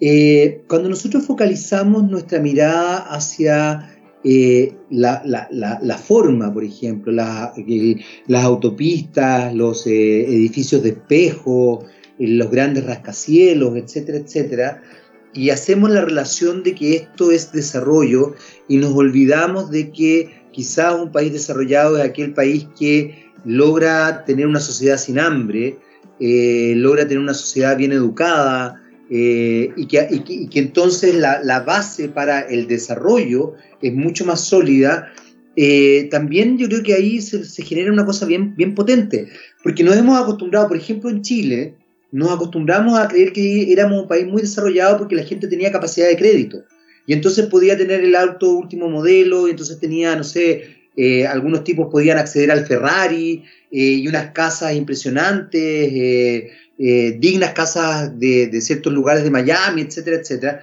Eh, 0.00 0.62
cuando 0.66 0.88
nosotros 0.88 1.26
focalizamos 1.26 2.08
nuestra 2.08 2.40
mirada 2.40 3.00
hacia 3.00 3.97
eh, 4.24 4.74
la, 4.90 6.00
forma, 6.04 6.52
por 6.52 6.64
ejemplo, 6.64 7.12
las 7.12 8.44
autopistas, 8.44 9.54
los 9.54 9.86
eh, 9.86 10.24
edificios 10.24 10.82
de 10.82 10.90
espejo, 10.90 11.84
eh, 12.18 12.26
los 12.26 12.50
grandes 12.50 12.84
rascacielos, 12.84 13.76
etcétera, 13.76 14.18
etcétera, 14.18 14.82
y 15.34 15.50
hacemos 15.50 15.90
la 15.90 16.04
relación 16.04 16.64
de 16.64 16.74
que 16.74 16.96
esto 16.96 17.30
es 17.30 17.52
desarrollo 17.52 18.34
y 18.66 18.78
nos 18.78 18.92
olvidamos 18.92 19.70
de 19.70 19.92
que 19.92 20.42
quizás 20.52 21.00
un 21.00 21.12
país 21.12 21.32
desarrollado 21.32 21.96
es 21.96 22.04
aquel 22.04 22.34
país 22.34 22.66
que 22.76 23.26
logra 23.44 24.24
tener 24.24 24.48
una 24.48 24.58
sociedad 24.58 24.96
sin 24.96 25.20
hambre, 25.20 25.78
logra 26.18 27.06
tener 27.06 27.22
una 27.22 27.34
sociedad 27.34 27.76
bien 27.76 27.92
educada, 27.92 28.82
y, 29.10 29.86
que, 29.86 30.58
entonces 30.58 31.14
la, 31.14 31.42
la, 31.42 31.60
base 31.60 32.08
para 32.08 32.40
el 32.40 32.66
desarrollo 32.66 33.54
es 33.80 33.94
mucho 33.94 34.24
más 34.26 34.42
sólida, 34.42 35.12
eh, 35.60 36.06
también 36.12 36.56
yo 36.56 36.68
creo 36.68 36.84
que 36.84 36.94
ahí 36.94 37.20
se, 37.20 37.42
genera 37.64 37.92
una 37.92 38.06
cosa 38.06 38.26
bien, 38.26 38.54
bien 38.54 38.76
potente, 38.76 39.26
porque 39.64 39.82
nos 39.82 39.96
hemos 39.96 40.16
acostumbrado, 40.16 40.68
por 40.68 40.76
ejemplo, 40.76 41.10
en 41.10 41.22
Chile, 41.22 41.74
nos 42.12 42.30
acostumbramos 42.30 42.96
a 42.96 43.08
creer 43.08 43.32
que 43.32 43.72
éramos 43.72 44.02
un 44.02 44.06
país 44.06 44.24
muy 44.24 44.40
desarrollado 44.40 44.98
porque 44.98 45.16
la 45.16 45.24
gente 45.24 45.48
tenía 45.48 45.72
capacidad 45.72 46.06
de 46.06 46.16
crédito. 46.16 46.62
Y 47.06 47.12
entonces 47.12 47.46
podía 47.46 47.76
tener 47.76 48.04
el 48.04 48.14
auto 48.14 48.52
último 48.52 48.88
modelo, 48.88 49.48
y 49.48 49.50
entonces 49.50 49.80
tenía, 49.80 50.14
no 50.14 50.22
sé, 50.22 50.76
eh, 50.96 51.26
algunos 51.26 51.64
tipos 51.64 51.88
podían 51.90 52.18
acceder 52.18 52.52
al 52.52 52.64
Ferrari 52.64 53.42
eh, 53.72 53.78
y 53.80 54.06
unas 54.06 54.30
casas 54.30 54.76
impresionantes, 54.76 56.52
dignas 56.78 57.52
casas 57.54 58.18
de, 58.18 58.60
ciertos 58.60 58.92
lugares 58.92 59.24
de 59.24 59.30
Miami, 59.30 59.82
etcétera, 59.82 60.18
etcétera. 60.18 60.62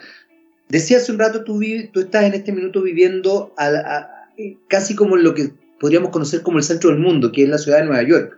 Decía 0.70 0.98
hace 0.98 1.12
un 1.12 1.20
rato, 1.20 1.44
tú, 1.44 1.62
tú 1.92 2.00
estás 2.00 2.24
en 2.24 2.34
este 2.34 2.54
minuto 2.54 2.82
viviendo 2.82 3.54
casi 4.68 4.96
como 4.96 5.18
lo 5.18 5.34
que 5.34 5.52
podríamos 5.80 6.10
conocer 6.10 6.42
como 6.42 6.58
el 6.58 6.64
centro 6.64 6.90
del 6.90 7.00
mundo, 7.00 7.32
que 7.32 7.44
es 7.44 7.50
la 7.50 7.58
ciudad 7.58 7.80
de 7.80 7.86
Nueva 7.86 8.04
York. 8.04 8.38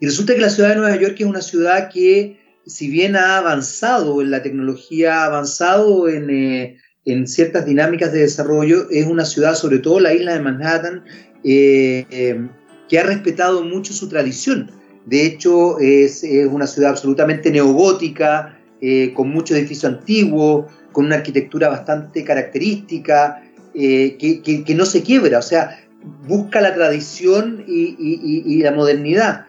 Y 0.00 0.06
resulta 0.06 0.34
que 0.34 0.40
la 0.40 0.50
ciudad 0.50 0.70
de 0.70 0.76
Nueva 0.76 0.96
York 0.96 1.14
es 1.18 1.26
una 1.26 1.42
ciudad 1.42 1.88
que, 1.88 2.40
si 2.66 2.88
bien 2.88 3.14
ha 3.14 3.38
avanzado 3.38 4.20
en 4.20 4.30
la 4.32 4.42
tecnología, 4.42 5.22
ha 5.22 5.26
avanzado 5.26 6.08
en, 6.08 6.28
eh, 6.28 6.78
ciertas 7.26 7.66
dinámicas 7.66 8.12
de 8.12 8.20
desarrollo, 8.20 8.88
es 8.90 9.06
una 9.06 9.24
ciudad, 9.24 9.54
sobre 9.54 9.78
todo 9.78 10.00
la 10.00 10.12
isla 10.12 10.32
de 10.34 10.40
Manhattan, 10.40 11.04
eh, 11.44 12.04
eh, 12.10 12.48
que 12.88 12.98
ha 12.98 13.04
respetado 13.04 13.62
mucho 13.62 13.92
su 13.92 14.08
tradición. 14.08 14.70
De 15.06 15.26
hecho, 15.26 15.78
es, 15.78 16.24
una 16.50 16.66
ciudad 16.66 16.90
absolutamente 16.90 17.50
neogótica, 17.50 18.58
eh, 18.80 19.12
con 19.14 19.30
mucho 19.30 19.54
edificio 19.54 19.88
antiguo, 19.88 20.68
con 20.92 21.06
una 21.06 21.16
arquitectura 21.16 21.68
bastante 21.68 22.24
característica, 22.24 23.42
eh, 23.74 24.16
que, 24.18 24.74
no 24.74 24.84
se 24.84 25.02
quiebra, 25.02 25.38
o 25.38 25.42
sea, 25.42 25.80
busca 26.26 26.60
la 26.60 26.74
tradición 26.74 27.64
y, 27.66 28.62
la 28.62 28.72
modernidad. 28.72 29.46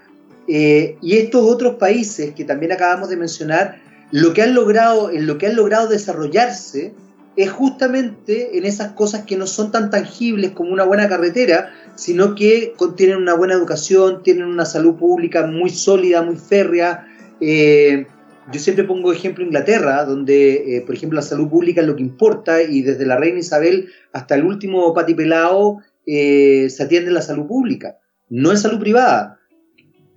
Eh, 0.48 0.98
y 1.02 1.18
estos 1.18 1.44
otros 1.44 1.76
países 1.76 2.34
que 2.34 2.44
también 2.44 2.72
acabamos 2.72 3.10
de 3.10 3.18
mencionar, 3.18 3.82
lo 4.12 4.34
que 4.34 4.42
han 4.42 4.54
logrado, 4.54 5.10
en 5.12 5.26
lo 5.26 5.38
que 5.38 5.48
han 5.48 5.56
logrado 5.56 5.88
desarrollarse 5.88 6.94
es 7.36 7.50
justamente 7.50 8.58
en 8.58 8.66
esas 8.66 8.92
cosas 8.92 9.24
que 9.26 9.38
no 9.38 9.48
son 9.48 9.72
tan 9.72 9.90
tangibles 9.90 10.52
como 10.52 10.72
una 10.72 10.84
buena 10.84 11.10
carretera, 11.10 11.74
sino 11.96 12.36
que 12.36 12.74
tienen 12.96 13.18
una 13.18 13.36
buena 13.36 13.54
educación, 13.54 14.24
tienen 14.24 14.46
una 14.46 14.66
salud 14.66 14.96
pública 14.96 15.46
muy 15.46 15.70
sólida, 15.70 16.22
muy 16.22 16.36
férrea. 16.36 17.08
Eh, 17.40 18.08
yo 18.52 18.60
siempre 18.60 18.84
pongo 18.84 19.14
ejemplo 19.14 19.44
Inglaterra, 19.44 20.04
donde, 20.06 20.78
eh, 20.78 20.82
por 20.82 20.96
ejemplo, 20.96 21.18
la 21.18 21.22
salud 21.22 21.50
pública 21.50 21.82
es 21.82 21.88
lo 21.88 21.96
que 21.96 22.04
importa 22.04 22.62
y 22.62 22.82
desde 22.82 23.06
la 23.06 23.18
reina 23.18 23.40
Isabel 23.40 23.90
hasta 24.12 24.36
el 24.36 24.44
último 24.44 24.94
patipelao 24.94 25.82
eh, 26.06 26.68
se 26.70 26.84
atiende 26.84 27.12
la 27.12 27.22
salud 27.22 27.48
pública, 27.48 27.98
no 28.30 28.52
en 28.52 28.58
salud 28.58 28.80
privada 28.80 29.40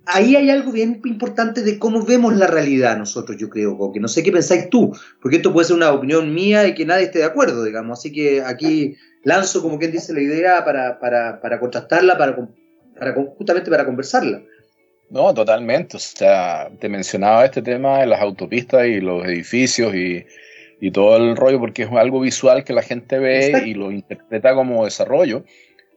ahí 0.07 0.35
hay 0.35 0.49
algo 0.49 0.71
bien 0.71 1.01
importante 1.05 1.61
de 1.61 1.77
cómo 1.77 2.03
vemos 2.03 2.35
la 2.35 2.47
realidad 2.47 2.97
nosotros, 2.97 3.37
yo 3.37 3.49
creo, 3.49 3.91
que 3.93 3.99
no 3.99 4.07
sé 4.07 4.23
qué 4.23 4.31
pensáis 4.31 4.69
tú, 4.69 4.91
porque 5.21 5.37
esto 5.37 5.53
puede 5.53 5.67
ser 5.67 5.75
una 5.75 5.91
opinión 5.91 6.33
mía 6.33 6.65
y 6.67 6.73
que 6.73 6.85
nadie 6.85 7.05
esté 7.05 7.19
de 7.19 7.25
acuerdo, 7.25 7.63
digamos, 7.63 7.99
así 7.99 8.11
que 8.11 8.41
aquí 8.41 8.95
lanzo, 9.23 9.61
como 9.61 9.77
quien 9.77 9.91
dice, 9.91 10.13
la 10.13 10.21
idea 10.21 10.63
para, 10.63 10.99
para, 10.99 11.41
para 11.41 11.59
contrastarla, 11.59 12.17
para, 12.17 12.35
para, 12.97 13.13
justamente 13.13 13.69
para 13.69 13.85
conversarla. 13.85 14.41
No, 15.09 15.33
totalmente, 15.33 15.97
o 15.97 15.99
sea, 15.99 16.69
te 16.79 16.89
mencionaba 16.89 17.45
este 17.45 17.61
tema 17.61 17.99
de 17.99 18.07
las 18.07 18.21
autopistas 18.21 18.87
y 18.87 18.99
los 18.99 19.25
edificios 19.25 19.93
y, 19.93 20.25
y 20.79 20.91
todo 20.91 21.17
el 21.17 21.35
rollo, 21.35 21.59
porque 21.59 21.83
es 21.83 21.91
algo 21.91 22.21
visual 22.21 22.63
que 22.63 22.73
la 22.73 22.81
gente 22.81 23.19
ve 23.19 23.63
y 23.65 23.73
lo 23.73 23.91
interpreta 23.91 24.53
como 24.53 24.85
desarrollo, 24.85 25.43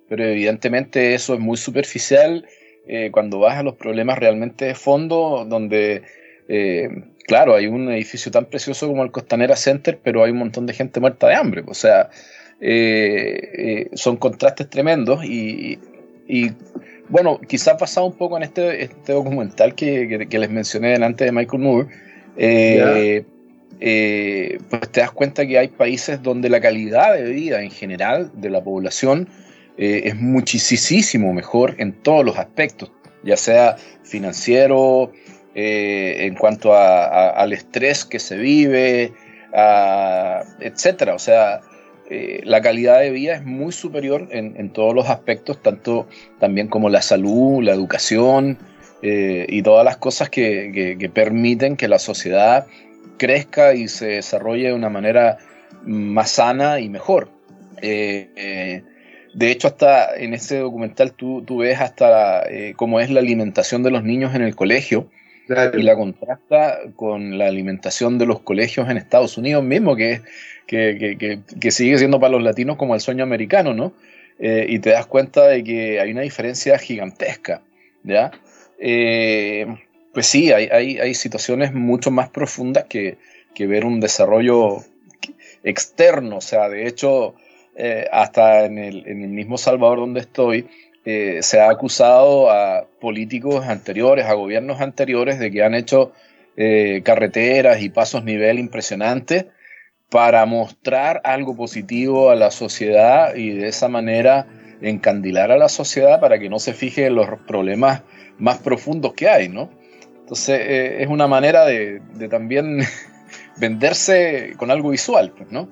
pero 0.09 0.25
evidentemente 0.25 1.15
eso 1.15 1.35
es 1.35 1.41
muy 1.41 1.57
superficial 1.57 2.47
eh, 2.93 3.13
cuando 3.13 3.39
vas 3.39 3.57
a 3.57 3.63
los 3.63 3.77
problemas 3.77 4.19
realmente 4.19 4.65
de 4.65 4.75
fondo, 4.75 5.47
donde, 5.49 6.03
eh, 6.49 6.89
claro, 7.25 7.55
hay 7.55 7.69
un 7.69 7.89
edificio 7.89 8.33
tan 8.33 8.47
precioso 8.47 8.89
como 8.89 9.05
el 9.05 9.13
Costanera 9.13 9.55
Center, 9.55 10.01
pero 10.03 10.25
hay 10.25 10.33
un 10.33 10.39
montón 10.39 10.67
de 10.67 10.73
gente 10.73 10.99
muerta 10.99 11.29
de 11.29 11.37
hambre. 11.37 11.63
O 11.69 11.75
sea, 11.75 12.11
eh, 12.61 13.89
son 13.93 14.17
contrastes 14.17 14.69
tremendos 14.69 15.25
y, 15.25 15.79
bueno, 17.09 17.41
quizás 17.47 17.77
pasado 17.79 18.07
un 18.07 18.17
poco 18.17 18.37
en 18.37 18.43
este, 18.43 18.83
este 18.83 19.13
documental 19.13 19.77
que, 19.77 20.27
les 20.29 20.51
mencioné 20.51 20.91
delante 20.91 21.25
de 21.25 21.31
Michael 21.31 21.63
Moore. 21.63 21.87
pues 24.69 24.91
te 24.91 25.01
das 25.01 25.13
cuenta 25.13 25.47
que 25.47 25.61
hay 25.61 25.69
países 25.69 26.25
donde 26.25 26.49
la 26.49 26.61
calidad 26.61 27.15
de 27.15 27.23
vida 27.23 27.63
en 27.63 27.71
general 27.71 28.33
de 28.35 28.51
la 28.51 28.65
población 28.65 29.29
eh, 29.81 30.09
es 30.09 30.17
muchísimo 30.17 31.33
mejor 31.33 31.75
en 31.79 31.95
todos 31.95 32.23
los 32.23 32.37
aspectos, 32.37 32.93
ya 33.25 33.39
sea 33.39 33.77
financiero, 34.03 35.11
eh, 35.55 36.27
en 36.27 36.35
cuanto 36.35 36.77
al 36.77 37.51
estrés 37.55 38.05
que 38.05 38.19
se 38.19 38.37
vive, 38.37 39.15
etcétera. 40.61 41.15
O 41.15 41.19
sea, 41.19 41.63
eh, 42.11 42.43
la 42.45 42.61
calidad 42.61 43.01
de 43.01 43.11
vida 43.11 43.37
es 43.37 43.43
muy 43.43 43.73
superior 43.73 44.29
en, 44.33 44.71
todos 44.71 44.95
los 44.95 45.09
aspectos, 45.09 45.63
tanto 45.63 46.07
también 46.39 46.69
como 46.69 46.91
la 46.91 47.01
salud, 47.01 47.63
la 47.63 47.73
educación 47.73 48.59
y 49.01 49.63
todas 49.63 49.83
las 49.87 49.97
cosas 49.97 50.29
que, 50.29 51.11
permiten 51.15 51.79
que 51.79 51.89
la 51.89 51.99
sociedad 51.99 52.67
crezca 53.17 53.73
y 53.73 53.89
se 53.89 54.09
desarrolle 54.09 54.67
de 54.67 54.75
una 54.75 54.91
manera 54.91 55.39
más 55.87 56.33
sana 56.33 56.81
y 56.81 56.91
mejor. 56.91 57.31
De 59.35 59.51
hecho, 59.51 59.69
hasta 59.69 60.17
en 60.17 60.35
ese 60.35 60.59
documental 60.59 61.13
tú, 61.13 61.43
tú 61.43 61.59
ves 61.59 61.81
hasta 61.81 62.43
eh, 62.49 62.75
cómo 62.77 63.01
es 63.01 63.11
la 63.11 63.21
alimentación 63.21 63.83
de 63.83 63.91
los 63.91 64.03
niños 64.03 64.35
en 64.35 64.43
el 64.43 64.57
colegio 64.57 65.09
y 65.75 65.83
la 65.83 65.97
contrasta 65.97 66.79
con 66.95 67.37
la 67.37 67.47
alimentación 67.47 68.19
de 68.19 68.27
los 68.27 68.41
colegios 68.41 68.89
en 68.89 68.97
Estados 68.97 69.37
Unidos 69.37 69.65
mismo, 69.65 69.97
que, 69.97 70.23
que, 70.67 71.41
que, 71.61 71.71
sigue 71.73 71.99
siendo 71.99 72.21
para 72.21 72.33
los 72.33 72.43
latinos 72.43 72.77
como 72.77 72.95
el 72.95 73.01
sueño 73.01 73.25
americano, 73.25 73.75
¿no? 73.75 73.93
Eh, 74.39 74.67
y 74.69 74.79
te 74.79 74.91
das 74.91 75.07
cuenta 75.07 75.49
de 75.49 75.65
que 75.65 76.01
hay 76.01 76.13
una 76.13 76.23
diferencia 76.23 76.79
gigantesca, 76.79 77.63
¿ya? 78.05 78.31
Eh, 78.79 79.67
pues 80.15 80.27
sí, 80.27 80.53
hay, 80.53 80.69
hay, 80.71 80.99
hay, 80.99 81.15
situaciones 81.15 81.75
mucho 81.75 82.11
más 82.11 82.29
profundas 82.29 82.85
que, 82.85 83.19
que 83.55 83.67
ver 83.67 83.85
un 83.85 84.01
desarrollo 84.01 84.79
externo, 85.65 86.37
o 86.37 86.41
sea, 86.41 86.69
de 86.69 86.87
hecho 86.87 87.35
eh, 87.77 88.07
hasta 88.11 88.65
en 88.65 88.79
el, 88.79 89.05
mismo 89.29 89.57
Salvador 89.57 90.01
donde 90.01 90.21
estoy, 90.21 90.69
eh, 91.05 91.39
se 91.41 91.61
ha 91.61 91.71
acusado 91.71 92.51
a 92.51 92.87
políticos 93.01 93.65
anteriores, 93.67 94.27
a 94.27 94.35
gobiernos 94.35 94.81
anteriores, 94.81 95.39
de 95.39 95.51
que 95.51 95.63
han 95.63 95.75
hecho 95.75 96.13
eh, 96.57 97.03
carreteras 97.05 97.81
y 97.81 97.89
pasos 97.89 98.25
nivel 98.25 98.59
impresionantes 98.59 99.47
para 100.11 100.45
mostrar 100.47 101.21
algo 101.25 101.57
positivo 101.57 102.31
a 102.31 102.35
la 102.35 102.51
sociedad 102.51 103.35
y 103.37 103.51
de 103.51 103.69
esa 103.69 103.89
manera 103.89 104.47
encandilar 104.83 105.53
a 105.53 105.57
la 105.57 105.69
sociedad 105.69 106.21
para 106.21 106.39
que 106.39 106.49
no 106.49 106.59
se 106.59 106.75
fije 106.75 107.07
en 107.07 107.15
los 107.15 107.29
problemas 107.47 108.03
más 108.39 108.59
profundos 108.59 109.13
que 109.15 109.29
hay, 109.29 109.49
¿no? 109.49 109.71
Entonces 110.21 110.61
es 111.01 111.09
una 111.09 111.29
manera 111.29 111.65
de, 111.65 112.01
de 112.15 112.29
también 112.29 112.81
venderse 113.59 114.55
con 114.57 114.71
algo 114.71 114.91
visual, 114.91 115.33
pues, 115.37 115.53
¿no? 115.53 115.69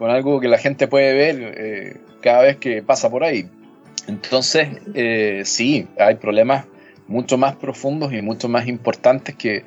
Con 0.00 0.10
algo 0.10 0.40
que 0.40 0.48
la 0.48 0.56
gente 0.56 0.88
puede 0.88 1.12
ver 1.12 1.54
eh, 1.58 1.96
cada 2.22 2.44
vez 2.44 2.56
que 2.56 2.82
pasa 2.82 3.10
por 3.10 3.22
ahí. 3.22 3.46
Entonces, 4.08 4.68
eh, 4.94 5.42
sí, 5.44 5.88
hay 5.98 6.14
problemas 6.14 6.64
mucho 7.06 7.36
más 7.36 7.54
profundos 7.56 8.10
y 8.10 8.22
mucho 8.22 8.48
más 8.48 8.66
importantes 8.66 9.34
que, 9.34 9.62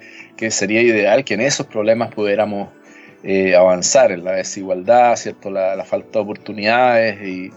sería 0.50 0.82
ideal 0.82 1.24
que 1.24 1.36
en 1.36 1.42
esos 1.42 1.68
problemas 1.68 2.16
pudiéramos 2.16 2.70
eh, 3.22 3.56
avanzar 3.56 4.12
en 4.12 4.24
la 4.24 4.32
desigualdad, 4.32 5.16
¿cierto? 5.18 5.52
La, 5.52 5.86
falta 5.86 6.14
de 6.14 6.20
oportunidades 6.24 7.22
y, 7.22 7.52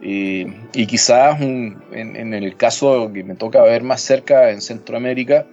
y, 0.00 0.86
quizás 0.86 1.40
en, 1.40 2.34
el 2.34 2.56
caso 2.56 3.12
que 3.12 3.22
me 3.22 3.36
toca 3.36 3.62
ver 3.62 3.84
más 3.84 4.00
cerca 4.00 4.50
en 4.50 4.60
Centroamérica, 4.60 5.46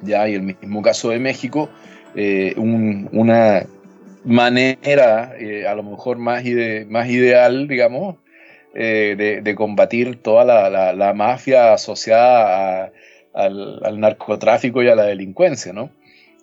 ya 0.00 0.26
y 0.26 0.36
el 0.36 0.42
mismo 0.42 0.80
caso 0.80 1.10
de 1.10 1.18
México, 1.18 1.68
una 2.56 3.66
manera, 4.26 5.34
eh, 5.38 5.66
a 5.66 5.74
lo 5.74 5.82
mejor 5.82 6.18
más, 6.18 6.42
más 6.88 7.08
ideal, 7.08 7.68
digamos, 7.68 8.16
eh, 8.74 9.40
de, 9.42 9.54
combatir 9.54 10.16
toda 10.16 10.44
la, 10.44 11.14
mafia 11.14 11.72
asociada 11.72 12.92
al, 13.32 14.00
narcotráfico 14.00 14.82
y 14.82 14.88
a 14.88 14.94
la 14.94 15.04
delincuencia, 15.04 15.72
¿no? 15.72 15.90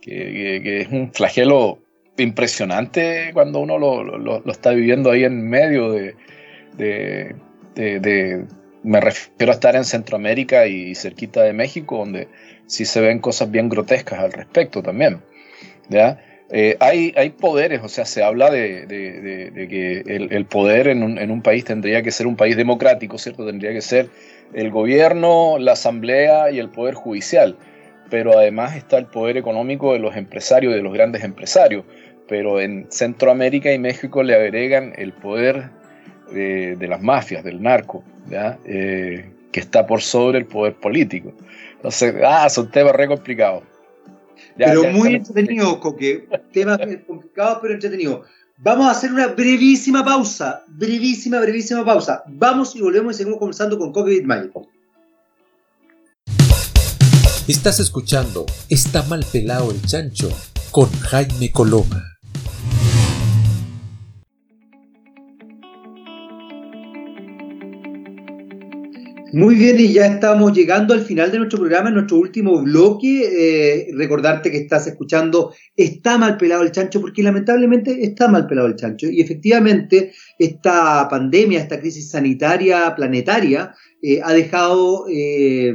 Que, 0.02 0.82
es 0.82 0.88
un 0.90 1.14
flagelo 1.14 1.80
impresionante 2.18 3.32
cuando 3.34 3.60
uno 3.60 3.78
lo, 3.78 4.44
está 4.50 4.72
viviendo 4.72 5.12
ahí 5.12 5.26
en 5.26 5.48
medio 5.48 5.92
de, 5.92 6.16
me 8.84 9.00
refiero 9.02 9.52
a 9.52 9.56
estar 9.56 9.76
en 9.76 9.86
Centroamérica 9.86 10.68
y 10.68 10.96
cerquita 10.96 11.44
de 11.44 11.54
México, 11.54 11.98
donde 11.98 12.30
sí 12.66 12.86
se 12.86 13.02
ven 13.02 13.20
cosas 13.20 13.52
bien 13.52 13.70
grotescas 13.70 14.20
al 14.20 14.32
respecto 14.32 14.82
también. 14.82 15.22
¿ya? 15.90 16.20
Eh, 16.50 16.78
hay, 16.80 17.14
hay, 17.16 17.32
poderes, 17.32 17.82
o 17.84 17.90
sea, 17.90 18.06
se 18.06 18.22
habla 18.22 18.52
de, 18.52 18.86
que 19.70 20.04
el, 20.06 20.46
poder 20.46 20.88
en 20.88 21.02
un, 21.32 21.42
país 21.42 21.64
tendría 21.64 22.04
que 22.04 22.12
ser 22.12 22.28
un 22.28 22.36
país 22.36 22.58
democrático, 22.58 23.18
¿cierto? 23.18 23.46
Tendría 23.46 23.72
que 23.72 23.82
ser 23.82 24.10
el 24.54 24.70
gobierno, 24.70 25.58
la 25.58 25.72
asamblea 25.72 26.52
y 26.52 26.60
el 26.60 26.70
poder 26.70 26.96
judicial. 26.96 27.58
Pero 28.10 28.38
además 28.38 28.76
está 28.76 28.98
el 28.98 29.06
poder 29.08 29.38
económico 29.38 29.94
de 29.94 30.00
los 30.00 30.16
empresarios, 30.16 30.74
de 30.74 30.82
los 30.82 30.94
grandes 30.94 31.24
empresarios. 31.24 31.86
Pero 32.28 32.60
en 32.60 32.88
Centroamérica 32.92 33.74
y 33.74 33.80
México 33.80 34.22
le 34.22 34.36
agregan 34.36 34.94
el 34.98 35.14
poder 35.14 35.70
de, 36.32 36.88
las 36.88 37.02
mafias, 37.02 37.44
del 37.44 37.62
narco, 37.62 38.04
eh, 38.66 39.32
que 39.52 39.60
está 39.60 39.88
por 39.88 40.02
sobre 40.02 40.40
el 40.40 40.46
poder 40.46 40.76
político. 40.76 41.34
Entonces, 41.78 42.14
ah, 42.24 42.48
son 42.50 42.70
temas 42.70 42.94
re 42.96 43.08
complicados 43.08 43.64
pero 44.58 44.84
muy 44.92 45.16
entretenido, 45.16 45.80
Coque. 45.80 46.28
Temas 46.52 46.80
complicados, 47.08 47.60
pero 47.62 47.74
entretenido. 47.74 48.24
Vamos 48.58 48.88
a 48.88 48.92
hacer 48.92 49.12
una 49.12 49.28
brevísima 49.28 50.06
pausa. 50.06 50.64
Brevísima, 50.68 51.40
brevísima 51.40 51.84
pausa. 51.84 52.24
Vamos 52.28 52.76
y 52.76 52.82
volvemos 52.82 53.16
y 53.16 53.18
seguimos 53.18 53.40
conversando 53.40 53.78
con 53.78 53.92
Coque 53.92 54.12
Bitmail. 54.12 54.52
Estás 57.48 57.82
escuchando 57.82 58.46
Está 58.70 59.04
mal 59.04 59.26
pelado 59.30 59.72
el 59.72 59.82
chancho 59.82 60.30
con 60.72 60.90
Jaime 61.02 61.52
Coloma. 61.52 62.13
Muy 69.34 69.56
bien, 69.56 69.80
y 69.80 69.92
ya 69.92 70.06
estamos 70.06 70.54
llegando 70.54 70.94
al 70.94 71.02
final 71.02 71.32
de 71.32 71.40
nuestro 71.40 71.58
programa, 71.58 71.90
nuestro 71.90 72.18
último 72.18 72.62
bloque. 72.62 73.24
Eh, 73.32 73.88
recordarte 73.96 74.52
que 74.52 74.58
estás 74.58 74.86
escuchando 74.86 75.56
Está 75.76 76.20
mal 76.20 76.38
pelado 76.38 76.62
el 76.62 76.72
chancho, 76.72 77.02
porque 77.02 77.24
lamentablemente 77.24 78.06
está 78.06 78.28
mal 78.28 78.46
pelado 78.46 78.68
el 78.68 78.76
chancho. 78.76 79.08
Y 79.10 79.22
efectivamente, 79.22 80.14
esta 80.38 81.08
pandemia, 81.10 81.62
esta 81.62 81.80
crisis 81.80 82.12
sanitaria 82.12 82.94
planetaria, 82.96 83.74
eh, 84.04 84.22
ha 84.24 84.34
dejado 84.34 85.08
eh, 85.10 85.74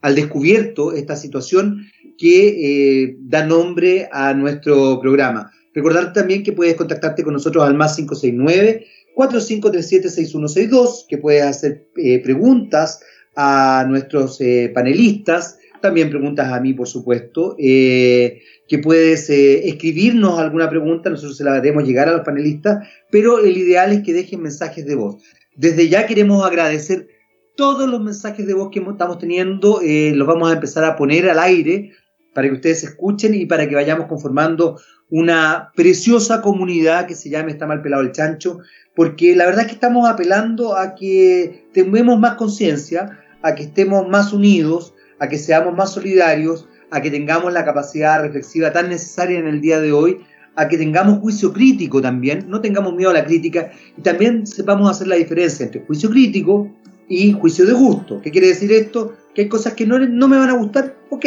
al 0.00 0.14
descubierto 0.14 0.92
esta 0.92 1.16
situación 1.16 1.88
que 2.16 3.16
da 3.18 3.44
nombre 3.44 4.08
a 4.12 4.32
nuestro 4.32 5.00
programa. 5.00 5.50
Recordarte 5.74 6.20
también 6.20 6.44
que 6.44 6.52
puedes 6.52 6.76
contactarte 6.76 7.24
con 7.24 7.32
nosotros 7.32 7.64
al 7.64 7.74
más 7.74 7.96
569 7.96 8.86
4537-6162, 9.16 11.06
que 11.08 11.18
puedes 11.18 11.42
hacer 11.44 11.88
eh, 11.96 12.20
preguntas 12.22 13.00
a 13.34 13.84
nuestros 13.88 14.40
eh, 14.40 14.70
panelistas, 14.74 15.58
también 15.80 16.10
preguntas 16.10 16.52
a 16.52 16.60
mí, 16.60 16.74
por 16.74 16.86
supuesto, 16.86 17.56
eh, 17.58 18.40
que 18.68 18.78
puedes 18.78 19.28
escribirnos 19.28 20.38
alguna 20.38 20.70
pregunta, 20.70 21.10
nosotros 21.10 21.36
se 21.36 21.44
la 21.44 21.54
haremos 21.54 21.84
llegar 21.84 22.08
a 22.08 22.12
los 22.12 22.20
panelistas, 22.22 22.86
pero 23.10 23.40
el 23.40 23.56
ideal 23.56 23.92
es 23.92 24.02
que 24.02 24.12
dejen 24.12 24.42
mensajes 24.42 24.86
de 24.86 24.94
voz. 24.94 25.22
Desde 25.56 25.88
ya 25.88 26.06
queremos 26.06 26.44
agradecer 26.44 27.08
todos 27.56 27.88
los 27.88 28.00
mensajes 28.00 28.46
de 28.46 28.54
voz 28.54 28.70
que 28.70 28.78
estamos 28.80 29.18
teniendo, 29.18 29.80
los 29.82 30.26
vamos 30.26 30.50
a 30.50 30.54
empezar 30.54 30.84
a 30.84 30.96
poner 30.96 31.28
al 31.28 31.40
aire 31.40 31.90
para 32.32 32.48
que 32.48 32.54
ustedes 32.54 32.84
escuchen 32.84 33.34
y 33.34 33.46
para 33.46 33.68
que 33.68 33.74
vayamos 33.74 34.06
conformando 34.06 34.78
una 35.12 35.72
preciosa 35.76 36.40
comunidad 36.40 37.06
que 37.06 37.14
se 37.14 37.28
llame 37.28 37.52
Está 37.52 37.66
mal 37.66 37.82
pelado 37.82 38.02
el 38.02 38.12
chancho, 38.12 38.60
porque 38.96 39.36
la 39.36 39.44
verdad 39.44 39.60
es 39.62 39.66
que 39.66 39.74
estamos 39.74 40.08
apelando 40.08 40.74
a 40.74 40.94
que 40.94 41.66
tengamos 41.74 42.18
más 42.18 42.36
conciencia, 42.36 43.20
a 43.42 43.54
que 43.54 43.64
estemos 43.64 44.08
más 44.08 44.32
unidos, 44.32 44.94
a 45.18 45.28
que 45.28 45.36
seamos 45.36 45.76
más 45.76 45.92
solidarios, 45.92 46.66
a 46.90 47.02
que 47.02 47.10
tengamos 47.10 47.52
la 47.52 47.62
capacidad 47.62 48.22
reflexiva 48.22 48.72
tan 48.72 48.88
necesaria 48.88 49.38
en 49.38 49.46
el 49.46 49.60
día 49.60 49.80
de 49.80 49.92
hoy, 49.92 50.20
a 50.56 50.66
que 50.68 50.78
tengamos 50.78 51.18
juicio 51.18 51.52
crítico 51.52 52.00
también, 52.00 52.46
no 52.48 52.62
tengamos 52.62 52.94
miedo 52.94 53.10
a 53.10 53.14
la 53.14 53.26
crítica 53.26 53.70
y 53.98 54.00
también 54.00 54.46
sepamos 54.46 54.90
hacer 54.90 55.08
la 55.08 55.16
diferencia 55.16 55.66
entre 55.66 55.82
juicio 55.82 56.08
crítico 56.08 56.74
y 57.06 57.32
juicio 57.32 57.66
de 57.66 57.74
gusto. 57.74 58.22
¿Qué 58.22 58.30
quiere 58.30 58.46
decir 58.46 58.72
esto? 58.72 59.14
Que 59.34 59.42
hay 59.42 59.48
cosas 59.48 59.74
que 59.74 59.86
no, 59.86 59.98
no 59.98 60.26
me 60.26 60.38
van 60.38 60.48
a 60.48 60.54
gustar, 60.54 60.96
ok, 61.10 61.26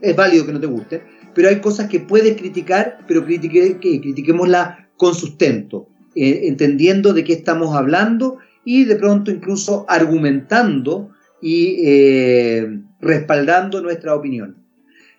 es 0.00 0.14
válido 0.14 0.46
que 0.46 0.52
no 0.52 0.60
te 0.60 0.66
gusten, 0.68 1.02
pero 1.36 1.50
hay 1.50 1.60
cosas 1.60 1.90
que 1.90 2.00
puedes 2.00 2.34
criticar, 2.38 3.04
pero 3.06 3.26
critique, 3.26 3.78
que 3.78 4.00
critiquémosla 4.00 4.88
con 4.96 5.14
sustento. 5.14 5.86
Eh, 6.14 6.48
entendiendo 6.48 7.12
de 7.12 7.24
qué 7.24 7.34
estamos 7.34 7.76
hablando 7.76 8.38
y 8.64 8.84
de 8.84 8.96
pronto 8.96 9.30
incluso 9.30 9.84
argumentando 9.86 11.10
y 11.42 11.76
eh, 11.84 12.80
respaldando 13.02 13.82
nuestra 13.82 14.14
opinión. 14.14 14.56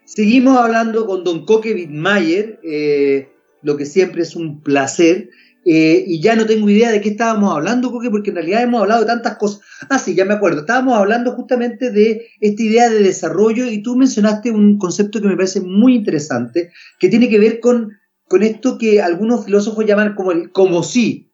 Seguimos 0.05 0.57
hablando 0.57 1.05
con 1.05 1.23
don 1.23 1.45
Coque 1.45 1.75
Wittmayer, 1.75 2.59
eh, 2.63 3.29
lo 3.61 3.77
que 3.77 3.85
siempre 3.85 4.23
es 4.23 4.35
un 4.35 4.63
placer, 4.63 5.29
y 5.69 6.21
ya 6.21 6.35
no 6.35 6.45
tengo 6.45 6.69
idea 6.69 6.91
de 6.91 7.01
qué 7.01 7.09
estábamos 7.09 7.53
hablando, 7.53 7.91
Coque, 7.91 8.09
porque 8.09 8.29
en 8.29 8.37
realidad 8.37 8.63
hemos 8.63 8.81
hablado 8.81 9.01
de 9.01 9.07
tantas 9.07 9.35
cosas. 9.35 9.61
Ah, 9.89 9.99
sí, 9.99 10.15
ya 10.15 10.23
me 10.23 10.33
acuerdo, 10.33 10.61
estábamos 10.61 10.97
hablando 10.97 11.33
justamente 11.33 11.91
de 11.91 12.27
esta 12.39 12.63
idea 12.63 12.89
de 12.89 13.03
desarrollo 13.03 13.65
y 13.65 13.83
tú 13.83 13.97
mencionaste 13.97 14.49
un 14.49 14.77
concepto 14.77 15.21
que 15.21 15.27
me 15.27 15.35
parece 15.35 15.59
muy 15.59 15.95
interesante, 15.95 16.71
que 16.99 17.09
tiene 17.09 17.27
que 17.27 17.39
ver 17.39 17.59
con 17.59 17.91
con 18.27 18.43
esto 18.43 18.77
que 18.77 19.01
algunos 19.01 19.45
filósofos 19.45 19.85
llaman 19.85 20.15
como 20.15 20.31
el 20.31 20.51
como 20.51 20.83
si. 20.83 21.31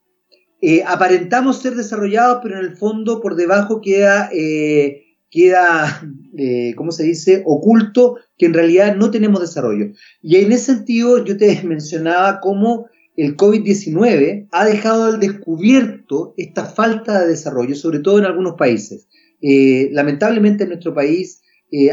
Eh, 0.61 0.83
aparentamos 0.87 1.61
ser 1.61 1.75
desarrollados, 1.75 2.39
pero 2.41 2.57
en 2.57 2.65
el 2.65 2.77
fondo 2.77 3.19
por 3.19 3.35
debajo 3.35 3.81
queda, 3.81 4.29
eh, 4.31 5.17
queda 5.29 6.01
eh, 6.37 6.73
¿cómo 6.77 6.91
se 6.93 7.03
dice?, 7.03 7.43
oculto, 7.45 8.17
que 8.37 8.45
en 8.45 8.53
realidad 8.53 8.95
no 8.95 9.11
tenemos 9.11 9.41
desarrollo. 9.41 9.87
Y 10.21 10.37
en 10.37 10.53
ese 10.53 10.75
sentido 10.75 11.23
yo 11.25 11.35
te 11.35 11.61
mencionaba 11.65 12.39
cómo 12.39 12.87
el 13.15 13.37
COVID-19 13.37 14.47
ha 14.51 14.65
dejado 14.65 15.05
al 15.05 15.19
descubierto 15.19 16.33
esta 16.37 16.65
falta 16.65 17.21
de 17.21 17.27
desarrollo, 17.27 17.75
sobre 17.75 17.99
todo 17.99 18.19
en 18.19 18.25
algunos 18.25 18.55
países. 18.55 19.07
lamentablemente 19.41 20.63
en 20.63 20.69
nuestro 20.69 20.93
país 20.93 21.41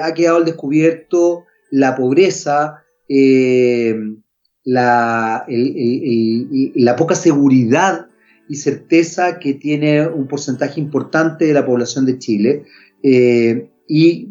ha 0.02 0.14
quedado 0.14 0.38
al 0.38 0.44
descubierto 0.44 1.44
la 1.70 1.94
pobreza, 1.96 2.82
la, 4.64 5.44
la 5.46 6.96
poca 6.96 7.14
seguridad 7.14 8.10
y 8.50 8.56
certeza 8.56 9.38
que 9.38 9.54
tiene 9.54 10.08
un 10.08 10.26
porcentaje 10.26 10.80
importante 10.80 11.44
de 11.44 11.54
la 11.54 11.64
población 11.64 12.04
de 12.04 12.18
Chile. 12.18 12.64
Eh, 13.00 13.70
y, 13.86 14.26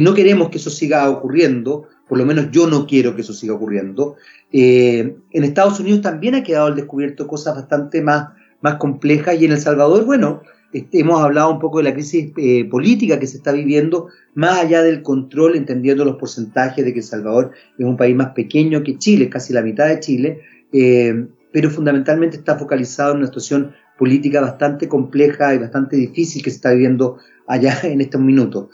no 0.00 0.14
queremos 0.14 0.48
que 0.48 0.58
eso 0.58 0.70
siga 0.70 1.10
ocurriendo, 1.10 1.88
por 2.08 2.18
lo 2.18 2.26
menos 2.26 2.50
yo 2.50 2.66
no 2.66 2.86
quiero 2.86 3.14
que 3.14 3.22
eso 3.22 3.32
siga 3.32 3.54
ocurriendo. 3.54 4.16
Eh, 4.52 5.16
en 5.30 5.44
Estados 5.44 5.78
Unidos 5.80 6.00
también 6.00 6.34
ha 6.34 6.42
quedado 6.42 6.66
al 6.66 6.76
descubierto 6.76 7.26
cosas 7.26 7.54
bastante 7.54 8.00
más, 8.00 8.30
más 8.60 8.76
complejas 8.76 9.40
y 9.40 9.44
en 9.44 9.52
El 9.52 9.58
Salvador, 9.58 10.04
bueno, 10.04 10.42
este, 10.72 11.00
hemos 11.00 11.20
hablado 11.22 11.50
un 11.50 11.58
poco 11.58 11.78
de 11.78 11.84
la 11.84 11.94
crisis 11.94 12.32
eh, 12.36 12.64
política 12.66 13.18
que 13.18 13.26
se 13.26 13.38
está 13.38 13.52
viviendo, 13.52 14.08
más 14.34 14.58
allá 14.58 14.82
del 14.82 15.02
control, 15.02 15.56
entendiendo 15.56 16.04
los 16.04 16.16
porcentajes 16.16 16.84
de 16.84 16.92
que 16.92 17.00
El 17.00 17.04
Salvador 17.04 17.52
es 17.78 17.84
un 17.84 17.96
país 17.96 18.14
más 18.14 18.30
pequeño 18.30 18.82
que 18.82 18.98
Chile, 18.98 19.30
casi 19.30 19.52
la 19.52 19.62
mitad 19.62 19.88
de 19.88 20.00
Chile, 20.00 20.40
eh, 20.72 21.26
pero 21.52 21.70
fundamentalmente 21.70 22.36
está 22.36 22.58
focalizado 22.58 23.12
en 23.12 23.18
una 23.18 23.26
situación 23.26 23.72
política 23.98 24.40
bastante 24.40 24.88
compleja 24.88 25.54
y 25.54 25.58
bastante 25.58 25.96
difícil 25.96 26.42
que 26.42 26.50
se 26.50 26.56
está 26.56 26.70
viviendo 26.72 27.18
allá 27.46 27.78
en 27.84 28.00
estos 28.00 28.20
minutos. 28.20 28.68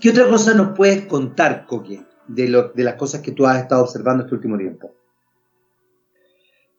¿Qué 0.00 0.10
otra 0.10 0.26
cosa 0.28 0.54
nos 0.54 0.76
puedes 0.76 1.06
contar, 1.06 1.66
Coque, 1.66 2.00
de, 2.28 2.70
de 2.74 2.84
las 2.84 2.94
cosas 2.94 3.20
que 3.20 3.32
tú 3.32 3.46
has 3.46 3.62
estado 3.62 3.82
observando 3.82 4.24
este 4.24 4.34
último 4.34 4.58
tiempo? 4.58 4.92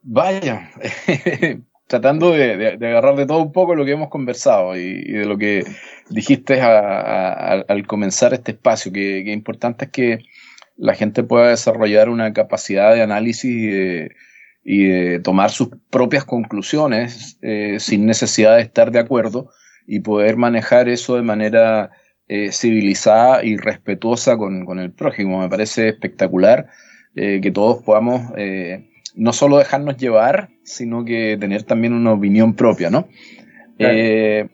Vaya, 0.08 0.70
tratando 1.88 2.32
de, 2.32 2.78
agarrar 2.82 3.16
de 3.16 3.26
todo 3.26 3.40
un 3.40 3.52
poco 3.52 3.76
lo 3.76 3.86
que 3.86 3.92
hemos 3.92 4.10
conversado 4.10 4.78
y, 4.78 5.12
de 5.12 5.26
lo 5.26 5.38
que 5.38 5.64
dijiste 6.10 6.62
al 6.62 7.88
comenzar 7.88 8.34
este 8.34 8.52
espacio, 8.52 8.92
que, 8.92 9.32
importante 9.32 9.86
es 9.86 9.92
que 9.92 10.20
la 10.78 10.94
gente 10.94 11.24
pueda 11.24 11.50
desarrollar 11.50 12.10
una 12.10 12.34
capacidad 12.34 12.94
de 12.94 13.02
análisis 13.02 14.12
y 14.64 14.88
de, 14.88 15.20
tomar 15.24 15.52
sus 15.52 15.70
propias 15.90 16.26
conclusiones 16.26 17.38
eh, 17.42 17.78
sin 17.80 18.06
necesidad 18.06 18.56
de 18.56 18.64
estar 18.64 18.92
de 18.92 19.00
acuerdo 19.00 19.50
y 19.88 20.00
poder 20.00 20.38
manejar 20.38 20.90
eso 20.90 21.16
de 21.16 21.22
manera 21.22 21.92
eh, 22.28 22.52
civilizada 22.52 23.44
y 23.44 23.58
respetuosa 23.58 24.38
con, 24.38 24.80
el 24.80 24.92
prójimo. 24.92 25.42
Me 25.42 25.50
parece 25.50 25.90
espectacular 25.90 26.68
eh, 27.16 27.40
que 27.42 27.52
todos 27.52 27.84
podamos 27.84 28.32
no 29.16 29.34
solo 29.34 29.58
dejarnos 29.58 29.98
llevar, 29.98 30.50
sino 30.64 31.06
que 31.06 31.38
tener 31.40 31.64
también 31.64 31.94
una 31.94 32.12
opinión 32.12 32.54
propia, 32.54 32.90
¿no? 32.90 33.08
Eh, 33.80 34.48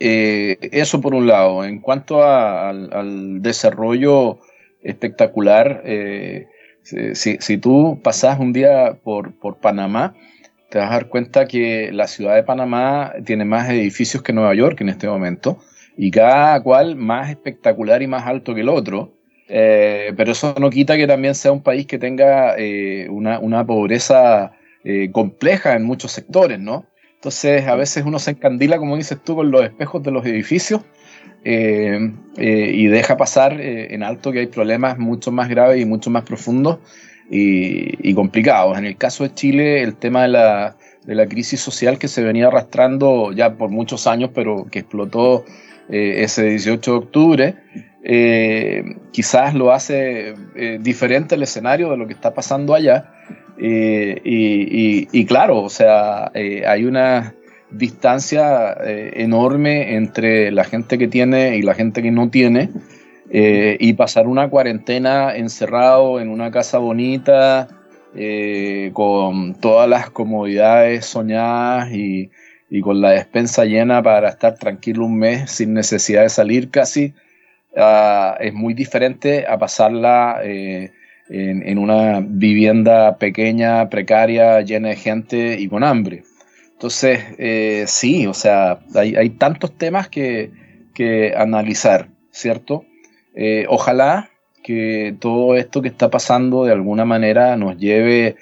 eh, 0.00 0.58
eso 0.72 1.00
por 1.00 1.14
un 1.14 1.26
lado. 1.26 1.64
En 1.64 1.80
cuanto 1.80 2.22
al, 2.22 3.42
desarrollo 3.42 4.38
espectacular, 4.82 5.82
eh, 5.84 6.46
si, 6.82 7.58
tú 7.58 8.00
pasas 8.02 8.38
un 8.38 8.52
día 8.52 8.98
por, 9.02 9.34
Panamá, 9.60 10.14
te 10.70 10.78
vas 10.78 10.90
a 10.90 10.94
dar 10.94 11.08
cuenta 11.08 11.46
que 11.46 11.90
la 11.92 12.06
ciudad 12.06 12.34
de 12.34 12.42
Panamá 12.42 13.12
tiene 13.24 13.44
más 13.44 13.68
edificios 13.70 14.22
que 14.22 14.32
Nueva 14.32 14.54
York 14.54 14.80
en 14.80 14.90
este 14.90 15.08
momento, 15.08 15.58
y 16.00 16.12
cada 16.12 16.62
cual 16.62 16.94
más 16.94 17.28
espectacular 17.28 18.00
y 18.02 18.06
más 18.06 18.24
alto 18.24 18.54
que 18.54 18.60
el 18.60 18.68
otro. 18.68 19.12
Eh, 19.48 20.12
pero 20.16 20.30
eso 20.30 20.54
no 20.60 20.70
quita 20.70 20.96
que 20.96 21.08
también 21.08 21.34
sea 21.34 21.50
un 21.50 21.62
país 21.62 21.86
que 21.86 21.98
tenga 21.98 22.54
eh, 22.56 23.08
una, 23.10 23.66
pobreza 23.66 24.52
eh, 24.84 25.10
compleja 25.10 25.74
en 25.74 25.82
muchos 25.82 26.12
sectores, 26.12 26.60
¿no? 26.60 26.86
Entonces 27.16 27.66
a 27.66 27.74
veces 27.74 28.04
uno 28.06 28.20
se 28.20 28.30
encandila, 28.30 28.78
como 28.78 28.96
dices 28.96 29.18
tú, 29.24 29.34
con 29.34 29.50
los 29.50 29.64
espejos 29.64 30.02
de 30.04 30.12
los 30.12 30.24
edificios 30.24 30.82
y 31.44 32.86
deja 32.86 33.16
pasar 33.16 33.58
en 33.60 34.02
alto 34.02 34.32
que 34.32 34.40
hay 34.40 34.46
problemas 34.46 34.98
mucho 34.98 35.32
más 35.32 35.48
graves 35.48 35.80
y 35.80 35.84
mucho 35.86 36.10
más 36.10 36.22
profundos 36.22 36.78
y, 37.30 38.14
complicados. 38.14 38.78
En 38.78 38.84
el 38.84 38.96
caso 38.96 39.24
de 39.24 39.34
Chile, 39.34 39.82
el 39.82 39.96
tema 39.96 40.22
de 40.22 40.28
la, 40.28 40.76
de 41.04 41.14
la 41.14 41.26
crisis 41.26 41.60
social 41.60 41.98
que 41.98 42.06
se 42.06 42.22
venía 42.22 42.48
arrastrando 42.48 43.32
ya 43.32 43.54
por 43.54 43.70
muchos 43.70 44.06
años, 44.06 44.30
pero 44.34 44.66
que 44.70 44.80
explotó 44.80 45.44
ese 45.88 46.44
18 46.44 46.90
de 46.90 46.96
octubre, 46.98 47.56
eh, 48.10 48.96
quizás 49.10 49.54
lo 49.54 49.72
hace 49.72 50.34
eh, 50.54 50.78
diferente 50.80 51.34
el 51.34 51.42
escenario 51.42 51.90
de 51.90 51.96
lo 51.96 52.06
que 52.06 52.14
está 52.14 52.32
pasando 52.32 52.74
allá. 52.74 53.12
Eh, 53.60 54.20
y, 54.24 55.24
claro, 55.26 55.62
o 55.62 55.68
sea, 55.68 56.30
hay 56.32 56.84
una 56.84 57.34
distancia 57.70 58.76
enorme 58.84 59.96
entre 59.96 60.52
la 60.52 60.64
gente 60.64 60.96
que 60.96 61.08
tiene 61.08 61.56
y 61.56 61.62
la 61.62 61.74
gente 61.74 62.02
que 62.02 62.10
no 62.10 62.30
tiene. 62.30 62.70
y 63.30 63.92
pasar 63.92 64.26
una 64.26 64.48
cuarentena 64.48 65.36
encerrado 65.36 66.18
en 66.20 66.30
una 66.30 66.50
casa 66.50 66.78
bonita, 66.78 67.68
con 68.92 69.54
todas 69.60 69.88
las 69.88 70.10
comodidades 70.10 71.04
soñadas 71.04 71.92
y, 71.92 72.30
y 72.70 72.80
con 72.80 73.00
la 73.00 73.10
despensa 73.10 73.64
llena 73.64 74.02
para 74.02 74.28
estar 74.28 74.54
tranquilo 74.54 75.06
un 75.06 75.18
mes 75.18 75.50
sin 75.50 75.72
necesidad 75.74 76.22
de 76.22 76.28
salir 76.28 76.70
casi, 76.70 77.14
ah, 77.76 78.36
es 78.40 78.52
muy 78.52 78.74
diferente 78.74 79.46
a 79.46 79.58
pasarla 79.58 80.40
eh, 80.44 80.92
en, 81.30 81.78
una 81.78 82.20
vivienda 82.22 83.16
pequeña, 83.16 83.88
precaria, 83.88 84.60
llena 84.62 84.88
de 84.88 84.96
gente 84.96 85.56
y 85.58 85.68
con 85.68 85.84
hambre. 85.84 86.24
Entonces, 86.72 87.20
eh, 87.38 87.84
sí, 87.86 88.26
o 88.26 88.34
sea, 88.34 88.80
hay, 88.94 89.30
tantos 89.30 89.76
temas 89.76 90.08
que, 90.08 90.50
analizar, 91.36 92.08
¿cierto? 92.32 92.84
Eh, 93.34 93.66
ojalá 93.68 94.30
que 94.64 95.14
todo 95.20 95.54
esto 95.54 95.80
que 95.80 95.88
está 95.88 96.10
pasando 96.10 96.64
de 96.64 96.72
alguna 96.72 97.04
manera 97.04 97.56
nos 97.56 97.78
lleve 97.78 98.34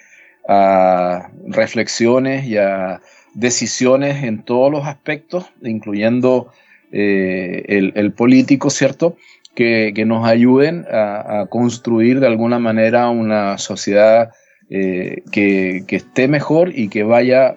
a 0.49 1.29
reflexiones 1.47 2.47
y 2.47 2.57
a 2.57 3.03
decisiones 3.37 4.24
en 4.24 4.43
todos 4.43 4.72
los 4.72 4.87
aspectos, 4.87 5.47
incluyendo 5.62 6.51
eh, 6.91 7.93
el, 7.95 8.12
político, 8.12 8.70
¿cierto? 8.70 9.16
Que, 9.55 9.93
nos 10.07 10.26
ayuden 10.26 10.87
a, 10.91 11.47
construir 11.51 12.20
de 12.20 12.26
alguna 12.26 12.59
manera 12.59 13.11
una 13.11 13.59
sociedad 13.59 14.30
eh, 14.70 15.22
que, 15.30 15.84
esté 15.89 16.28
mejor 16.28 16.72
y 16.74 16.89
que 16.89 17.03
vaya 17.03 17.57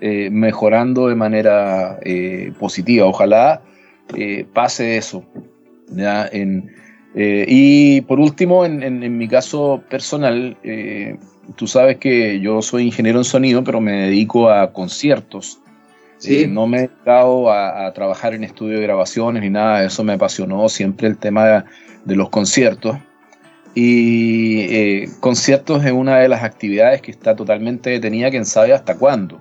eh, 0.00 0.30
mejorando 0.30 1.08
de 1.08 1.14
manera 1.14 1.98
positiva. 2.58 3.06
Ojalá 3.06 3.62
pase 4.52 4.96
eso. 4.96 5.24
y 7.16 8.00
por 8.00 8.18
último, 8.18 8.64
en, 8.64 8.82
en 8.82 9.16
mi 9.16 9.28
caso 9.28 9.84
personal, 9.88 10.56
tú 11.56 11.66
sabes 11.66 11.98
que 11.98 12.40
yo 12.40 12.62
soy 12.62 12.84
ingeniero 12.86 13.18
en 13.18 13.24
sonido, 13.24 13.64
pero 13.64 13.80
me 13.80 13.92
dedico 14.02 14.50
a 14.50 14.72
conciertos. 14.72 15.60
Sí. 16.18 16.42
Eh, 16.42 16.46
no 16.46 16.66
me 16.66 16.78
he 16.78 16.80
dedicado 16.82 17.50
a, 17.50 17.92
trabajar 17.92 18.34
en 18.34 18.44
estudio 18.44 18.76
de 18.76 18.82
grabaciones 18.82 19.42
ni 19.42 19.50
nada, 19.50 19.84
eso 19.84 20.04
me 20.04 20.12
apasionó 20.12 20.68
siempre 20.68 21.08
el 21.08 21.16
tema 21.16 21.64
de, 22.04 22.16
los 22.16 22.28
conciertos. 22.28 22.96
Y 23.74 24.60
eh, 24.62 25.08
conciertos 25.20 25.84
es 25.84 25.92
una 25.92 26.18
de 26.18 26.28
las 26.28 26.42
actividades 26.42 27.00
que 27.00 27.10
está 27.10 27.36
totalmente 27.36 27.90
detenida, 27.90 28.30
quién 28.30 28.44
sabe 28.44 28.72
hasta 28.72 28.96
cuándo. 28.96 29.40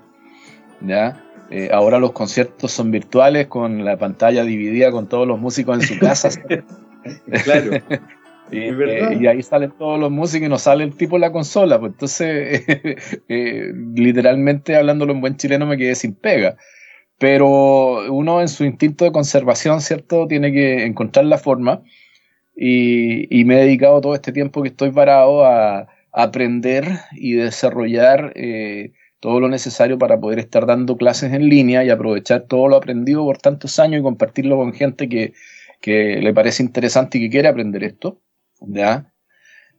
¿ya? 0.81 1.23
Eh, 1.49 1.69
ahora 1.73 1.99
los 1.99 2.11
conciertos 2.11 2.71
son 2.71 2.91
virtuales 2.91 3.47
con 3.47 3.83
la 3.83 3.97
pantalla 3.97 4.43
dividida 4.43 4.91
con 4.91 5.07
todos 5.07 5.27
los 5.27 5.39
músicos 5.39 5.79
en 5.79 5.87
su 5.87 5.99
casa. 5.99 6.29
claro. 7.43 7.71
Eh, 8.51 9.17
y 9.19 9.27
ahí 9.27 9.43
salen 9.43 9.71
todos 9.77 9.99
los 9.99 10.11
músicos 10.11 10.47
y 10.47 10.49
no 10.49 10.57
sale 10.57 10.83
el 10.83 10.95
tipo 10.95 11.17
en 11.17 11.21
la 11.21 11.31
consola. 11.31 11.79
Pues 11.79 11.93
entonces, 11.93 12.63
eh, 13.29 13.71
literalmente 13.95 14.75
hablándolo 14.75 15.13
en 15.13 15.21
buen 15.21 15.37
chileno, 15.37 15.65
me 15.65 15.77
quedé 15.77 15.95
sin 15.95 16.15
pega. 16.15 16.57
Pero 17.17 18.11
uno 18.13 18.41
en 18.41 18.47
su 18.47 18.63
instinto 18.63 19.05
de 19.05 19.11
conservación, 19.11 19.81
¿cierto? 19.81 20.27
Tiene 20.27 20.51
que 20.53 20.85
encontrar 20.85 21.25
la 21.25 21.37
forma. 21.37 21.83
Y, 22.55 23.43
me 23.45 23.55
he 23.55 23.65
dedicado 23.65 24.01
todo 24.01 24.15
este 24.15 24.33
tiempo 24.33 24.61
que 24.61 24.69
estoy 24.69 24.91
parado 24.91 25.45
a, 25.45 25.87
aprender 26.11 26.85
y 27.13 27.33
desarrollar 27.33 28.33
eh, 28.35 28.93
todo 29.19 29.39
lo 29.39 29.47
necesario 29.47 29.99
para 29.99 30.19
poder 30.19 30.39
estar 30.39 30.65
dando 30.65 30.97
clases 30.97 31.33
en 31.33 31.47
línea 31.49 31.83
y 31.83 31.91
aprovechar 31.91 32.47
todo 32.47 32.67
lo 32.67 32.75
aprendido 32.75 33.23
por 33.23 33.37
tantos 33.37 33.77
años 33.79 33.99
y 33.99 34.03
compartirlo 34.03 34.57
con 34.57 34.73
gente 34.73 35.07
que, 35.07 35.33
que 35.81 36.19
le 36.21 36.33
parece 36.33 36.63
interesante 36.63 37.17
y 37.17 37.21
que 37.21 37.29
quiere 37.29 37.47
aprender 37.47 37.83
esto. 37.83 38.19
¿Ya? 38.61 39.11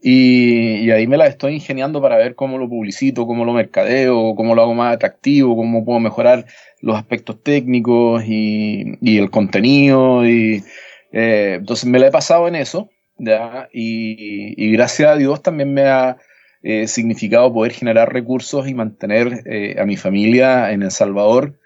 Y, 0.03 0.91
ahí 0.91 1.07
me 1.07 1.19
la 1.19 1.27
estoy 1.27 1.55
ingeniando 1.55 2.01
para 2.01 2.17
ver 2.17 2.35
cómo 2.35 2.57
lo 2.59 2.69
publicito, 2.69 3.27
cómo 3.27 3.45
lo 3.45 3.53
mercadeo, 3.53 4.35
cómo 4.35 4.55
lo 4.55 4.63
hago 4.63 4.75
más 4.75 4.95
atractivo, 4.95 5.55
cómo 5.57 5.85
puedo 5.85 6.01
mejorar 6.01 6.47
los 6.81 6.97
aspectos 6.97 7.43
técnicos 7.43 8.25
y, 8.27 9.19
el 9.19 9.31
contenido. 9.31 10.27
Y, 10.27 10.65
eh, 11.13 11.57
entonces 11.59 11.85
me 11.87 11.99
la 11.99 12.07
he 12.09 12.11
pasado 12.11 12.49
en 12.49 12.55
eso, 12.55 12.89
¿ya? 13.19 13.69
Y, 13.73 14.73
gracias 14.73 15.11
a 15.11 15.17
Dios 15.17 15.43
también 15.43 15.75
me 15.75 15.83
ha 15.83 16.17
eh, 16.63 16.87
significado 16.87 17.53
poder 17.53 17.73
generar 17.73 18.13
recursos 18.13 18.69
y 18.69 18.75
mantener 18.75 19.43
eh, 19.47 19.77
a 19.79 19.85
mi 19.85 19.97
familia 19.97 20.73
en 20.73 20.83
El 20.83 20.91
Salvador 20.91 21.59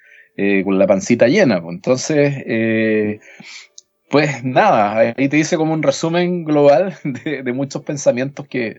con 0.64 0.80
la 0.80 0.88
pancita 0.88 1.28
llena. 1.28 1.62
Pues. 1.62 1.76
Entonces, 1.76 2.44
pues 4.14 4.44
nada, 4.44 5.12
ahí 5.16 5.28
te 5.28 5.36
dice 5.38 5.56
como 5.56 5.72
un 5.72 5.82
resumen 5.82 6.44
global 6.44 6.94
de, 7.24 7.52
muchos 7.52 7.82
pensamientos 7.82 8.46
que, 8.46 8.78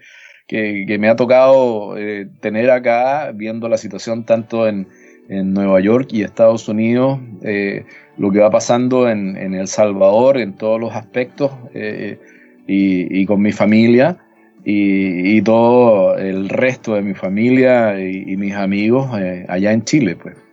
me 0.97 1.09
ha 1.09 1.17
tocado 1.17 1.97
eh, 1.97 2.29
tener 2.39 2.71
acá, 2.71 3.33
viendo 3.35 3.67
la 3.67 3.77
situación 3.77 4.25
tanto 4.25 4.65
en, 4.65 4.87
Nueva 5.27 5.81
York 5.81 6.07
y 6.13 6.23
Estados 6.23 6.69
Unidos, 6.69 7.19
eh, 7.41 7.83
lo 8.17 8.31
que 8.31 8.39
va 8.39 8.49
pasando 8.49 9.09
en, 9.09 9.35
El 9.35 9.67
Salvador 9.67 10.37
en 10.37 10.53
todos 10.53 10.79
los 10.79 10.95
aspectos 10.95 11.51
eh, 11.73 12.17
y, 12.65 13.25
con 13.25 13.41
mi 13.41 13.51
familia 13.51 14.17
y, 14.63 15.41
todo 15.41 16.17
el 16.17 16.47
resto 16.47 16.93
de 16.93 17.01
mi 17.01 17.13
familia 17.13 17.99
y, 17.99 18.37
mis 18.37 18.53
amigos 18.53 19.09
allá 19.49 19.73
en 19.73 19.83
Chile, 19.83 20.15
pues. 20.15 20.44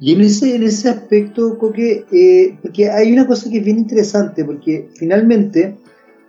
Y 0.00 0.12
en 0.12 0.22
ese, 0.22 0.56
en 0.56 0.64
ese 0.64 0.88
aspecto, 0.88 1.58
Coque, 1.58 2.04
eh, 2.12 2.56
porque 2.62 2.90
hay 2.90 3.12
una 3.12 3.26
cosa 3.26 3.48
que 3.48 3.58
es 3.58 3.64
bien 3.64 3.78
interesante, 3.78 4.44
porque 4.44 4.88
finalmente, 4.94 5.76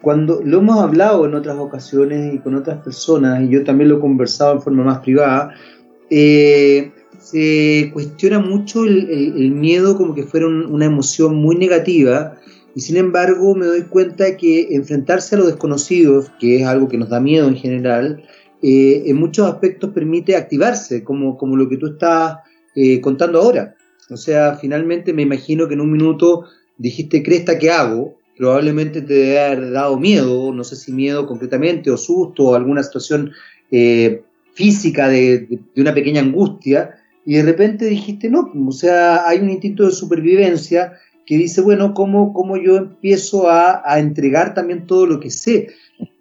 cuando 0.02 0.42
lo 0.44 0.60
hemos 0.60 0.80
hablado 0.80 1.26
en 1.26 1.34
otras 1.34 1.58
ocasiones 1.58 2.34
y 2.34 2.40
con 2.40 2.56
otras 2.56 2.84
personas, 2.84 3.42
y 3.42 3.50
yo 3.50 3.64
también 3.64 3.90
lo 3.90 3.98
he 3.98 4.02
conversado 4.02 4.54
en 4.54 4.62
forma 4.62 4.84
más 4.84 5.00
privada, 5.00 5.54
eh, 6.10 6.92
se 7.20 7.90
cuestiona 7.92 8.40
mucho 8.40 8.86
el, 8.86 9.52
miedo 9.52 9.98
como 9.98 10.14
que 10.14 10.24
fuera 10.24 10.48
una 10.48 10.86
emoción 10.86 11.36
muy 11.36 11.56
negativa, 11.56 12.38
y 12.76 12.82
sin 12.82 12.98
embargo 12.98 13.56
me 13.56 13.66
doy 13.66 13.84
cuenta 13.84 14.38
que 14.38 14.76
enfrentarse 14.76 15.36
a 15.36 15.40
lo 15.40 15.48
desconocido, 15.48 16.24
que 16.40 16.58
es 16.58 16.68
algo 16.68 16.88
que 16.88 16.98
nos 16.98 17.10
da 17.10 17.20
miedo 17.20 17.48
en 17.48 17.56
general, 17.56 18.24
eh, 18.62 19.04
en 19.08 19.16
muchos 19.16 19.48
aspectos 19.48 19.92
permite 19.92 20.36
activarse, 20.36 21.04
como, 21.04 21.38
como 21.38 21.56
lo 21.56 21.68
que 21.68 21.78
tú 21.78 21.88
estás 21.88 22.38
eh, 22.76 23.02
contando 23.02 23.40
ahora. 23.40 23.76
O 24.10 24.18
sea, 24.18 24.56
finalmente 24.56 25.14
me 25.14 25.24
imagino 25.24 25.68
que 25.68 25.74
en 25.74 25.82
un 25.82 25.92
minuto 25.92 26.46
dijiste, 26.78 27.24
Cresta, 27.24 27.58
¿qué 27.58 27.72
hago? 27.72 28.18
Probablemente 28.38 29.02
te 29.02 29.14
debe 29.14 29.40
haber 29.40 29.72
dado 29.72 29.98
miedo, 29.98 30.54
no 30.54 30.64
sé 30.64 30.76
si 30.76 30.92
miedo 30.92 31.26
concretamente, 31.26 31.90
o 31.90 31.98
susto, 31.98 32.46
o 32.46 32.56
alguna 32.56 32.84
situación 32.84 33.32
eh, 33.72 34.22
física 34.54 35.08
de, 35.08 35.60
una 35.78 35.94
pequeña 35.94 36.22
angustia, 36.22 36.96
y 37.26 37.36
de 37.36 37.44
repente 37.44 37.86
dijiste, 37.86 38.30
no, 38.30 38.52
o 38.68 38.72
sea, 38.72 39.28
hay 39.28 39.40
un 39.40 39.50
instinto 39.50 39.86
de 39.86 39.92
supervivencia 39.92 40.94
que 41.26 41.38
dice, 41.38 41.62
bueno, 41.62 41.94
¿cómo, 41.96 42.34
cómo 42.34 42.56
yo 42.58 42.78
empiezo 42.78 43.50
a, 43.50 43.82
entregar 43.98 44.54
también 44.54 44.86
todo 44.86 45.08
lo 45.08 45.20
que 45.20 45.32
sé? 45.32 45.70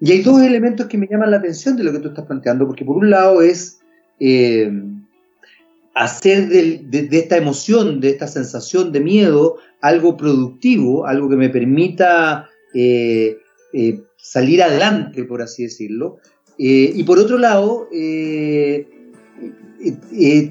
Y 0.00 0.12
hay 0.12 0.22
dos 0.22 0.40
elementos 0.40 0.86
que 0.86 0.96
me 0.96 1.06
llaman 1.06 1.30
la 1.30 1.38
atención 1.38 1.76
de 1.76 1.84
lo 1.84 1.92
que 1.92 1.98
tú 1.98 2.08
estás 2.08 2.24
planteando, 2.24 2.66
porque 2.66 2.86
por 2.86 2.96
un 2.96 3.10
lado 3.10 3.42
es 3.42 3.80
eh, 4.18 4.72
hacer 5.94 6.48
de, 6.48 7.08
esta 7.12 7.36
emoción, 7.36 8.00
de 8.00 8.10
esta 8.10 8.26
sensación 8.26 8.92
de 8.92 9.00
miedo, 9.00 9.56
algo 9.80 10.16
productivo, 10.16 11.06
algo 11.06 11.28
que 11.28 11.36
me 11.36 11.48
permita 11.48 12.48
eh, 12.74 13.38
eh, 13.72 14.00
salir 14.16 14.62
adelante, 14.62 15.24
por 15.24 15.40
así 15.40 15.62
decirlo. 15.64 16.18
Eh, 16.58 16.92
y 16.94 17.04
por 17.04 17.18
otro 17.18 17.38
lado, 17.38 17.88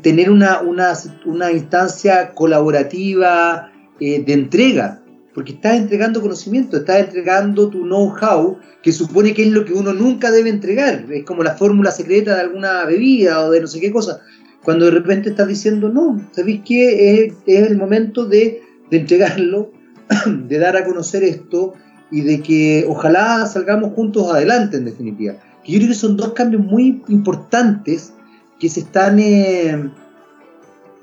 tener 0.01 0.29
una, 0.29 0.61
una, 0.61 1.51
instancia 1.51 2.33
colaborativa 2.33 3.71
de 3.99 4.33
entrega, 4.33 5.01
porque 5.33 5.53
estás 5.53 5.77
entregando 5.77 6.21
conocimiento, 6.21 6.77
estás 6.77 6.99
entregando 6.99 7.69
tu 7.69 7.83
know-how, 7.83 8.59
que 8.81 8.91
supone 8.91 9.33
que 9.33 9.43
es 9.43 9.49
lo 9.49 9.65
que 9.65 9.73
uno 9.73 9.93
nunca 9.93 10.29
debe 10.29 10.49
entregar, 10.49 11.05
es 11.09 11.23
como 11.23 11.43
la 11.43 11.55
fórmula 11.55 11.91
secreta 11.91 12.35
de 12.35 12.41
alguna 12.41 12.85
bebida 12.85 13.45
o 13.45 13.51
de 13.51 13.61
no 13.61 13.67
sé 13.67 13.79
qué 13.79 13.91
cosa, 13.91 14.21
cuando 14.63 14.85
de 14.85 14.91
repente 14.91 15.29
estás 15.29 15.47
diciendo, 15.47 15.89
no, 15.89 16.25
¿sabéis 16.31 16.61
qué? 16.65 17.25
Es, 17.25 17.33
el 17.45 17.77
momento 17.77 18.25
de, 18.25 18.61
entregarlo, 18.91 19.71
de 20.25 20.57
dar 20.57 20.77
a 20.77 20.85
conocer 20.85 21.23
esto 21.23 21.73
y 22.11 22.21
de 22.21 22.41
que 22.41 22.85
ojalá 22.87 23.45
salgamos 23.45 23.93
juntos 23.93 24.31
adelante, 24.31 24.77
en 24.77 24.85
definitiva. 24.85 25.33
yo 25.65 25.77
creo 25.77 25.89
que 25.89 25.95
son 25.95 26.15
dos 26.15 26.33
cambios 26.33 26.63
muy 26.63 27.01
importantes 27.09 28.13
que 28.59 28.69
se 28.69 28.81
están, 28.81 29.19
eh, 29.19 29.91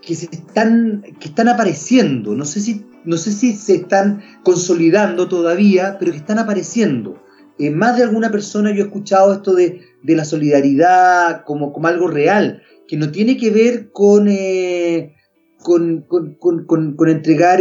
que 0.00 0.14
se 0.14 0.26
están, 0.26 1.02
que 1.18 1.28
están 1.28 1.48
apareciendo. 1.48 2.34
No 2.34 2.46
sé, 2.46 2.60
si, 2.60 2.86
no 3.04 3.18
sé 3.18 3.32
si 3.32 3.54
se 3.54 3.74
están 3.74 4.22
consolidando 4.42 5.28
todavía, 5.28 5.98
pero 5.98 6.12
que 6.12 6.18
están 6.18 6.38
apareciendo. 6.38 7.22
En 7.58 7.76
más 7.76 7.98
de 7.98 8.04
alguna 8.04 8.30
persona 8.30 8.70
yo 8.70 8.84
he 8.84 8.86
escuchado 8.86 9.34
esto 9.34 9.52
de, 9.54 9.82
la 10.02 10.24
solidaridad 10.24 11.44
como, 11.44 11.74
como 11.74 11.88
algo 11.88 12.08
real 12.08 12.62
que 12.90 12.96
no 12.96 13.12
tiene 13.12 13.36
que 13.36 13.52
ver 13.52 13.92
con, 13.92 14.26
eh, 14.26 15.14
con, 15.62 16.04
entregar, 17.08 17.60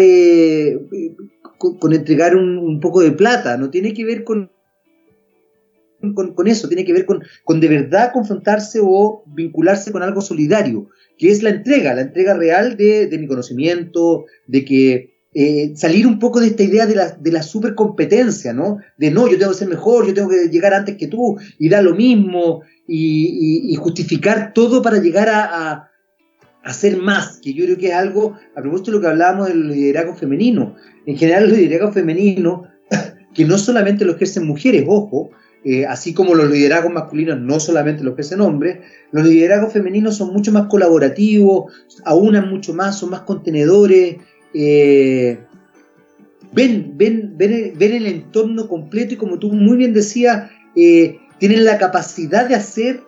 con, 1.60 1.94
entregar 1.94 2.36
un, 2.36 2.80
poco 2.80 3.02
de 3.02 3.12
plata, 3.12 3.56
no 3.56 3.70
tiene 3.70 3.94
que 3.94 4.06
ver 4.06 4.24
con 4.24 4.50
con, 6.16 6.48
eso, 6.48 6.68
tiene 6.68 6.84
que 6.84 6.94
ver 6.94 7.06
con, 7.06 7.22
con, 7.44 7.60
de 7.60 7.68
verdad 7.68 8.12
confrontarse 8.12 8.80
o 8.82 9.24
vincularse 9.28 9.92
con 9.92 10.02
algo 10.02 10.22
solidario, 10.22 10.88
que 11.20 11.30
es 11.30 11.44
la 11.44 11.52
entrega, 11.52 11.94
la 11.94 12.02
entrega 12.02 12.34
real 12.34 12.76
de, 12.76 13.06
de 13.06 13.20
mi 13.20 13.28
conocimiento, 13.28 14.26
de 14.48 14.66
que 14.66 15.20
eh, 15.36 15.74
salir 15.76 16.08
un 16.08 16.18
poco 16.18 16.40
de 16.40 16.48
esta 16.48 16.64
idea 16.64 16.88
de 16.88 16.96
la, 16.96 17.12
de 17.12 17.32
la 17.32 17.44
supercompetencia, 17.44 18.52
¿no? 18.52 18.80
De 18.98 19.12
no, 19.12 19.28
yo 19.28 19.38
tengo 19.38 19.52
que 19.52 19.60
ser 19.60 19.68
mejor, 19.68 20.08
yo 20.08 20.14
tengo 20.16 20.30
que 20.30 20.50
llegar 20.50 20.74
antes 20.74 20.98
que 20.98 21.06
tú 21.06 21.38
y 21.60 21.70
dar 21.70 21.84
lo 21.84 21.94
mismo 21.94 22.64
y, 22.90 23.76
justificar 23.76 24.54
todo 24.54 24.82
para 24.82 25.00
llegar 25.00 25.30
a, 25.30 25.86
ser 26.74 26.98
más, 26.98 27.40
que 27.42 27.54
yo 27.54 27.66
creo 27.66 27.78
que 27.78 27.88
es 27.88 27.94
algo, 27.94 28.38
a 28.56 28.62
propósito 28.62 28.92
de 28.92 28.98
lo 28.98 29.02
que 29.02 29.08
hablábamos 29.08 29.48
del 29.48 29.70
liderazgo 29.70 30.14
femenino, 30.16 30.76
en 31.06 31.18
general 31.18 31.46
el 31.46 31.56
liderazgo 31.56 31.94
femenino, 31.94 32.64
que 33.34 33.46
no 33.46 33.58
solamente 33.58 34.06
lo 34.06 34.16
ejercen 34.16 34.46
mujeres, 34.46 34.86
ojo, 34.88 35.32
eh, 35.64 35.86
así 35.86 36.14
como 36.14 36.36
los 36.36 36.50
liderazgos 36.50 36.94
masculinos 36.94 37.40
no 37.40 37.60
solamente 37.60 38.04
los 38.04 38.14
ejercen 38.14 38.42
hombres, 38.42 38.80
los 39.12 39.26
liderazgos 39.26 39.74
femeninos 39.74 40.16
son 40.18 40.32
mucho 40.32 40.52
más 40.52 40.68
colaborativos, 40.68 41.74
aunan 42.06 42.50
mucho 42.50 42.74
más, 42.74 43.00
son 43.00 43.10
más 43.10 43.22
contenedores, 43.22 44.18
eh, 44.54 45.40
ven, 46.54 46.94
ven, 46.96 47.34
ven, 47.36 47.74
ven, 47.78 47.94
el 47.94 48.06
entorno 48.06 48.68
completo 48.68 49.14
y 49.14 49.18
como 49.18 49.38
tú 49.40 49.52
muy 49.52 49.78
bien 49.78 49.94
decías, 49.94 50.50
eh, 50.76 51.20
tienen 51.40 51.66
la 51.66 51.78
capacidad 51.78 52.48
de 52.48 52.56
hacer 52.56 53.02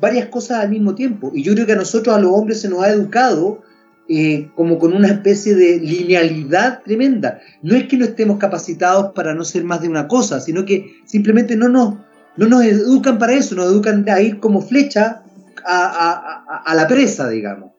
varias 0.00 0.28
cosas 0.28 0.58
al 0.58 0.70
mismo 0.70 0.94
tiempo. 0.94 1.30
Y 1.34 1.42
yo 1.42 1.54
creo 1.54 1.66
que 1.66 1.72
a 1.72 1.76
nosotros, 1.76 2.14
a 2.14 2.20
los 2.20 2.32
hombres, 2.32 2.60
se 2.60 2.68
nos 2.68 2.82
ha 2.82 2.90
educado 2.90 3.62
eh, 4.10 4.50
como 4.54 4.78
con 4.78 4.94
una 4.94 5.08
especie 5.08 5.54
de 5.54 5.78
linealidad 5.78 6.82
tremenda. 6.82 7.40
No 7.62 7.76
es 7.76 7.88
que 7.88 7.96
no 7.96 8.04
estemos 8.04 8.38
capacitados 8.38 9.12
para 9.14 9.34
no 9.34 9.44
ser 9.44 9.64
más 9.64 9.82
de 9.82 9.88
una 9.88 10.08
cosa, 10.08 10.40
sino 10.40 10.64
que 10.64 10.96
simplemente 11.04 11.56
no 11.56 11.68
nos, 11.68 11.94
no 12.36 12.46
nos 12.46 12.64
educan 12.64 13.18
para 13.18 13.34
eso, 13.34 13.54
nos 13.54 13.66
educan 13.66 14.08
a 14.08 14.20
ir 14.20 14.40
como 14.40 14.62
flecha 14.62 15.22
a, 15.64 16.72
la 16.74 16.88
presa, 16.88 17.28
digamos. 17.28 17.72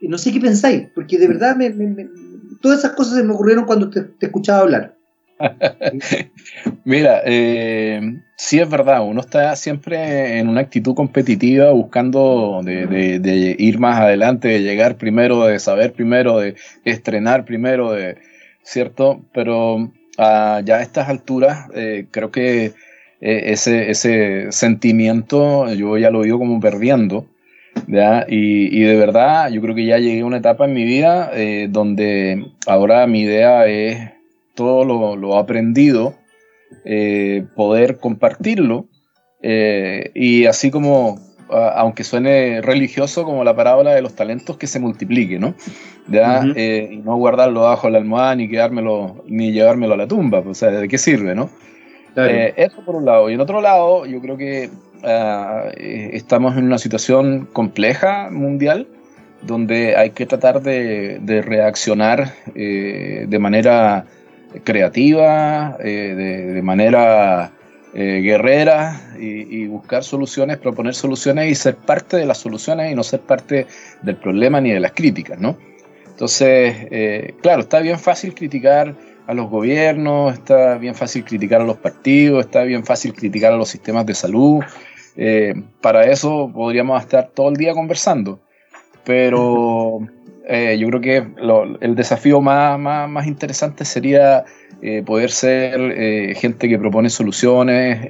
Y 0.00 0.08
no 0.08 0.18
sé 0.18 0.32
qué 0.32 0.40
pensáis, 0.40 0.88
porque 0.94 1.18
de 1.18 1.28
verdad 1.28 1.56
me, 1.56 1.74
todas 2.60 2.80
esas 2.80 2.92
cosas 2.92 3.16
se 3.16 3.24
me 3.24 3.32
ocurrieron 3.32 3.64
cuando 3.64 3.90
te, 3.90 4.08
escuchaba 4.20 4.60
hablar. 4.60 4.95
Mira, 6.84 7.22
eh, 7.24 8.00
sí 8.36 8.58
es 8.58 8.68
verdad, 8.68 9.06
uno 9.06 9.20
está 9.20 9.54
siempre 9.56 10.38
en 10.38 10.48
una 10.48 10.62
actitud 10.62 10.94
competitiva 10.94 11.70
buscando 11.72 12.60
de, 12.64 13.56
ir 13.58 13.78
más 13.78 14.00
adelante, 14.00 14.48
de 14.48 14.62
llegar 14.62 14.96
primero, 14.96 15.44
de 15.44 15.58
saber 15.58 15.92
primero, 15.92 16.38
de 16.38 16.56
estrenar 16.84 17.44
primero, 17.44 17.94
cierto, 18.62 19.24
pero 19.32 19.92
ya 20.16 20.76
a 20.76 20.82
estas 20.82 21.08
alturas 21.08 21.68
eh, 21.74 22.06
creo 22.10 22.30
que 22.30 22.66
eh, 22.66 22.72
ese, 23.20 23.90
ese 23.90 24.50
sentimiento 24.52 25.72
yo 25.74 25.98
ya 25.98 26.10
lo 26.10 26.24
ido 26.24 26.38
como 26.38 26.60
perdiendo 26.60 27.26
y, 28.28 28.80
de 28.80 28.96
verdad, 28.96 29.50
yo 29.50 29.60
creo 29.60 29.74
que 29.74 29.84
ya 29.84 29.98
llegué 29.98 30.20
a 30.20 30.26
una 30.26 30.38
etapa 30.38 30.64
en 30.64 30.72
mi 30.72 30.84
vida 30.84 31.30
eh, 31.34 31.68
donde 31.70 32.46
ahora 32.66 33.06
mi 33.06 33.20
idea 33.20 33.66
es 33.66 34.15
todo 34.56 34.84
lo, 34.84 35.38
aprendido, 35.38 36.14
eh, 36.84 37.44
poder 37.54 37.98
compartirlo. 37.98 38.86
Eh, 39.42 40.10
y 40.14 40.46
así 40.46 40.72
como, 40.72 41.20
aunque 41.48 42.02
suene 42.02 42.60
religioso, 42.62 43.22
como 43.22 43.44
la 43.44 43.54
parábola 43.54 43.94
de 43.94 44.02
los 44.02 44.16
talentos, 44.16 44.56
que 44.56 44.66
se 44.66 44.80
multiplique, 44.80 45.38
¿no? 45.38 45.54
y 46.08 46.96
no 46.98 47.16
guardarlo 47.16 47.62
bajo 47.62 47.90
la 47.90 47.98
almohada 47.98 48.34
ni 48.34 48.48
quedármelo, 48.48 49.24
ni 49.26 49.52
llevármelo 49.52 49.94
a 49.94 49.96
la 49.96 50.08
tumba. 50.08 50.40
O 50.40 50.54
sea, 50.54 50.70
¿de 50.70 50.88
qué 50.88 50.98
sirve, 50.98 51.36
no? 51.36 51.50
eso 52.16 52.82
por 52.84 52.96
un 52.96 53.04
lado. 53.04 53.30
Y 53.30 53.34
en 53.34 53.40
otro 53.40 53.60
lado, 53.60 54.06
yo 54.06 54.20
creo 54.20 54.36
que 54.36 54.70
Ah, 55.04 55.70
eh, 55.76 56.10
estamos 56.14 56.56
en 56.56 56.64
una 56.64 56.78
situación 56.78 57.48
compleja 57.52 58.28
mundial 58.30 58.88
donde 59.42 59.94
hay 59.94 60.10
que 60.10 60.26
tratar 60.26 60.62
de, 60.62 61.42
reaccionar 61.44 62.32
eh, 62.54 63.26
de 63.28 63.38
manera 63.38 64.06
creativa, 64.64 65.76
eh, 65.80 66.52
de, 66.54 66.62
manera 66.62 67.52
guerrera 67.94 69.14
y, 69.18 69.66
buscar 69.68 70.04
soluciones, 70.04 70.58
proponer 70.58 70.94
soluciones 70.94 71.50
y 71.50 71.54
ser 71.54 71.76
parte 71.76 72.18
de 72.18 72.26
las 72.26 72.36
soluciones 72.36 72.92
y 72.92 72.94
no 72.94 73.02
ser 73.02 73.20
parte 73.20 73.66
del 74.02 74.16
problema 74.16 74.60
ni 74.60 74.70
de 74.70 74.80
las 74.80 74.92
críticas, 74.92 75.40
¿no? 75.40 75.56
Entonces, 76.06 76.76
claro, 77.40 77.62
está 77.62 77.80
bien 77.80 77.98
fácil 77.98 78.34
criticar 78.34 78.94
a 79.26 79.32
los 79.32 79.48
gobiernos, 79.48 80.34
está 80.34 80.76
bien 80.76 80.94
fácil 80.94 81.24
criticar 81.24 81.62
a 81.62 81.64
los 81.64 81.78
partidos, 81.78 82.44
está 82.44 82.64
bien 82.64 82.84
fácil 82.84 83.14
criticar 83.14 83.54
a 83.54 83.56
los 83.56 83.70
sistemas 83.70 84.04
de 84.04 84.14
salud, 84.14 84.62
eh, 85.16 85.54
para 85.80 86.04
eso 86.10 86.50
podríamos 86.52 87.00
estar 87.00 87.30
todo 87.34 87.48
el 87.48 87.56
día 87.56 87.72
conversando, 87.72 88.38
pero 89.04 90.00
eh, 90.46 90.76
yo 90.78 90.88
creo 90.88 91.00
que 91.00 91.26
el 91.80 91.94
desafío 91.94 92.40
más, 92.40 92.78
más, 92.78 93.26
interesante 93.26 93.84
sería 93.84 94.44
eh, 94.82 95.02
poder 95.04 95.30
ser 95.30 96.34
gente 96.36 96.68
que 96.68 96.78
propone 96.78 97.10
soluciones 97.10 98.08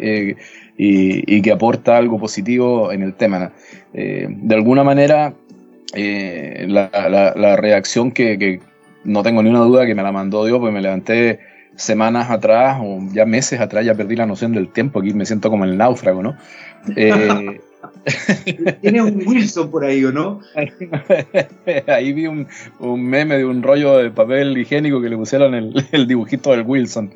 y, 0.78 1.42
que 1.42 1.52
aporta 1.52 1.96
algo 1.96 2.18
positivo 2.18 2.92
en 2.92 3.02
el 3.02 3.14
tema. 3.14 3.52
de 3.92 4.54
alguna 4.54 4.84
manera, 4.84 5.34
la, 5.94 7.56
reacción 7.56 8.12
que, 8.12 8.38
que, 8.38 8.60
no 9.04 9.22
tengo 9.22 9.42
ni 9.42 9.50
una 9.50 9.60
duda 9.60 9.86
que 9.86 9.94
me 9.94 10.02
la 10.02 10.12
mandó 10.12 10.44
Dios, 10.44 10.58
pues 10.58 10.72
me 10.72 10.82
levanté 10.82 11.38
semanas 11.76 12.30
atrás 12.30 12.78
o 12.82 12.98
ya 13.12 13.24
meses 13.24 13.60
atrás, 13.60 13.84
ya 13.84 13.94
perdí 13.94 14.16
la 14.16 14.26
noción 14.26 14.52
del 14.52 14.68
tiempo, 14.68 15.00
aquí 15.00 15.12
me 15.12 15.26
siento 15.26 15.50
como 15.50 15.64
el 15.64 15.76
náufrago, 15.76 16.22
¿no? 16.22 16.36
Eh, 16.94 17.60
Tiene 18.80 19.02
un 19.02 19.22
Wilson 19.26 19.70
por 19.70 19.84
ahí, 19.84 20.04
¿o 20.04 20.12
no? 20.12 20.40
ahí 21.86 22.12
vi 22.12 22.26
un, 22.26 22.46
meme 22.80 23.38
de 23.38 23.44
un 23.44 23.62
rollo 23.62 23.98
de 23.98 24.10
papel 24.10 24.56
higiénico 24.58 25.00
que 25.00 25.08
le 25.08 25.16
pusieron 25.16 25.54
el, 25.92 26.06
dibujito 26.06 26.50
del 26.50 26.62
Wilson, 26.62 27.12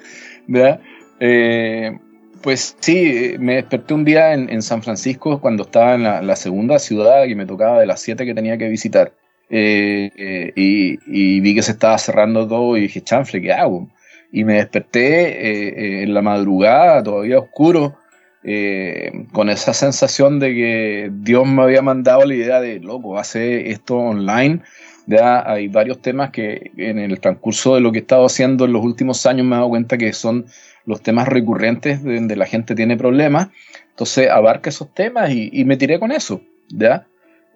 ¿verdad? 0.47 0.81
Eh, 1.21 1.99
pues 2.43 2.77
sí, 2.81 3.35
me 3.39 3.57
desperté 3.57 3.95
un 3.95 4.05
día 4.05 4.33
en, 4.33 4.63
San 4.63 4.83
Francisco 4.83 5.41
cuando 5.41 5.65
estaba 5.65 5.95
en 5.95 6.27
la, 6.27 6.37
segunda 6.37 6.79
ciudad 6.79 7.25
y 7.25 7.35
me 7.35 7.47
tocaba 7.47 7.81
de 7.81 7.87
las 7.87 8.01
siete 8.01 8.25
que 8.25 8.35
tenía 8.35 8.57
que 8.57 8.69
visitar. 8.69 9.13
Eh, 9.51 10.53
y, 10.55 10.99
y, 11.07 11.41
vi 11.41 11.55
que 11.55 11.63
se 11.63 11.73
estaba 11.73 11.99
cerrando 11.99 12.47
todo 12.47 12.77
y 12.77 12.83
dije, 12.83 13.03
chanfle, 13.03 13.43
¿qué 13.43 13.53
hago? 13.53 13.89
y 14.33 14.45
me 14.45 14.55
desperté 14.55 16.01
eh, 16.01 16.03
en 16.03 16.15
la 16.15 16.23
madrugada, 16.23 17.03
todavía 17.03 17.39
oscuro, 17.39 17.97
eh, 18.43 19.27
con 19.33 19.51
esa 19.51 19.75
sensación 19.75 20.39
de 20.39 20.55
que 20.55 21.11
Dios 21.13 21.47
me 21.47 21.63
había 21.63 21.83
mandado 21.83 22.25
la 22.25 22.35
idea 22.35 22.61
de, 22.61 22.81
loco, 22.81 23.19
hace 23.19 23.71
esto 23.71 23.97
online. 23.97 24.61
Ya 25.07 25.43
hay 25.51 25.69
varios 25.69 26.01
temas 26.01 26.31
que 26.31 26.71
en 26.77 26.99
el 26.99 27.21
transcurso 27.21 27.75
de 27.75 27.81
lo 27.81 27.93
que 27.93 27.99
he 27.99 28.03
estado 28.03 28.25
haciendo 28.25 28.65
en 28.65 28.73
los 28.73 28.85
últimos 28.85 29.27
años 29.27 29.47
me 29.47 29.57
he 29.57 29.59
dado 29.59 29.69
cuenta 29.69 29.99
que 29.99 30.13
son 30.13 30.47
los 30.87 31.03
temas 31.03 31.29
recurrentes 31.29 32.03
donde 32.03 32.37
la 32.37 32.47
gente 32.47 32.75
tiene 32.75 32.97
problemas. 32.97 33.49
Entonces 33.91 34.31
abarca 34.31 34.71
esos 34.71 34.93
temas 34.95 35.31
y, 35.31 35.65
me 35.65 35.77
tiré 35.77 35.99
con 35.99 36.13
eso. 36.13 36.41
¿ya? 36.69 37.07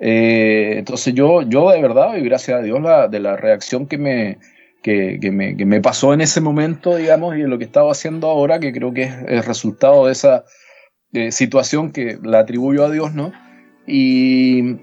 Eh, 0.01 0.75
entonces 0.77 1.15
yo, 1.15 1.43
yo 1.43 1.71
de 1.71 1.81
verdad, 1.81 2.17
y 2.17 2.23
gracias 2.23 2.59
a 2.59 2.63
Dios, 2.63 2.81
la, 2.83 3.09
de 3.09 3.21
la 3.21 3.37
reacción 3.37 3.87
que 3.87 3.99
me, 3.99 4.39
que, 4.83 5.31
me, 5.31 5.81
pasó 5.81 6.13
en 6.13 6.21
ese 6.21 6.43
momento, 6.43 6.97
digamos, 6.97 7.37
y 7.39 7.41
en 7.41 7.51
lo 7.51 7.59
que 7.59 7.65
estaba 7.65 7.91
haciendo 7.91 8.29
ahora, 8.29 8.61
que 8.61 8.73
creo 8.73 8.93
que 8.93 9.05
es 9.05 9.15
el 9.27 9.43
resultado 9.43 10.07
de 10.07 10.13
esa 10.13 10.45
situación 11.31 11.91
que 11.91 12.19
la 12.23 12.41
atribuyo 12.41 12.85
a 12.85 12.91
Dios, 12.91 13.15
¿no? 13.15 13.33
Y, 13.87 14.77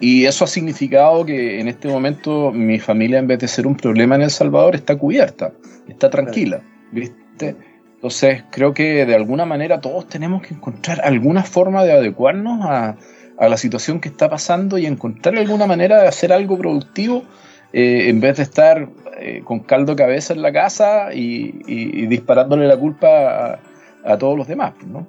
eso 0.00 0.44
ha 0.44 0.46
significado 0.46 1.24
que 1.24 1.58
en 1.58 1.68
este 1.68 1.88
momento 1.88 2.52
mi 2.52 2.78
familia, 2.78 3.18
en 3.18 3.26
vez 3.26 3.38
de 3.38 3.48
ser 3.48 3.66
un 3.66 3.76
problema 3.76 4.14
en 4.14 4.22
El 4.22 4.30
Salvador, 4.30 4.74
está 4.74 4.96
cubierta, 4.96 5.52
está 5.88 6.10
tranquila, 6.10 6.62
¿viste? 6.92 7.56
Entonces 7.94 8.44
creo 8.50 8.74
que 8.74 9.06
de 9.06 9.14
alguna 9.14 9.46
manera 9.46 9.80
todos 9.80 10.06
tenemos 10.06 10.42
que 10.42 10.54
encontrar 10.54 11.00
alguna 11.02 11.42
forma 11.42 11.84
de 11.84 11.92
adecuarnos 11.92 12.66
a, 12.66 12.96
a 13.38 13.48
la 13.48 13.56
situación 13.56 14.00
que 14.00 14.08
está 14.08 14.28
pasando 14.28 14.78
y 14.78 14.86
encontrar 14.86 15.36
alguna 15.36 15.66
manera 15.66 16.02
de 16.02 16.08
hacer 16.08 16.32
algo 16.32 16.58
productivo 16.58 17.24
eh, 17.72 18.08
en 18.08 18.20
vez 18.20 18.36
de 18.36 18.42
estar 18.44 18.88
eh, 19.18 19.42
con 19.44 19.60
caldo 19.60 19.96
cabeza 19.96 20.32
en 20.32 20.42
la 20.42 20.52
casa 20.52 21.12
y, 21.12 22.06
disparándole 22.06 22.66
la 22.66 22.76
culpa 22.76 23.58
a, 24.04 24.18
todos 24.18 24.38
los 24.38 24.46
demás, 24.46 24.74
¿no? 24.86 25.06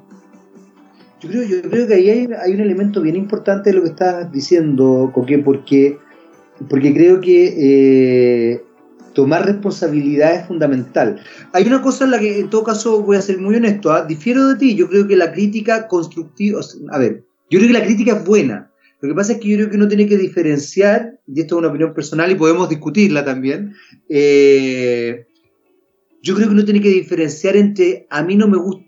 Yo 1.20 1.30
creo, 1.30 1.43
yo 1.43 1.61
creo 1.70 1.88
que 1.88 1.93
ahí 1.95 2.09
hay, 2.09 2.53
un 2.53 2.59
elemento 2.59 3.01
bien 3.01 3.15
importante 3.15 3.72
de 3.72 3.76
lo 3.76 3.84
que 3.84 3.89
estás 3.89 4.32
diciendo, 4.32 5.11
Coque, 5.13 5.39
porque, 5.39 5.97
porque 6.70 6.93
creo 6.93 7.20
que 7.20 7.55
eh, 8.53 8.63
tomar 9.13 9.45
responsabilidad 9.45 10.36
es 10.36 10.47
fundamental. 10.47 11.20
Hay 11.53 11.65
una 11.65 11.82
cosa 11.82 12.05
en 12.05 12.11
la 12.11 12.20
que, 12.20 12.39
en 12.39 12.51
todo 12.51 12.63
caso, 12.63 13.01
voy 13.01 13.18
a 13.18 13.22
ser 13.22 13.39
muy 13.39 13.55
honesto, 13.55 13.91
¿ah? 13.91 14.05
difiero 14.05 14.47
de 14.47 14.57
ti, 14.57 14.76
yo 14.76 14.88
creo 14.88 15.07
que 15.07 15.15
la 15.15 15.32
crítica 15.32 15.88
constructiva, 15.88 16.61
a 16.91 16.99
ver, 16.99 17.26
yo 17.49 17.57
creo 17.57 17.72
que 17.72 17.80
la 17.80 17.86
crítica 17.86 18.18
es 18.18 18.24
buena, 18.24 18.72
lo 19.01 19.09
que 19.09 19.15
pasa 19.15 19.34
es 19.34 19.39
que 19.39 19.49
yo 19.49 19.57
creo 19.57 19.70
que 19.72 19.76
uno 19.76 19.88
tiene 19.88 20.07
que 20.07 20.18
diferenciar, 20.18 21.20
y 21.26 21.41
esto 21.41 21.55
es 21.55 21.59
una 21.59 21.70
opinión 21.70 21.95
personal 21.95 22.32
y 22.32 22.36
podemos 22.36 22.70
discutirla 22.70 23.26
también, 23.26 23.74
eh, 24.07 25.26
yo 26.22 26.36
creo 26.36 26.47
que 26.47 26.53
uno 26.53 26.65
tiene 26.65 26.82
que 26.82 26.89
diferenciar 26.89 27.55
entre 27.55 28.05
a 28.11 28.22
mí 28.22 28.36
no 28.36 28.47
me 28.47 28.57
gusta, 28.57 28.87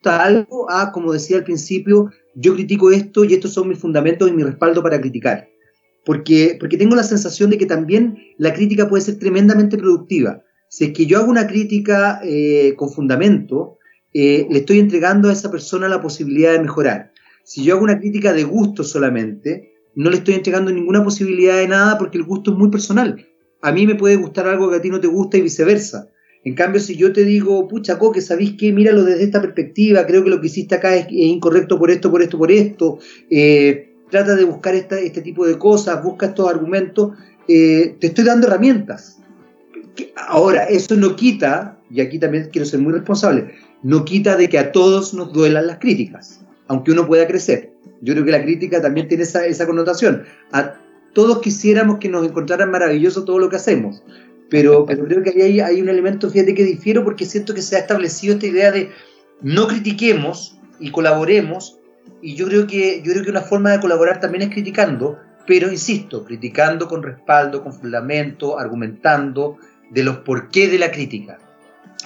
gusta 0.00 0.24
algo 0.24 0.70
a, 0.70 0.92
como 0.92 1.12
decía 1.12 1.36
al 1.36 1.44
principio, 1.44 2.10
yo 2.34 2.54
critico 2.54 2.90
esto 2.90 3.24
y 3.24 3.34
estos 3.34 3.52
son 3.52 3.68
mis 3.68 3.78
fundamentos 3.78 4.28
y 4.28 4.32
mi 4.32 4.42
respaldo 4.42 4.82
para 4.82 5.00
criticar. 5.00 5.48
Porque, 6.06 6.56
porque 6.58 6.78
tengo 6.78 6.96
la 6.96 7.02
sensación 7.02 7.50
de 7.50 7.58
que 7.58 7.66
también 7.66 8.16
la 8.38 8.54
crítica 8.54 8.88
puede 8.88 9.02
ser 9.02 9.18
tremendamente 9.18 9.76
productiva. 9.76 10.42
Si 10.70 10.84
es 10.84 10.92
que 10.92 11.04
yo 11.04 11.18
hago 11.18 11.30
una 11.30 11.46
crítica 11.46 12.20
eh, 12.24 12.74
con 12.76 12.90
fundamento, 12.90 13.76
eh, 14.14 14.46
le 14.50 14.60
estoy 14.60 14.78
entregando 14.78 15.28
a 15.28 15.32
esa 15.32 15.50
persona 15.50 15.88
la 15.88 16.00
posibilidad 16.00 16.52
de 16.52 16.60
mejorar. 16.60 17.12
Si 17.44 17.62
yo 17.62 17.74
hago 17.74 17.84
una 17.84 17.98
crítica 17.98 18.32
de 18.32 18.44
gusto 18.44 18.84
solamente, 18.84 19.74
no 19.94 20.08
le 20.08 20.16
estoy 20.16 20.34
entregando 20.34 20.70
ninguna 20.70 21.04
posibilidad 21.04 21.56
de 21.58 21.68
nada 21.68 21.98
porque 21.98 22.16
el 22.16 22.24
gusto 22.24 22.52
es 22.52 22.56
muy 22.56 22.70
personal. 22.70 23.26
A 23.60 23.72
mí 23.72 23.86
me 23.86 23.96
puede 23.96 24.16
gustar 24.16 24.48
algo 24.48 24.70
que 24.70 24.76
a 24.76 24.80
ti 24.80 24.88
no 24.88 25.00
te 25.00 25.08
gusta 25.08 25.36
y 25.36 25.42
viceversa. 25.42 26.08
En 26.44 26.54
cambio, 26.54 26.80
si 26.80 26.96
yo 26.96 27.12
te 27.12 27.24
digo, 27.24 27.68
pucha, 27.68 27.98
que 28.14 28.22
¿sabéis 28.22 28.54
qué? 28.58 28.72
Míralo 28.72 29.04
desde 29.04 29.24
esta 29.24 29.42
perspectiva, 29.42 30.06
creo 30.06 30.24
que 30.24 30.30
lo 30.30 30.40
que 30.40 30.46
hiciste 30.46 30.74
acá 30.74 30.96
es, 30.96 31.06
incorrecto 31.10 31.78
por 31.78 31.90
esto, 31.90 32.10
por 32.10 32.22
esto, 32.22 32.38
por 32.38 32.50
esto. 32.50 32.98
Eh, 33.28 33.94
trata 34.10 34.34
de 34.34 34.44
buscar 34.44 34.74
este 34.74 35.20
tipo 35.22 35.46
de 35.46 35.58
cosas, 35.58 36.02
busca 36.02 36.26
estos 36.26 36.48
argumentos. 36.48 37.12
Eh, 37.46 37.96
te 38.00 38.08
estoy 38.08 38.24
dando 38.24 38.46
herramientas. 38.46 39.18
Ahora, 40.16 40.64
eso 40.64 40.96
no 40.96 41.14
quita, 41.14 41.78
y 41.90 42.00
aquí 42.00 42.18
también 42.18 42.48
quiero 42.50 42.64
ser 42.64 42.80
muy 42.80 42.92
responsable, 42.92 43.54
no 43.82 44.04
quita 44.04 44.36
de 44.36 44.48
que 44.48 44.58
a 44.58 44.72
todos 44.72 45.12
nos 45.12 45.32
duelan 45.32 45.66
las 45.66 45.78
críticas, 45.78 46.40
aunque 46.68 46.92
uno 46.92 47.06
pueda 47.06 47.26
crecer. 47.26 47.72
Yo 48.00 48.14
creo 48.14 48.24
que 48.24 48.30
la 48.30 48.42
crítica 48.42 48.80
también 48.80 49.08
tiene 49.08 49.24
esa, 49.24 49.44
esa 49.44 49.66
connotación. 49.66 50.22
A 50.52 50.74
todos 51.12 51.40
quisiéramos 51.40 51.98
que 51.98 52.08
nos 52.08 52.26
encontraran 52.26 52.70
maravilloso 52.70 53.24
todo 53.24 53.38
lo 53.38 53.48
que 53.50 53.56
hacemos, 53.56 54.02
pero, 54.50 54.84
pero 54.84 55.04
creo 55.04 55.22
que 55.22 55.30
ahí 55.42 55.60
hay, 55.60 55.80
un 55.80 55.88
elemento, 55.88 56.28
fíjate 56.28 56.54
que 56.54 56.64
difiero 56.64 57.04
porque 57.04 57.24
siento 57.24 57.54
que 57.54 57.62
se 57.62 57.76
ha 57.76 57.78
establecido 57.78 58.34
esta 58.34 58.46
idea 58.46 58.72
de 58.72 58.90
no 59.40 59.68
critiquemos 59.68 60.58
y 60.80 60.90
colaboremos, 60.90 61.78
y 62.20 62.34
yo 62.34 62.46
creo 62.46 62.66
que, 62.66 63.00
yo 63.02 63.12
creo 63.12 63.24
que 63.24 63.30
una 63.30 63.42
forma 63.42 63.70
de 63.70 63.80
colaborar 63.80 64.20
también 64.20 64.42
es 64.42 64.50
criticando, 64.50 65.18
pero 65.46 65.70
insisto, 65.70 66.24
criticando 66.24 66.88
con 66.88 67.02
respaldo, 67.02 67.62
con 67.62 67.72
fundamento, 67.72 68.58
argumentando 68.58 69.56
de 69.90 70.02
los 70.02 70.18
porqué 70.18 70.68
de 70.68 70.78
la 70.78 70.90
crítica, 70.90 71.38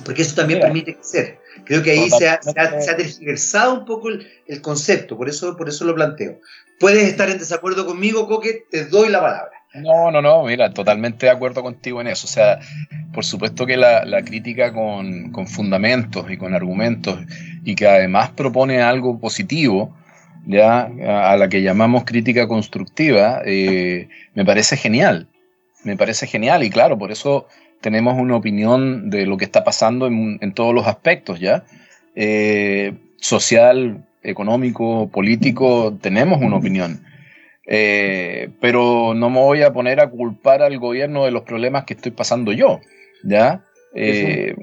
porque 0.05 0.23
eso 0.23 0.37
también 0.37 0.61
permite 0.61 0.95
crecer. 0.95 1.39
Creo 1.65 1.83
que 1.83 1.93
ahí 1.93 2.11
se 2.11 2.29
ha, 2.29 2.41
se, 2.43 3.69
un 3.69 3.85
poco 3.85 4.11
el, 4.11 4.27
el, 4.47 4.61
concepto, 4.61 5.17
por 5.17 5.29
eso, 5.29 5.57
por 5.57 5.69
eso 5.69 5.85
lo 5.85 5.95
planteo. 5.95 6.41
Puedes 6.79 7.05
estar 7.05 7.31
en 7.31 7.39
desacuerdo 7.39 7.87
conmigo, 7.87 8.27
Coque, 8.27 8.67
te 8.71 8.85
doy 8.87 9.09
la 9.09 9.21
palabra. 9.21 9.54
No, 9.75 10.11
no, 10.13 10.23
no, 10.23 10.45
mira, 10.45 10.71
totalmente 10.73 11.27
de 11.27 11.33
acuerdo 11.33 11.63
contigo 11.63 12.01
en 12.01 12.07
eso. 12.07 12.27
O 12.27 12.31
sea, 12.31 12.61
por 13.13 13.25
supuesto 13.25 13.67
que 13.67 13.77
la, 13.77 14.23
crítica 14.25 14.73
con, 14.73 15.33
fundamentos 15.47 16.31
y 16.31 16.37
con 16.37 16.55
argumentos 16.55 17.19
y 17.65 17.75
que 17.75 17.89
además 17.89 18.31
propone 18.31 18.83
algo 18.83 19.19
positivo, 19.19 19.97
ya 20.47 20.91
a, 21.07 21.37
la 21.37 21.49
que 21.49 21.63
llamamos 21.63 22.05
crítica 22.05 22.47
constructiva, 22.47 23.43
eh, 23.45 24.09
me 24.35 24.45
parece 24.45 24.77
genial. 24.77 25.29
Me 25.83 25.97
parece 25.97 26.27
genial 26.27 26.63
y 26.63 26.71
claro, 26.71 26.97
por 26.97 27.11
eso 27.11 27.47
tenemos 27.81 28.19
una 28.19 28.37
opinión 28.37 29.11
de 29.11 29.27
lo 29.27 29.37
que 29.37 29.45
está 29.45 29.65
pasando 29.65 30.07
en, 30.07 30.53
todos 30.55 30.75
los 30.75 30.87
aspectos, 30.87 31.41
¿ya? 31.41 31.65
Eh, 32.15 32.95
social, 33.17 34.05
económico, 34.23 35.09
político, 35.09 35.97
tenemos 36.01 36.41
una 36.41 36.57
opinión. 36.57 37.05
Eh, 37.67 38.51
pero 38.61 39.15
no 39.15 39.31
me 39.31 39.41
voy 39.41 39.63
a 39.63 39.73
poner 39.73 40.01
a 40.01 40.11
culpar 40.11 40.63
al 40.63 40.79
gobierno 40.79 41.25
de 41.25 41.31
los 41.31 41.43
problemas 41.43 41.85
que 41.85 41.95
estoy 41.95 42.13
pasando 42.13 42.53
yo, 42.53 42.81
¿ya? 43.23 43.65
Eh, 43.95 44.55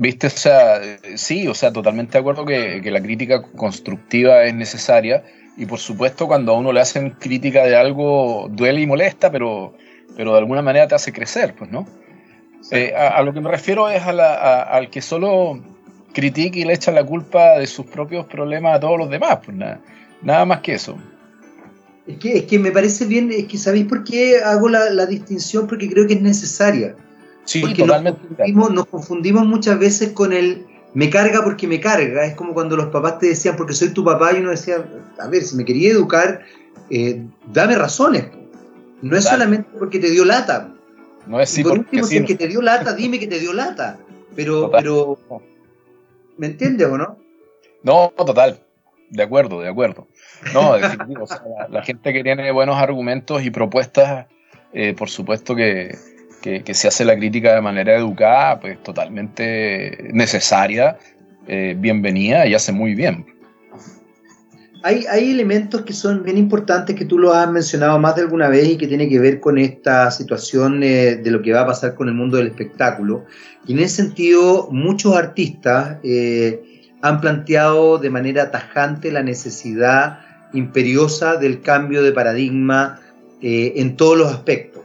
Viste, 0.00 0.28
o 0.28 0.30
sea, 0.30 0.80
sí, 1.16 1.46
o 1.46 1.52
sea, 1.52 1.74
totalmente 1.74 2.12
de 2.12 2.20
acuerdo 2.20 2.46
que, 2.46 2.80
la 2.90 3.02
crítica 3.02 3.42
constructiva 3.42 4.44
es 4.44 4.54
necesaria 4.54 5.24
y 5.58 5.66
por 5.66 5.78
supuesto 5.78 6.26
cuando 6.26 6.52
a 6.52 6.58
uno 6.58 6.72
le 6.72 6.80
hacen 6.80 7.10
crítica 7.10 7.64
de 7.64 7.76
algo 7.76 8.48
duele 8.50 8.80
y 8.80 8.86
molesta, 8.86 9.30
pero, 9.30 9.74
pero 10.16 10.32
de 10.32 10.38
alguna 10.38 10.62
manera 10.62 10.88
te 10.88 10.94
hace 10.94 11.12
crecer, 11.12 11.54
pues, 11.54 11.70
¿no? 11.70 11.86
Eh, 12.70 12.94
a, 12.94 13.20
lo 13.20 13.34
que 13.34 13.42
me 13.42 13.50
refiero 13.50 13.90
es 13.90 14.02
al 14.02 14.88
que 14.88 15.02
solo 15.02 15.62
critica 16.14 16.58
y 16.58 16.64
le 16.64 16.72
echa 16.72 16.92
la 16.92 17.04
culpa 17.04 17.58
de 17.58 17.66
sus 17.66 17.84
propios 17.84 18.24
problemas 18.24 18.76
a 18.76 18.80
todos 18.80 18.96
los 18.96 19.10
demás, 19.10 19.40
pues 19.44 19.54
nada, 19.54 19.80
nada 20.22 20.46
más 20.46 20.60
que 20.60 20.72
eso. 20.72 20.96
Es 22.10 22.18
que, 22.18 22.38
es 22.38 22.44
que 22.44 22.58
me 22.58 22.72
parece 22.72 23.06
bien, 23.06 23.30
es 23.30 23.46
que 23.46 23.58
¿sabéis 23.58 23.86
por 23.86 24.04
qué 24.04 24.38
hago 24.42 24.68
la, 24.68 25.06
distinción? 25.06 25.66
Porque 25.66 25.88
creo 25.88 26.06
que 26.06 26.14
es 26.14 26.22
necesaria. 26.22 26.96
Sí, 27.44 27.60
porque 27.60 27.82
totalmente. 27.82 28.20
Nos 28.52 28.86
confundimos, 28.86 29.46
muchas 29.46 29.78
veces 29.78 30.10
con 30.10 30.32
el 30.32 30.66
me 30.94 31.08
carga 31.08 31.42
porque 31.44 31.66
me 31.66 31.80
carga. 31.80 32.24
Es 32.24 32.34
como 32.34 32.52
cuando 32.52 32.76
los 32.76 32.86
papás 32.86 33.18
te 33.18 33.28
decían, 33.28 33.56
porque 33.56 33.74
soy 33.74 33.90
tu 33.90 34.04
papá, 34.04 34.32
y 34.32 34.40
uno 34.40 34.50
decía, 34.50 34.84
a 35.18 35.28
ver, 35.28 35.42
si 35.44 35.56
me 35.56 35.64
quería 35.64 35.92
educar, 35.92 36.42
eh, 36.90 37.22
dame 37.52 37.76
razones. 37.76 38.26
No 39.02 39.16
es 39.16 39.24
solamente 39.24 39.68
porque 39.78 39.98
te 39.98 40.10
dio 40.10 40.24
lata. 40.24 40.74
No 41.26 41.40
es 41.40 41.50
si 41.50 41.62
por 41.62 41.78
último, 41.78 42.04
si 42.04 42.16
el 42.16 42.26
que 42.26 42.34
te 42.34 42.48
dio 42.48 42.60
lata, 42.60 42.92
dime 42.94 43.18
que 43.18 43.26
te 43.26 43.38
dio 43.38 43.52
lata. 43.52 43.98
Pero, 44.34 44.70
pero, 44.70 45.18
¿me 46.36 46.46
entiendes 46.46 46.86
o 46.88 46.98
no? 46.98 47.18
No, 47.82 48.12
total. 48.16 48.60
De 49.10 49.24
acuerdo, 49.24 49.60
de 49.60 49.68
acuerdo. 49.68 50.08
No, 50.54 50.74
definitivo. 50.74 51.26
la, 51.68 51.82
gente 51.82 52.12
que 52.12 52.22
tiene 52.22 52.50
buenos 52.52 52.76
argumentos 52.76 53.44
y 53.44 53.50
propuestas, 53.50 54.26
eh, 54.72 54.94
por 54.96 55.10
supuesto 55.10 55.56
que, 55.56 55.96
se 56.72 56.88
hace 56.88 57.04
la 57.04 57.16
crítica 57.16 57.54
de 57.54 57.60
manera 57.60 57.96
educada, 57.96 58.60
pues 58.60 58.80
totalmente 58.82 60.08
necesaria, 60.12 60.96
eh, 61.48 61.74
bienvenida 61.76 62.46
y 62.46 62.54
hace 62.54 62.72
muy 62.72 62.94
bien. 62.94 63.26
Hay, 64.82 65.04
hay, 65.10 65.30
elementos 65.30 65.82
que 65.82 65.92
son 65.92 66.22
bien 66.22 66.38
importantes 66.38 66.96
que 66.96 67.04
tú 67.04 67.18
lo 67.18 67.34
has 67.34 67.50
mencionado 67.50 67.98
más 67.98 68.16
de 68.16 68.22
alguna 68.22 68.48
vez 68.48 68.66
y 68.66 68.76
que 68.78 68.86
tiene 68.86 69.10
que 69.10 69.18
ver 69.18 69.38
con 69.38 69.58
esta 69.58 70.10
situación 70.10 70.82
eh, 70.82 71.16
de 71.16 71.30
lo 71.30 71.42
que 71.42 71.52
va 71.52 71.62
a 71.62 71.66
pasar 71.66 71.94
con 71.94 72.08
el 72.08 72.14
mundo 72.14 72.38
del 72.38 72.46
espectáculo. 72.46 73.26
Y 73.66 73.74
en 73.74 73.80
ese 73.80 73.96
sentido, 73.96 74.68
muchos 74.70 75.14
artistas 75.14 75.98
han 77.02 77.20
planteado 77.20 77.98
de 77.98 78.10
manera 78.10 78.50
tajante 78.50 79.10
la 79.10 79.22
necesidad 79.22 80.20
imperiosa 80.52 81.36
del 81.36 81.62
cambio 81.62 82.02
de 82.02 82.12
paradigma 82.12 83.00
eh, 83.40 83.74
en 83.76 83.96
todos 83.96 84.18
los 84.18 84.32
aspectos. 84.32 84.82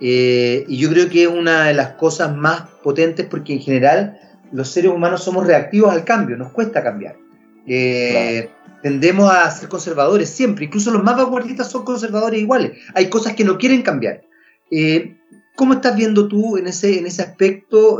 Eh, 0.00 0.64
y 0.68 0.78
yo 0.78 0.90
creo 0.90 1.08
que 1.08 1.22
es 1.24 1.28
una 1.28 1.64
de 1.64 1.74
las 1.74 1.94
cosas 1.94 2.36
más 2.36 2.62
potentes 2.82 3.26
porque 3.26 3.54
en 3.54 3.60
general 3.60 4.20
los 4.52 4.68
seres 4.68 4.92
humanos 4.92 5.24
somos 5.24 5.46
reactivos 5.46 5.92
al 5.92 6.04
cambio, 6.04 6.36
nos 6.36 6.52
cuesta 6.52 6.82
cambiar. 6.82 7.16
Eh, 7.66 8.48
tendemos 8.82 9.30
a 9.30 9.50
ser 9.50 9.68
conservadores 9.68 10.30
siempre, 10.30 10.66
incluso 10.66 10.92
los 10.92 11.02
más 11.02 11.16
vanguardistas 11.16 11.70
son 11.70 11.84
conservadores 11.84 12.40
iguales. 12.40 12.78
Hay 12.94 13.08
cosas 13.08 13.34
que 13.34 13.44
no 13.44 13.58
quieren 13.58 13.82
cambiar. 13.82 14.22
¿Cómo 15.56 15.74
estás 15.74 15.96
viendo 15.96 16.28
tú 16.28 16.56
en 16.56 16.68
ese, 16.68 16.98
en 16.98 17.06
ese 17.06 17.22
aspecto? 17.22 17.98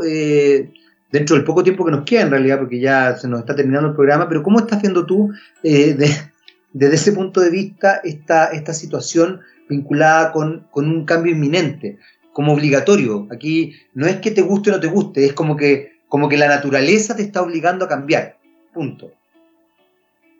Dentro 1.11 1.35
del 1.35 1.45
poco 1.45 1.63
tiempo 1.63 1.85
que 1.85 1.91
nos 1.91 2.05
queda 2.05 2.21
en 2.21 2.31
realidad, 2.31 2.59
porque 2.59 2.79
ya 2.79 3.15
se 3.17 3.27
nos 3.27 3.41
está 3.41 3.55
terminando 3.55 3.89
el 3.89 3.95
programa, 3.95 4.27
pero 4.27 4.43
¿cómo 4.43 4.59
estás 4.59 4.81
viendo 4.81 5.05
tú 5.05 5.31
eh, 5.63 5.95
desde 6.73 6.95
ese 6.95 7.11
punto 7.11 7.41
de 7.41 7.49
vista 7.49 8.01
esta, 8.03 8.47
esta 8.47 8.73
situación 8.73 9.41
vinculada 9.67 10.31
con, 10.31 10.67
un 10.73 11.05
cambio 11.05 11.33
inminente, 11.33 11.97
como 12.33 12.53
obligatorio? 12.53 13.27
Aquí 13.31 13.75
no 13.93 14.07
es 14.07 14.17
que 14.17 14.31
te 14.31 14.41
guste 14.41 14.69
o 14.69 14.73
no 14.73 14.79
te 14.79 14.87
guste, 14.87 15.25
es 15.25 15.33
como 15.33 15.55
que, 15.55 15.99
como 16.07 16.29
que 16.29 16.37
la 16.37 16.47
naturaleza 16.47 17.15
te 17.15 17.23
está 17.23 17.41
obligando 17.41 17.85
a 17.85 17.89
cambiar, 17.89 18.37
punto. 18.73 19.11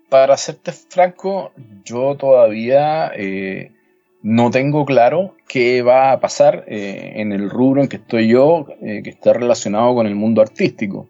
Para 0.09 0.37
serte 0.37 0.71
franco, 0.71 1.51
yo 1.83 2.15
todavía... 2.15 3.11
Eh, 3.15 3.71
no 4.21 4.51
tengo 4.51 4.85
claro 4.85 5.35
qué 5.47 5.81
va 5.81 6.11
a 6.11 6.19
pasar 6.19 6.65
eh, 6.67 7.13
en 7.15 7.31
el 7.31 7.49
rubro 7.49 7.81
en 7.81 7.87
que 7.87 7.97
estoy 7.97 8.27
yo, 8.27 8.67
eh, 8.81 9.01
que 9.03 9.09
está 9.09 9.33
relacionado 9.33 9.95
con 9.95 10.07
el 10.07 10.15
mundo 10.15 10.41
artístico. 10.41 11.07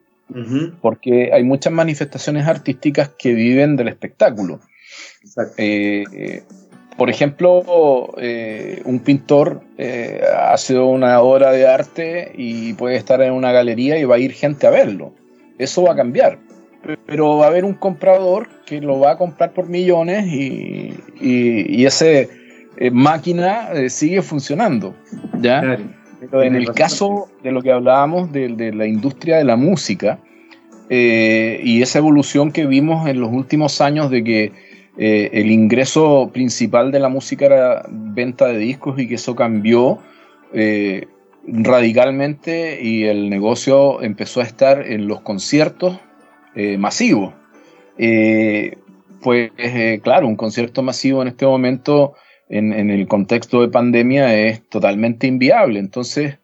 Porque 0.81 1.31
hay 1.33 1.43
muchas 1.43 1.73
manifestaciones 1.73 2.47
artísticas 2.47 3.09
que 3.17 3.33
viven 3.33 3.75
del 3.75 3.87
espectáculo. 3.87 4.59
Eh, 5.57 6.43
por 6.95 7.09
ejemplo, 7.09 8.13
un 8.85 8.99
pintor 8.99 9.63
hace 10.37 10.77
una 10.77 11.19
obra 11.21 11.51
de 11.51 11.65
arte 11.65 12.31
y 12.37 12.73
puede 12.73 12.97
estar 12.97 13.23
en 13.23 13.33
una 13.33 13.51
galería 13.51 13.97
y 13.97 14.03
va 14.05 14.17
a 14.17 14.19
ir 14.19 14.33
gente 14.33 14.67
a 14.67 14.69
verlo. 14.69 15.13
Eso 15.57 15.81
va 15.81 15.93
a 15.93 15.95
cambiar. 15.95 16.37
Pero 17.07 17.37
va 17.37 17.45
a 17.45 17.49
haber 17.49 17.65
un 17.65 17.73
comprador 17.73 18.49
que 18.67 18.81
lo 18.81 18.99
va 18.99 19.13
a 19.13 19.17
comprar 19.17 19.51
por 19.53 19.67
millones 19.67 20.27
y, 20.27 20.93
y 21.19 21.85
ese 21.87 22.29
eh, 22.81 22.91
máquina 22.91 23.73
eh, 23.73 23.89
sigue 23.89 24.21
funcionando. 24.21 24.95
¿ya? 25.41 25.77
Pero 26.21 26.43
en 26.43 26.55
el 26.55 26.71
caso 26.71 27.27
de 27.43 27.51
lo 27.51 27.61
que 27.61 27.73
hablábamos 27.73 28.31
de, 28.31 28.71
la 28.73 28.87
industria 28.87 29.35
de 29.37 29.43
la 29.43 29.57
música 29.57 30.19
eh, 30.89 31.59
y 31.61 31.81
esa 31.81 31.99
evolución 31.99 32.53
que 32.53 32.65
vimos 32.65 33.09
en 33.09 33.19
los 33.19 33.33
últimos 33.33 33.81
años 33.81 34.09
de 34.09 34.23
que 34.23 34.69
el 34.97 35.49
ingreso 35.49 36.29
principal 36.33 36.91
de 36.91 36.99
la 36.99 37.07
música 37.07 37.45
era 37.45 37.85
venta 37.89 38.47
de 38.47 38.57
discos 38.57 38.99
y 38.99 39.07
que 39.07 39.15
eso 39.15 39.33
cambió 39.33 39.99
radicalmente 41.45 42.79
y 42.81 43.05
el 43.05 43.29
negocio 43.29 44.01
empezó 44.01 44.41
a 44.41 44.43
estar 44.43 44.85
en 44.85 45.07
los 45.07 45.21
conciertos 45.21 45.97
masivos. 46.77 47.33
pues 49.21 49.51
claro, 50.01 50.27
un 50.27 50.35
concierto 50.35 50.83
masivo 50.83 51.21
en 51.21 51.29
este 51.29 51.45
momento, 51.45 52.15
en, 52.49 52.89
el 52.89 53.07
contexto 53.07 53.61
de 53.61 53.69
pandemia, 53.69 54.35
es 54.35 54.67
totalmente 54.69 55.27
inviable. 55.27 55.79
Entonces, 55.79 56.39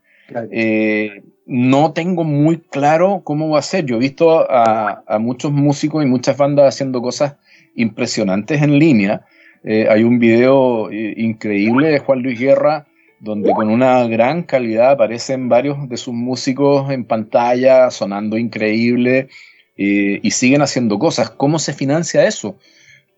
no 1.46 1.94
tengo 1.94 2.24
muy 2.24 2.58
claro 2.58 3.22
cómo 3.24 3.50
va 3.50 3.60
a 3.60 3.64
ser. 3.64 3.86
Yo 3.86 3.98
he 3.98 4.00
visto 4.00 4.46
a, 4.50 5.18
muchos 5.20 5.52
músicos 5.52 6.04
y 6.04 6.08
muchas 6.08 6.38
bandas 6.38 6.74
haciendo 6.74 7.02
cosas 7.02 7.36
impresionantes 7.76 8.62
en 8.62 8.80
línea. 8.80 9.26
Eh, 9.64 9.88
hay 9.90 10.04
un 10.04 10.20
video 10.20 10.92
eh, 10.92 11.14
increíble 11.18 11.90
de 11.90 12.00
Juan 12.00 12.22
Luis 12.22 12.40
Guerra 12.40 12.86
donde 13.20 13.52
con 13.54 13.70
una 13.70 14.06
gran 14.08 14.44
calidad 14.44 14.92
aparecen 14.92 15.50
varios 15.50 15.90
de 15.90 15.98
sus 15.98 16.14
músicos 16.14 16.92
en 16.92 17.06
pantalla 17.06 17.90
sonando 17.90 18.38
increíble 18.38 19.30
eh, 19.78 20.20
y 20.22 20.32
siguen 20.32 20.62
haciendo 20.62 21.00
cosas. 21.00 21.32
¿Cómo 21.32 21.58
se 21.58 21.74
financia 21.74 22.28
eso? 22.28 22.58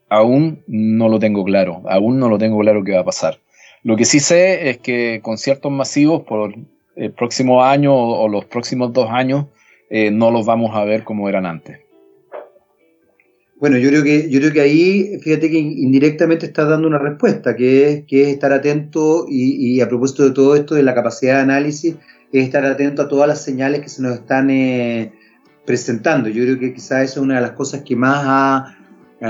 Aún 0.09 0.63
no 0.67 1.09
lo 1.09 1.19
tengo 1.19 1.43
claro, 1.43 1.83
aún 1.89 2.19
no 2.19 2.29
lo 2.29 2.37
tengo 2.37 2.59
claro 2.59 2.83
qué 2.83 2.93
va 2.93 3.01
a 3.01 3.05
pasar. 3.05 3.39
Lo 3.83 3.95
que 3.95 4.05
sí 4.05 4.19
sé 4.19 4.69
es 4.69 4.77
que 4.77 5.19
conciertos 5.21 5.71
masivos 5.71 6.23
por 6.23 6.53
el 6.95 7.11
próximo 7.11 7.63
año 7.63 7.93
o, 7.93 8.27
los 8.27 8.45
próximos 8.45 8.91
dos 8.93 9.09
años 9.11 9.45
eh, 9.89 10.11
no 10.11 10.31
los 10.31 10.45
vamos 10.45 10.75
a 10.75 10.83
ver 10.83 11.03
como 11.03 11.29
eran 11.29 11.45
antes. 11.45 11.79
Bueno, 13.59 13.77
yo 13.77 13.89
creo 13.89 14.03
que, 14.03 14.29
yo 14.29 14.39
creo 14.39 14.53
que 14.53 14.61
ahí, 14.61 15.17
fíjate 15.19 15.49
que 15.49 15.57
indirectamente 15.57 16.45
estás 16.45 16.69
dando 16.69 16.87
una 16.87 16.99
respuesta, 16.99 17.55
que 17.55 17.89
es, 17.89 18.05
que 18.05 18.21
es 18.21 18.27
estar 18.27 18.53
atento 18.53 19.25
y, 19.27 19.81
a 19.81 19.87
propósito 19.87 20.25
de 20.25 20.31
todo 20.31 20.55
esto 20.55 20.75
de 20.75 20.83
la 20.83 20.93
capacidad 20.93 21.35
de 21.35 21.41
análisis, 21.41 21.95
es 22.31 22.43
estar 22.45 22.63
atento 22.65 23.01
a 23.01 23.07
todas 23.07 23.27
las 23.27 23.43
señales 23.43 23.81
que 23.81 23.89
se 23.89 24.03
nos 24.03 24.13
están 24.13 24.51
eh, 24.51 25.11
presentando. 25.65 26.29
Yo 26.29 26.43
creo 26.43 26.59
que 26.59 26.73
quizás 26.73 27.03
eso 27.03 27.19
es 27.19 27.23
una 27.23 27.35
de 27.35 27.41
las 27.41 27.51
cosas 27.51 27.81
que 27.81 27.95
más 27.95 28.76
se 29.19 29.25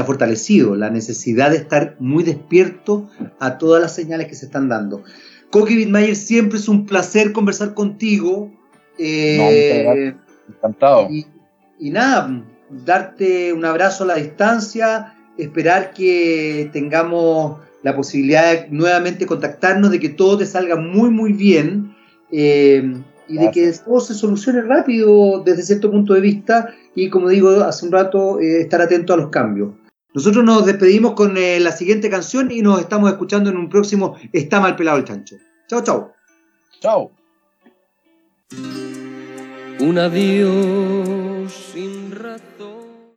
ha 0.00 0.04
fortalecido, 0.04 0.76
la 0.76 0.90
necesidad 0.90 1.50
de 1.50 1.56
estar 1.56 1.96
muy 1.98 2.22
despierto 2.22 3.08
a 3.40 3.58
todas 3.58 3.82
las 3.82 3.94
señales 3.94 4.28
que 4.28 4.34
se 4.34 4.46
están 4.46 4.68
dando. 4.68 5.02
Coqui 5.50 5.76
Bitmayer, 5.76 6.16
siempre 6.16 6.58
es 6.58 6.68
un 6.68 6.86
placer 6.86 7.32
conversar 7.32 7.74
contigo. 7.74 8.50
Eh, 8.98 10.14
encantado. 10.48 11.08
Y, 11.10 11.90
nada, 11.90 12.44
darte 12.70 13.52
un 13.52 13.64
abrazo 13.64 14.04
a 14.04 14.06
la 14.06 14.14
distancia, 14.14 15.14
esperar 15.36 15.92
que 15.92 16.70
tengamos 16.72 17.60
la 17.82 17.96
posibilidad 17.96 18.52
de 18.52 18.68
nuevamente 18.70 19.26
contactarnos, 19.26 19.90
de 19.90 19.98
que 19.98 20.08
todo 20.08 20.38
te 20.38 20.46
salga 20.46 20.76
muy, 20.76 21.10
muy 21.10 21.32
bien. 21.32 21.96
Eh, 22.30 23.02
y 23.32 23.38
de 23.38 23.50
que 23.50 23.72
todo 23.72 23.98
se 24.00 24.14
solucione 24.14 24.60
rápido 24.60 25.42
desde 25.42 25.62
cierto 25.62 25.90
punto 25.90 26.12
de 26.12 26.20
vista 26.20 26.74
y 26.94 27.08
como 27.08 27.30
digo 27.30 27.50
hace 27.62 27.86
un 27.86 27.92
rato, 27.92 28.38
eh, 28.40 28.60
estar 28.60 28.82
atento 28.82 29.14
a 29.14 29.16
los 29.16 29.30
cambios. 29.30 29.70
Nosotros 30.14 30.44
nos 30.44 30.66
despedimos 30.66 31.12
con 31.14 31.38
eh, 31.38 31.58
la 31.58 31.72
siguiente 31.72 32.10
canción 32.10 32.50
y 32.50 32.60
nos 32.60 32.80
estamos 32.80 33.10
escuchando 33.10 33.48
en 33.48 33.56
un 33.56 33.70
próximo 33.70 34.16
Está 34.32 34.60
mal 34.60 34.76
pelado 34.76 34.98
el 34.98 35.04
chancho. 35.04 35.36
Chao, 35.66 35.82
chao. 35.82 36.12
Chao. 36.80 37.10
Un 39.80 39.98
adiós 39.98 41.50
sin 41.72 42.10
razón. 42.12 42.51